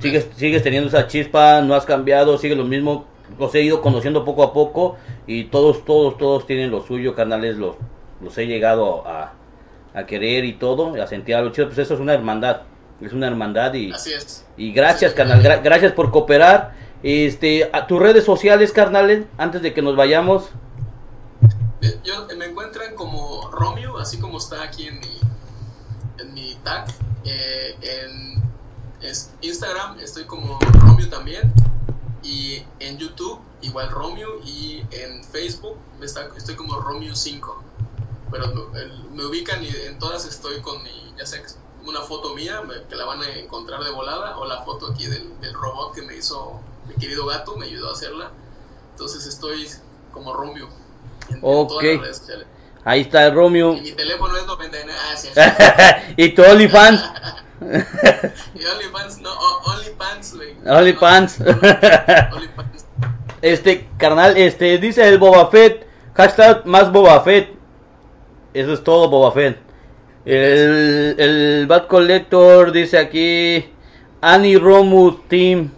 [0.00, 3.04] Sigues, sigues teniendo esa chispa, no has cambiado, sigue lo mismo.
[3.38, 7.56] Los he ido conociendo poco a poco y todos, todos, todos tienen lo suyo, carnales,
[7.58, 7.74] los,
[8.22, 9.34] los he llegado a,
[9.94, 11.66] a querer y todo, a sentir algo chido.
[11.66, 12.62] Pues eso es una hermandad,
[13.02, 14.46] es una hermandad y, Así es.
[14.56, 16.72] y gracias, carnal, gra- gracias por cooperar.
[17.02, 20.46] Este, a tus redes sociales, carnales, antes de que nos vayamos.
[21.80, 25.20] Eh, Yo, me encuentran como Romeo, así como está aquí en mi,
[26.18, 26.88] en mi tag.
[27.24, 28.42] Eh, en
[29.42, 31.52] Instagram estoy como Romeo también.
[32.22, 34.40] Y en YouTube igual Romeo.
[34.44, 37.62] Y en Facebook me está- estoy como Romeo 5.
[38.30, 38.70] Pero
[39.12, 41.40] me, ubican y en todas estoy con mi, ya sea
[41.86, 45.32] una foto mía, que la van a encontrar de volada, o la foto aquí del
[45.54, 48.30] robot que me hizo mi querido gato, me ayudó a hacerla.
[48.92, 49.68] Entonces estoy
[50.12, 50.68] como Romeo.
[51.30, 51.68] En, en Ok.
[51.68, 52.46] todas las redes sociales.
[52.84, 53.74] Ahí está el Romeo.
[53.74, 54.92] Y mi teléfono es 99.
[54.98, 55.28] Ah, sí.
[56.16, 57.04] y tu OnlyFans.
[57.60, 60.56] y OnlyFans, no, o- OnlyPants, güey.
[60.66, 61.38] OnlyPants.
[63.42, 65.86] Este, carnal, este, dice el Boba Fett.
[66.14, 67.50] Hashtag más Boba Fett.
[68.54, 69.58] Eso es todo, Boba Fett.
[70.24, 73.72] El, el Bad Collector dice aquí
[74.20, 75.70] Annie Romu Team.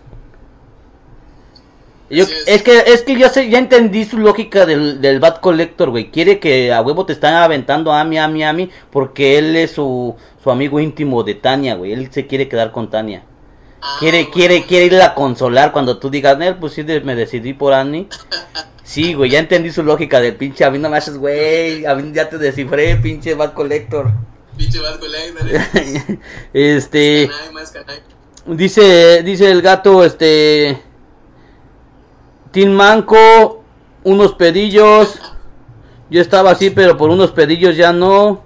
[2.11, 2.43] Yo- es.
[2.47, 2.63] es.
[2.63, 6.11] que es que ya sé, ya entendí su lógica del, del Bad Collector, güey.
[6.11, 10.17] Quiere que a huevo te están aventando a Ami, Ami, Ami, porque él es su,
[10.43, 11.93] su amigo íntimo de Tania, güey.
[11.93, 13.23] Él se quiere quedar con Tania.
[13.83, 17.15] Ah, Quiere, bueno, quiere, quiere irla a consolar cuando tú digas, Nel, pues sí, me
[17.15, 18.09] decidí por Annie.
[18.83, 21.95] Sí, güey, ya entendí su lógica del pinche, a mí no me haces, güey, a
[21.95, 24.11] mí ya te descifré, pinche Bad Collector.
[24.57, 25.49] Pinche Bad Collector.
[25.49, 26.19] eh.
[26.53, 27.73] este, más
[28.47, 30.77] dice, dice el gato, este,
[32.51, 33.63] Tin Manco,
[34.03, 35.21] unos pedillos,
[36.11, 38.43] yo estaba así, pero por unos pedillos ya no.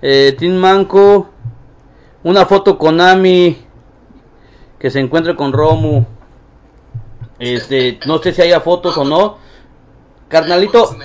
[0.00, 1.28] Eh, Tin Manco,
[2.22, 3.58] una foto con Ami,
[4.78, 6.06] que se encuentre con Romu.
[7.38, 9.36] Este, no sé si haya fotos o no.
[10.28, 10.96] Carnalito,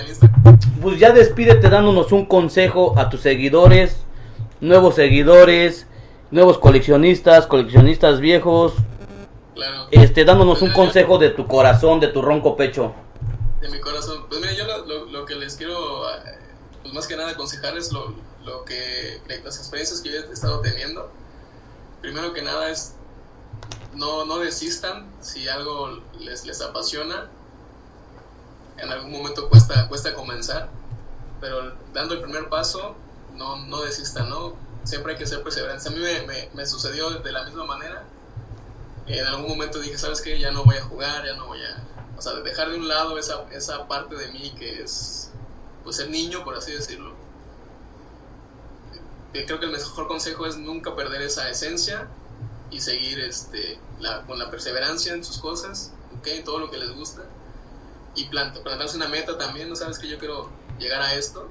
[0.80, 4.06] pues ya despídete dándonos un consejo a tus seguidores,
[4.60, 5.86] nuevos seguidores,
[6.30, 8.74] nuevos coleccionistas, coleccionistas viejos,
[9.56, 9.88] Claro.
[9.90, 12.94] este, dándonos un Pues consejo de tu corazón, de tu ronco pecho.
[13.60, 14.26] de mi corazón.
[14.28, 16.14] Pues mira, yo lo, lo- lo que les quiero, eh,
[16.82, 18.14] pues más que nada aconsejar es lo,
[18.44, 21.10] lo que, las experiencias que yo he estado teniendo.
[22.02, 22.94] Primero que nada es,
[23.94, 25.88] no, no desistan si algo
[26.20, 27.28] les, les apasiona.
[28.76, 30.68] En algún momento cuesta, cuesta comenzar,
[31.40, 32.94] pero dando el primer paso,
[33.34, 34.54] no, no desistan, ¿no?
[34.84, 35.86] Siempre hay que ser perseverantes.
[35.86, 38.04] A mí me, me, me sucedió de la misma manera.
[39.06, 40.38] En algún momento dije, ¿sabes qué?
[40.38, 41.84] Ya no voy a jugar, ya no voy a,
[42.16, 45.30] o sea, dejar de un lado esa, esa parte de mí que es,
[45.84, 47.14] pues, el niño, por así decirlo.
[49.32, 52.08] Eh, Creo que el mejor consejo es nunca perder esa esencia
[52.70, 56.26] y seguir este, la, con la perseverancia en sus cosas, ¿ok?
[56.28, 57.22] en todo lo que les gusta.
[58.14, 61.48] Y plant- plantarse una meta también, ¿no sabes que yo quiero llegar a esto?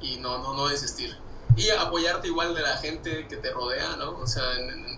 [0.00, 1.16] Y no, no, no desistir.
[1.56, 4.18] Y apoyarte igual de la gente que te rodea, ¿no?
[4.18, 4.91] O sea, en- en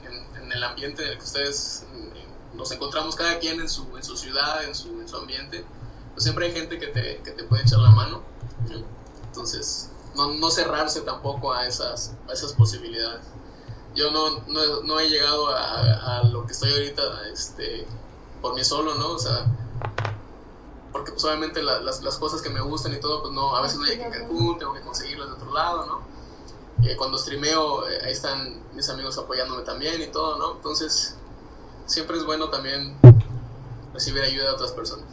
[0.54, 4.16] el ambiente en el que ustedes mm, nos encontramos cada quien en su, en su
[4.16, 5.64] ciudad, en su, en su ambiente,
[6.12, 8.22] pues siempre hay gente que te, que te puede echar la mano.
[8.70, 8.84] ¿no?
[9.26, 13.26] Entonces, no, no cerrarse tampoco a esas, a esas posibilidades.
[13.94, 17.02] Yo no, no, no he llegado a, a lo que estoy ahorita
[17.32, 17.86] este,
[18.40, 19.10] por mí solo, ¿no?
[19.10, 19.46] O sea,
[20.92, 23.62] porque pues obviamente la- las, las cosas que me gustan y todo, pues no, a
[23.62, 26.13] veces no hay que Cancún, tengo que conseguirlas de otro lado, ¿no?
[26.82, 30.56] Eh, cuando streameo, eh, ahí están mis amigos apoyándome también y todo, ¿no?
[30.56, 31.16] Entonces,
[31.86, 32.94] siempre es bueno también
[33.92, 35.06] recibir ayuda de otras personas.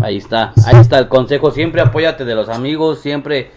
[0.00, 3.50] Ahí está, ahí está el consejo, siempre apóyate de los amigos, siempre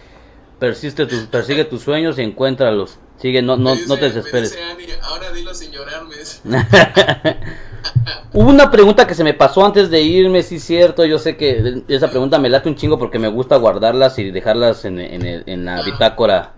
[0.58, 2.98] persiste tus, persigue tus sueños y encuéntralos.
[3.18, 4.58] Sigue, no, no, dice- no te desesperes.
[5.02, 6.40] ahora dilo sin llorar, me dice.
[8.32, 11.84] Hubo una pregunta que se me pasó antes de irme, sí cierto, yo sé que
[11.88, 15.42] esa pregunta me late un chingo porque me gusta guardarlas y dejarlas en, en, el-
[15.46, 16.52] en la bitácora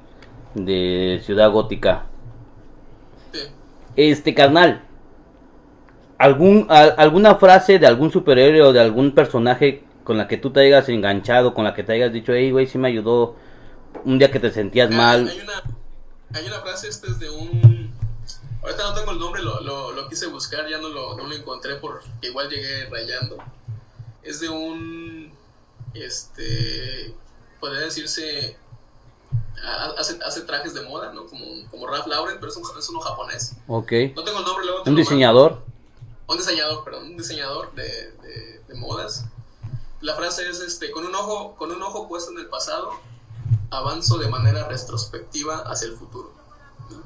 [0.55, 2.07] de Ciudad Gótica.
[3.33, 3.41] Sí.
[3.97, 4.85] Este, carnal,
[6.19, 10.51] algún, al- alguna frase de algún superhéroe o de algún personaje con la que tú
[10.51, 13.37] te hayas enganchado, con la que te hayas dicho, hey, güey, sí me ayudó
[14.05, 15.29] un día que te sentías mal.
[15.29, 15.63] Hay una,
[16.39, 17.93] hay una frase, este es de un...
[18.63, 21.35] Ahorita no tengo el nombre, lo, lo, lo quise buscar, ya no lo, no lo
[21.35, 23.39] encontré porque igual llegué rayando.
[24.23, 25.33] Es de un...
[25.95, 27.15] Este...
[27.61, 28.57] Podría decirse...
[29.63, 31.27] ha- Hace, hace trajes de moda, ¿no?
[31.27, 33.53] Como, como Ralph Lauren, pero es, un, es uno japonés.
[33.69, 33.93] Ok.
[34.17, 34.99] No tengo el nombre, luego te Un mando.
[35.01, 35.63] diseñador.
[36.27, 37.83] un diseñador, perdón, un diseñador de,
[38.23, 39.25] de- de modas.
[40.01, 42.91] La frase es este, con un ojo, con un ojo puesto en el pasado,
[43.71, 46.33] avanzo de manera retrospectiva hacia el futuro.
[46.91, 47.03] ¿no?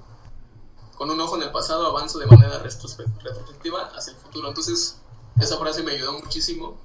[0.96, 4.48] Con un ojo en el pasado, avanzo de manera retrospe- retrospectiva hacia el futuro.
[4.48, 4.98] Entonces,
[5.40, 6.76] esa frase me ayudó muchísimo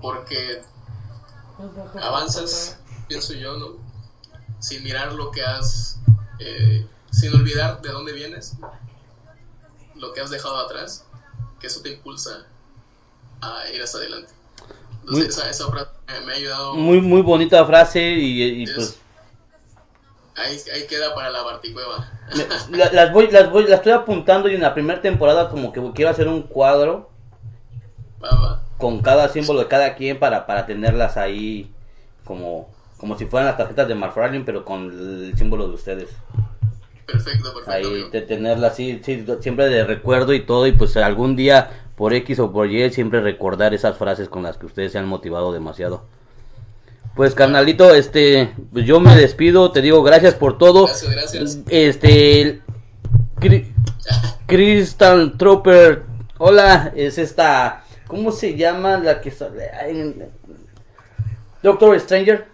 [0.00, 0.62] porque
[2.00, 3.85] avanzas, pienso yo, ¿no?
[4.58, 5.98] Sin mirar lo que has,
[6.38, 8.56] eh, sin olvidar de dónde vienes,
[9.94, 11.04] lo que has dejado atrás,
[11.60, 12.46] que eso te impulsa
[13.40, 14.32] a ir hacia adelante.
[15.00, 15.90] Entonces, Muy- esa, esa frase
[16.26, 16.74] me, ha ayudado.
[16.74, 18.98] Muy, muy bonita frase y, y, Es- pues...
[20.38, 22.10] Ahí, ahí queda para la Barticueva.
[22.68, 25.72] Me- la- las voy, las voy, las estoy apuntando y en la primera temporada como
[25.72, 27.10] que quiero hacer un cuadro
[28.22, 28.62] Va, va.
[28.76, 31.72] con cada símbolo de cada quien para, para tenerlas ahí
[32.24, 32.68] como,
[33.06, 36.08] como si fueran las tarjetas de Marfralin pero con el símbolo de ustedes.
[37.06, 37.70] Perfecto, perfecto.
[37.70, 38.08] Ahí amigo.
[38.10, 42.40] de tenerlas así, sí, siempre de recuerdo y todo y pues algún día por X
[42.40, 46.02] o por Y siempre recordar esas frases con las que ustedes se han motivado demasiado.
[47.14, 50.86] Pues carnalito, este, pues yo me despido, te digo gracias por todo.
[50.86, 51.58] Gracias, gracias.
[51.68, 52.60] Este,
[53.40, 53.72] Cri-
[54.46, 56.02] Crystal Trooper,
[56.38, 59.70] hola, es esta, ¿cómo se llama la que sale?
[61.62, 62.46] Doctor Stranger,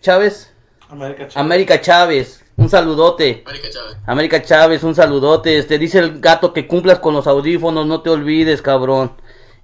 [0.00, 0.52] Chávez,
[0.88, 1.36] América Chávez.
[1.36, 3.42] América Chávez, un saludote.
[3.46, 3.96] América Chávez.
[4.06, 5.58] América Chávez, un saludote.
[5.58, 9.12] Este dice el gato que cumplas con los audífonos, no te olvides, cabrón.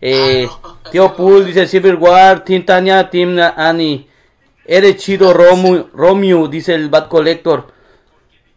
[0.01, 0.91] Eh, Ah, no.
[0.91, 4.09] tío Pool dice Civil War, Team Tania, Team Annie.
[4.67, 7.73] Eres chido, Romu, Romeo, dice el Bad Collector.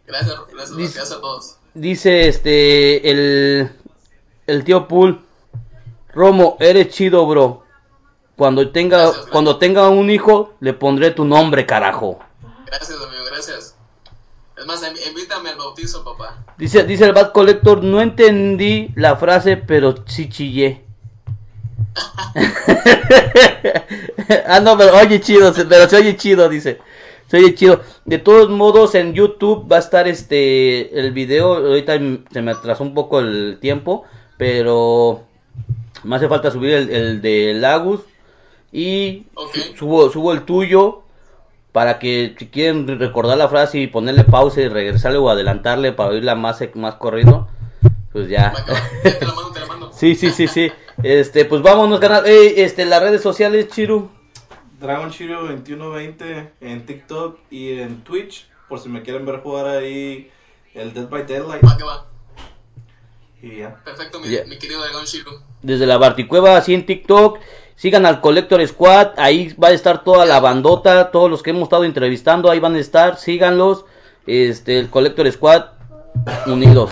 [0.06, 1.54] Gracias, gracias, Dice- gracias a todos.
[1.74, 3.70] Dice este el
[4.46, 5.22] el tío Pool.
[6.12, 7.62] Romo, eres chido, bro.
[8.38, 12.20] Cuando tenga Gracias, cuando tenga un hijo, le pondré tu nombre, carajo.
[12.66, 13.74] Gracias, amigo, gracias.
[14.56, 16.36] Es más, inv- invítame al bautizo, papá.
[16.56, 20.84] Dice, dice el Bad Collector, no entendí la frase, pero sí chillé.
[24.46, 26.78] ah, no, pero oye chido, pero se oye chido, dice.
[27.26, 27.80] Se oye chido.
[28.04, 31.54] De todos modos, en YouTube va a estar este el video.
[31.54, 31.94] Ahorita
[32.32, 34.04] se me atrasó un poco el tiempo,
[34.36, 35.24] pero
[36.04, 38.02] me hace falta subir el, el de Lagus.
[38.72, 39.26] Y
[39.76, 41.02] subo, subo el tuyo
[41.72, 46.10] para que si quieren recordar la frase y ponerle pausa y regresarle o adelantarle para
[46.10, 47.48] oírla más, más corrido,
[48.12, 48.52] pues ya.
[49.02, 49.92] Te la mando, te la mando.
[49.98, 50.70] Sí, sí, sí, sí.
[51.02, 52.24] Este, pues vámonos, canal.
[52.26, 54.10] Este, las redes sociales, Chiru.
[54.80, 58.48] Dragon Chirio 2120 en TikTok y en Twitch.
[58.68, 60.30] Por si me quieren ver jugar ahí
[60.74, 61.64] el Dead by Daylight.
[61.64, 62.06] Va que va.
[63.42, 63.82] Y ya.
[63.84, 65.32] Perfecto, mi, querido Dragón Shiru.
[65.62, 67.38] Desde la Barticueva, así en TikTok.
[67.78, 69.10] Sigan al Collector Squad.
[69.18, 71.12] Ahí va a estar toda la bandota.
[71.12, 72.50] Todos los que hemos estado entrevistando.
[72.50, 73.16] Ahí van a estar.
[73.18, 73.84] Síganlos.
[74.26, 75.66] Este, el Collector Squad.
[76.46, 76.90] Unidos.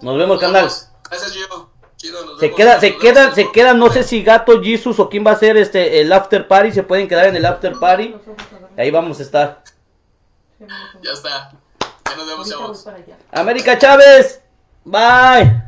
[0.00, 0.64] Nos vemos, canal.
[0.64, 1.68] Gracias, Gio.
[1.98, 2.56] Chido, nos Se vemos.
[2.56, 3.02] queda, se vemos.
[3.02, 6.12] queda, se queda, no sé si Gato, Jesus o quién va a ser este el
[6.12, 8.14] after party, se pueden quedar en el after party.
[8.76, 9.62] Ahí vamos a estar.
[11.02, 11.52] Ya está.
[12.08, 12.82] Ya nos vemos, chavos.
[12.82, 13.16] para allá.
[13.32, 14.40] América Chávez.
[14.84, 15.62] Bye.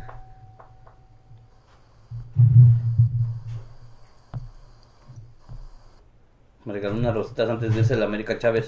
[6.68, 8.66] Me regaló unas rositas antes de ese el América Chávez.